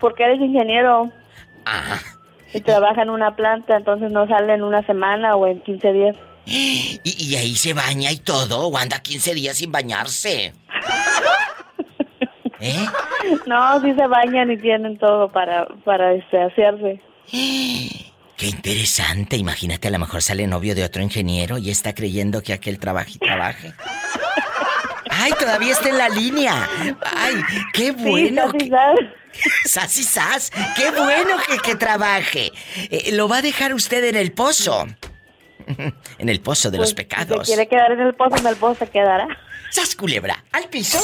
Porque 0.00 0.24
eres 0.24 0.40
ingeniero 0.40 1.10
Ah. 1.66 1.98
y 2.52 2.60
trabaja 2.60 3.02
en 3.02 3.10
una 3.10 3.34
planta, 3.36 3.76
entonces 3.76 4.10
no 4.10 4.26
sale 4.28 4.54
en 4.54 4.62
una 4.62 4.84
semana 4.86 5.34
o 5.36 5.46
en 5.46 5.60
15 5.62 5.92
días. 5.92 6.16
Y, 6.46 7.00
y 7.04 7.36
ahí 7.36 7.54
se 7.54 7.72
baña 7.72 8.12
y 8.12 8.18
todo, 8.18 8.68
o 8.68 8.76
anda 8.76 9.00
15 9.00 9.32
días 9.34 9.56
sin 9.56 9.72
bañarse. 9.72 10.52
¿Eh? 12.60 12.86
No, 13.46 13.80
sí 13.80 13.94
se 13.94 14.06
bañan 14.06 14.50
y 14.50 14.56
tienen 14.58 14.98
todo 14.98 15.30
para, 15.32 15.66
para 15.84 16.12
este, 16.12 16.42
hacerse. 16.42 17.00
Qué 18.36 18.46
interesante. 18.46 19.36
Imagínate, 19.36 19.88
a 19.88 19.90
lo 19.90 19.98
mejor 19.98 20.20
sale 20.22 20.46
novio 20.46 20.74
de 20.74 20.84
otro 20.84 21.02
ingeniero 21.02 21.56
y 21.58 21.70
está 21.70 21.94
creyendo 21.94 22.42
que 22.42 22.52
aquel 22.52 22.78
trabaje 22.78 23.12
y 23.14 23.18
trabaje. 23.18 23.72
¡Ay, 25.16 25.32
todavía 25.38 25.72
está 25.72 25.88
en 25.88 25.98
la 25.98 26.08
línea! 26.08 26.68
¡Ay, 27.16 27.34
qué 27.72 27.92
bueno! 27.92 28.50
Sí. 28.58 28.70
Sas 29.64 29.96
y 29.96 30.04
sas. 30.04 30.50
¡Qué 30.76 30.90
bueno 30.90 31.36
que, 31.46 31.58
que 31.58 31.74
trabaje! 31.76 32.52
Eh, 32.90 33.10
lo 33.12 33.28
va 33.28 33.38
a 33.38 33.42
dejar 33.42 33.74
usted 33.74 34.04
en 34.04 34.16
el 34.16 34.32
pozo. 34.32 34.86
en 36.18 36.28
el 36.28 36.40
pozo 36.40 36.70
de 36.70 36.78
los 36.78 36.94
Pues, 36.94 37.06
pecados. 37.06 37.46
Si 37.46 37.54
quiere 37.54 37.68
quedar 37.68 37.92
en 37.92 38.00
el 38.00 38.14
pozo, 38.14 38.36
en 38.36 38.46
el 38.46 38.56
pozo 38.56 38.84
se 38.84 38.90
quedará. 38.90 39.26
¡Sas, 39.70 39.94
culebra! 39.96 40.44
¡Al 40.52 40.64
piso! 40.68 40.98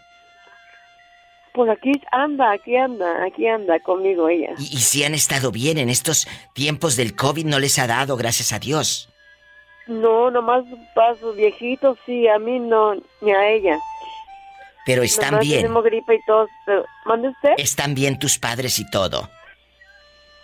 Pues 1.54 1.70
aquí 1.70 1.92
anda, 2.12 2.52
aquí 2.52 2.76
anda, 2.76 3.24
aquí 3.24 3.46
anda 3.46 3.80
conmigo 3.80 4.28
ella. 4.28 4.54
Y, 4.58 4.64
y 4.64 4.80
si 4.80 5.02
han 5.04 5.14
estado 5.14 5.50
bien 5.50 5.78
en 5.78 5.88
estos 5.90 6.28
tiempos 6.54 6.96
del 6.96 7.16
COVID, 7.16 7.44
no 7.46 7.58
les 7.58 7.78
ha 7.78 7.86
dado, 7.86 8.16
gracias 8.16 8.52
a 8.52 8.58
Dios. 8.58 9.08
No, 9.86 10.30
nomás 10.30 10.64
pasos 10.94 11.36
viejitos, 11.36 11.98
sí, 12.06 12.28
a 12.28 12.38
mí 12.38 12.58
no, 12.58 12.94
ni 13.20 13.32
a 13.32 13.50
ella. 13.50 13.78
Pero 14.86 15.02
están 15.02 15.32
Nomás 15.32 15.46
bien. 15.46 15.62
tenemos 15.62 15.84
gripa 15.84 16.14
y 16.14 16.18
todo. 16.26 16.46
Pero, 16.66 16.84
¿Mande 17.06 17.28
usted? 17.28 17.52
Están 17.56 17.94
bien 17.94 18.18
tus 18.18 18.38
padres 18.38 18.78
y 18.78 18.90
todo. 18.90 19.28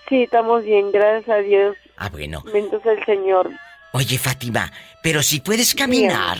Sí, 0.09 0.23
estamos 0.23 0.63
bien, 0.65 0.91
gracias 0.93 1.29
a 1.29 1.39
Dios. 1.41 1.77
Ah, 1.97 2.09
bueno. 2.09 2.43
Bendito 2.53 2.81
el 2.91 3.05
Señor. 3.05 3.51
Oye, 3.93 4.19
Fátima, 4.19 4.71
pero 5.03 5.23
si 5.23 5.41
puedes 5.41 5.75
caminar. 5.75 6.39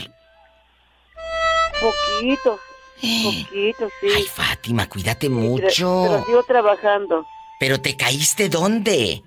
Poquito, 1.79 2.59
poquito, 2.95 3.89
sí. 4.01 4.07
Ay, 4.15 4.23
Fátima, 4.23 4.87
cuídate 4.89 5.27
Pero, 5.29 5.39
mucho. 5.39 6.03
pero 6.07 6.25
sigo 6.25 6.43
trabajando. 6.43 7.25
Pero 7.59 7.79
te 7.81 7.95
caíste 7.95 8.49
dónde? 8.49 9.21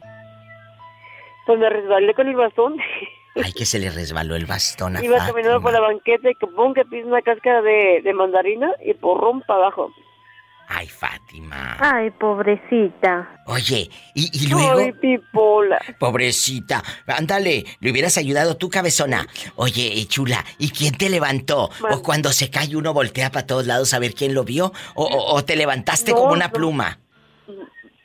Pues 1.47 1.59
me 1.59 1.69
resbalé 1.70 2.14
con 2.14 2.28
el 2.28 2.36
bastón. 2.36 2.77
Ay, 3.43 3.52
que 3.55 3.64
se 3.64 3.78
le 3.78 3.90
resbaló 3.90 4.36
el 4.36 4.44
bastón 4.44 4.97
a 4.97 5.02
Iba 5.05 5.16
Fátima. 5.19 5.32
caminando 5.35 5.62
por 5.62 5.73
la 5.73 5.81
banqueta 5.81 6.31
y 6.31 6.35
que 6.35 6.47
pum, 6.47 6.74
que 6.74 6.85
pisa 6.85 7.06
una 7.06 7.23
cáscara 7.23 7.62
de, 7.62 8.02
de 8.05 8.12
mandarina 8.12 8.70
y 8.85 8.93
porrón 8.94 9.40
para 9.43 9.60
abajo. 9.60 9.90
Ay, 10.68 10.89
Fátima. 10.89 11.76
Ay, 11.80 12.10
pobrecita. 12.10 13.28
Oye, 13.47 13.90
y, 14.14 14.30
y 14.44 14.48
luego. 14.48 14.78
Ay, 14.78 14.93
pipola. 14.93 15.78
Pobrecita. 15.98 16.82
Ándale, 17.06 17.64
le 17.80 17.90
hubieras 17.90 18.16
ayudado 18.16 18.56
tú, 18.56 18.70
cabezona. 18.70 19.26
Oye, 19.56 19.98
eh, 20.01 20.06
chula, 20.06 20.44
¿y 20.59 20.70
quién 20.70 20.97
te 20.97 21.10
levantó? 21.10 21.68
¿O 21.90 22.02
cuando 22.02 22.32
se 22.32 22.48
cae 22.51 22.74
uno 22.74 22.94
voltea 22.94 23.30
para 23.30 23.47
todos 23.47 23.66
lados 23.66 23.93
a 23.93 23.98
ver 23.98 24.14
quién 24.14 24.34
lo 24.34 24.44
vio? 24.44 24.72
¿O, 24.94 25.05
o- 25.05 25.34
o 25.36 25.44
te 25.44 25.56
levantaste 25.56 26.12
No, 26.12 26.18
como 26.18 26.32
una 26.32 26.47
no. 26.47 26.52
pluma? 26.52 26.98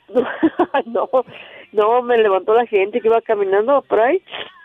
no, 0.86 1.08
no, 1.72 2.02
me 2.02 2.18
levantó 2.18 2.54
la 2.54 2.66
gente 2.66 3.00
que 3.00 3.08
iba 3.08 3.20
caminando 3.22 3.82
por 3.82 4.00
ahí, 4.00 4.22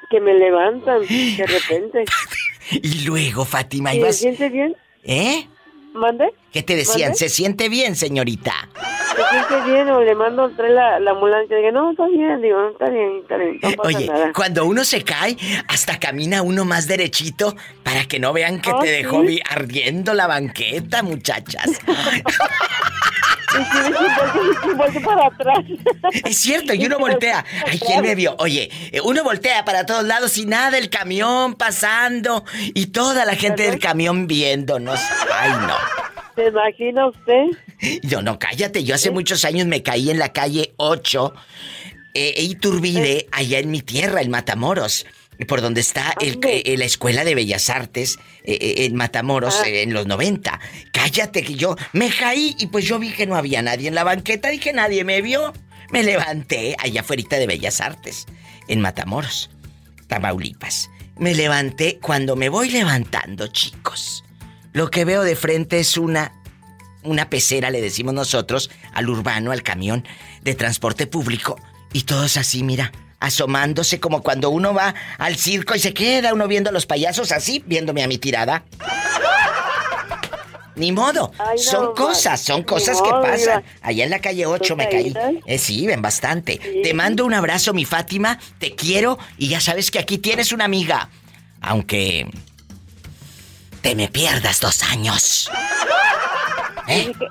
que 0.10 0.20
me 0.20 0.34
levantan 0.34 1.02
de 1.02 1.46
repente. 1.48 2.06
Y 2.72 3.06
luego, 3.06 3.44
Fátima, 3.44 3.92
¿Y 3.92 3.96
¿Se 3.96 4.00
ibas. 4.00 4.16
siente 4.18 4.50
bien? 4.50 4.76
¿Eh? 5.04 5.48
¿Mande? 5.94 6.34
¿Qué 6.52 6.64
te 6.64 6.76
decían? 6.76 7.10
¿Mande? 7.12 7.18
¿Se 7.18 7.30
siente 7.30 7.70
bien, 7.70 7.96
señorita? 7.96 8.52
¿Se 9.16 9.22
siente 9.30 9.72
bien? 9.72 9.90
O 9.90 10.02
le 10.02 10.16
mando 10.16 10.50
traer 10.52 10.72
la, 10.74 11.00
la 11.00 11.12
ambulancia. 11.12 11.56
Digo, 11.58 11.72
no, 11.72 11.92
está 11.92 12.08
bien. 12.08 12.42
Digo, 12.42 12.60
no, 12.60 12.70
está 12.70 12.90
bien, 12.90 13.20
está 13.22 13.38
bien. 13.38 13.60
No 13.62 13.72
pasa 13.72 13.98
Oye, 13.98 14.08
nada. 14.08 14.34
cuando 14.34 14.66
uno 14.66 14.84
se 14.84 15.04
cae, 15.04 15.38
hasta 15.68 16.00
camina 16.00 16.42
uno 16.42 16.66
más 16.66 16.88
derechito 16.88 17.56
para 17.84 18.06
que 18.06 18.20
no 18.20 18.34
vean 18.34 18.60
que 18.60 18.72
¿Ah, 18.72 18.80
te 18.82 18.88
dejó 18.90 19.24
sí? 19.26 19.40
ardiendo 19.50 20.14
la 20.16 20.26
banqueta, 20.28 21.04
muchachas. 21.04 21.70
Y 23.54 24.74
vuelve 24.76 25.00
para 25.02 25.28
atrás. 25.28 25.60
Es 26.26 26.38
cierto, 26.38 26.74
y 26.74 26.86
uno 26.86 27.00
voltea. 27.00 27.46
Ay, 27.68 27.80
¿quién 27.80 28.02
me 28.02 28.16
vio? 28.16 28.36
Oye, 28.40 28.70
eh, 28.92 29.02
uno 29.02 29.24
voltea 29.24 29.66
para 29.66 29.86
todos 29.86 30.04
lados 30.04 30.38
y 30.38 30.46
nada, 30.46 30.78
el 30.78 30.90
camión 30.90 31.54
pasando 31.56 32.44
y 32.74 32.88
toda 32.88 33.26
la 33.26 33.36
gente 33.36 33.64
del 33.64 33.80
camión 33.80 34.28
viéndonos. 34.28 35.00
Ay, 35.34 35.52
no. 35.68 35.76
¿Se 36.36 36.48
imagina 36.48 37.08
usted? 37.08 37.46
Yo 38.02 38.22
no, 38.22 38.40
cállate, 38.40 38.84
yo 38.84 38.96
hace 38.96 39.12
muchos 39.12 39.46
años 39.46 39.68
me 39.68 39.84
caí 39.84 40.10
en 40.10 40.18
la 40.18 40.34
calle 40.34 40.74
8, 40.78 41.34
eh, 42.16 42.34
Iturbide, 42.38 43.28
allá 43.32 43.60
en 43.60 43.70
mi 43.70 43.82
tierra, 43.82 44.22
en 44.22 44.32
Matamoros, 44.32 45.06
por 45.46 45.62
donde 45.62 45.82
está 45.82 46.14
el, 46.22 46.40
eh, 46.44 46.76
la 46.78 46.86
Escuela 46.86 47.24
de 47.24 47.36
Bellas 47.36 47.70
Artes, 47.70 48.20
eh, 48.44 48.58
eh, 48.62 48.86
en 48.86 48.96
Matamoros, 48.96 49.60
Ah. 49.64 49.68
eh, 49.70 49.82
en 49.84 49.94
los 49.94 50.06
90. 50.08 50.60
Cállate, 50.92 51.44
que 51.44 51.56
yo 51.56 51.76
me 51.94 52.10
caí 52.10 52.56
y 52.60 52.68
pues 52.68 52.86
yo 52.86 53.00
vi 53.00 53.12
que 53.12 53.26
no 53.26 53.36
había 53.36 53.62
nadie 53.62 53.88
en 53.88 53.96
la 53.96 54.04
banqueta, 54.04 54.50
dije, 54.50 54.74
nadie 54.74 55.04
me 55.04 55.22
vio. 55.22 55.54
Me 55.92 56.04
levanté 56.04 56.76
allá 56.80 57.02
afuera 57.02 57.38
de 57.38 57.46
Bellas 57.48 57.80
Artes, 57.82 58.26
en 58.68 58.82
Matamoros, 58.82 59.50
Tamaulipas. 60.08 60.90
Me 61.18 61.36
levanté, 61.36 62.00
cuando 62.02 62.36
me 62.36 62.50
voy 62.50 62.70
levantando, 62.70 63.48
chicos, 63.48 64.24
lo 64.72 64.90
que 64.90 65.06
veo 65.06 65.24
de 65.24 65.36
frente 65.36 65.80
es 65.80 65.98
una 65.98 66.34
una 67.06 67.30
pecera, 67.30 67.70
le 67.70 67.82
decimos 67.82 68.14
nosotros, 68.14 68.72
al 68.94 69.10
urbano, 69.10 69.52
al 69.52 69.62
camión 69.62 70.08
de 70.42 70.56
transporte 70.56 71.06
público, 71.06 71.60
y 71.92 72.04
todos 72.04 72.38
así, 72.38 72.64
mira, 72.64 72.94
asomándose 73.24 74.02
como 74.02 74.22
cuando 74.22 74.50
uno 74.50 74.74
va 74.74 74.94
al 75.18 75.38
circo 75.38 75.74
y 75.76 75.80
se 75.80 75.94
queda 75.94 76.34
uno 76.34 76.46
viendo 76.46 76.70
a 76.70 76.74
los 76.74 76.86
payasos 76.86 77.32
así, 77.32 77.64
viéndome 77.66 78.04
a 78.04 78.08
mi 78.08 78.18
tirada. 78.18 78.66
Ni 80.76 80.92
modo, 80.92 81.32
Ay, 81.38 81.56
no, 81.56 81.64
son 81.64 81.96
cosas, 81.96 82.42
son 82.42 82.64
cosas 82.64 83.02
que 83.02 83.10
pasan. 83.10 83.64
Allá 83.82 84.04
en 84.04 84.10
la 84.10 84.20
calle 84.20 84.46
8 84.46 84.76
me 84.76 84.88
¿Tú 84.88 84.92
caí. 84.92 85.14
Eh, 85.46 85.58
sí, 85.58 85.88
ven 85.88 86.02
bastante. 86.02 86.58
Te 86.84 86.94
mando 86.94 87.26
un 87.26 87.34
abrazo, 87.34 87.74
mi 87.74 87.86
Fátima, 87.86 88.40
te 88.58 88.76
quiero 88.76 89.18
y 89.38 89.48
ya 89.48 89.62
sabes 89.62 89.90
que 89.90 90.00
aquí 90.00 90.18
tienes 90.18 90.52
una 90.52 90.66
amiga. 90.66 91.10
Aunque 91.62 92.28
te 93.82 93.96
me 93.96 94.10
pierdas 94.10 94.60
dos 94.60 94.84
años. 94.84 95.50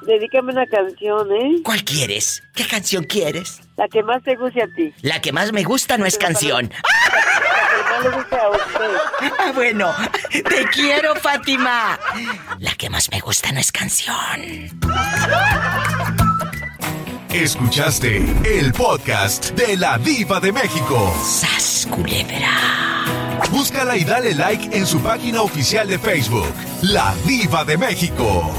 Dedícame 0.07 0.53
una 0.53 0.67
canción, 0.67 1.31
¿eh? 1.33 1.61
¿Cuál 1.65 1.85
quieres? 1.85 2.43
¿Qué 2.55 2.67
canción 2.67 3.05
quieres? 3.05 3.61
La 3.77 3.89
que 3.89 4.03
más 4.03 4.23
te 4.23 4.35
guste 4.37 4.63
a 4.63 4.67
ti. 4.75 4.93
La 5.03 5.21
que 5.21 5.33
más 5.33 5.53
me 5.53 5.63
gusta 5.65 5.99
no 5.99 6.07
es 6.07 6.19
canción. 6.19 6.71
La 6.83 7.69
que 7.69 7.83
más 7.91 8.05
le 8.05 8.11
guste 8.11 8.37
a 8.37 8.51
usted. 8.51 8.91
Ah, 9.39 9.53
bueno, 9.55 9.95
te 10.31 10.65
quiero, 10.73 11.15
Fátima. 11.17 11.99
La 12.59 12.73
que 12.75 12.89
más 12.91 13.11
me 13.11 13.21
gusta 13.21 13.53
no 13.53 13.61
es 13.61 13.71
canción. 13.73 14.71
Escuchaste 17.31 18.17
el 18.45 18.73
podcast 18.73 19.51
de 19.53 19.77
la 19.77 19.97
Diva 19.99 20.39
de 20.41 20.53
México. 20.53 21.15
¡Sas, 21.25 21.87
culebra! 21.91 23.03
Búscala 23.51 23.97
y 23.97 24.05
dale 24.05 24.35
like 24.35 24.77
en 24.77 24.87
su 24.87 25.01
página 25.01 25.43
oficial 25.43 25.89
de 25.89 25.99
Facebook, 25.99 26.53
La 26.83 27.15
Diva 27.27 27.65
de 27.65 27.77
México. 27.79 28.55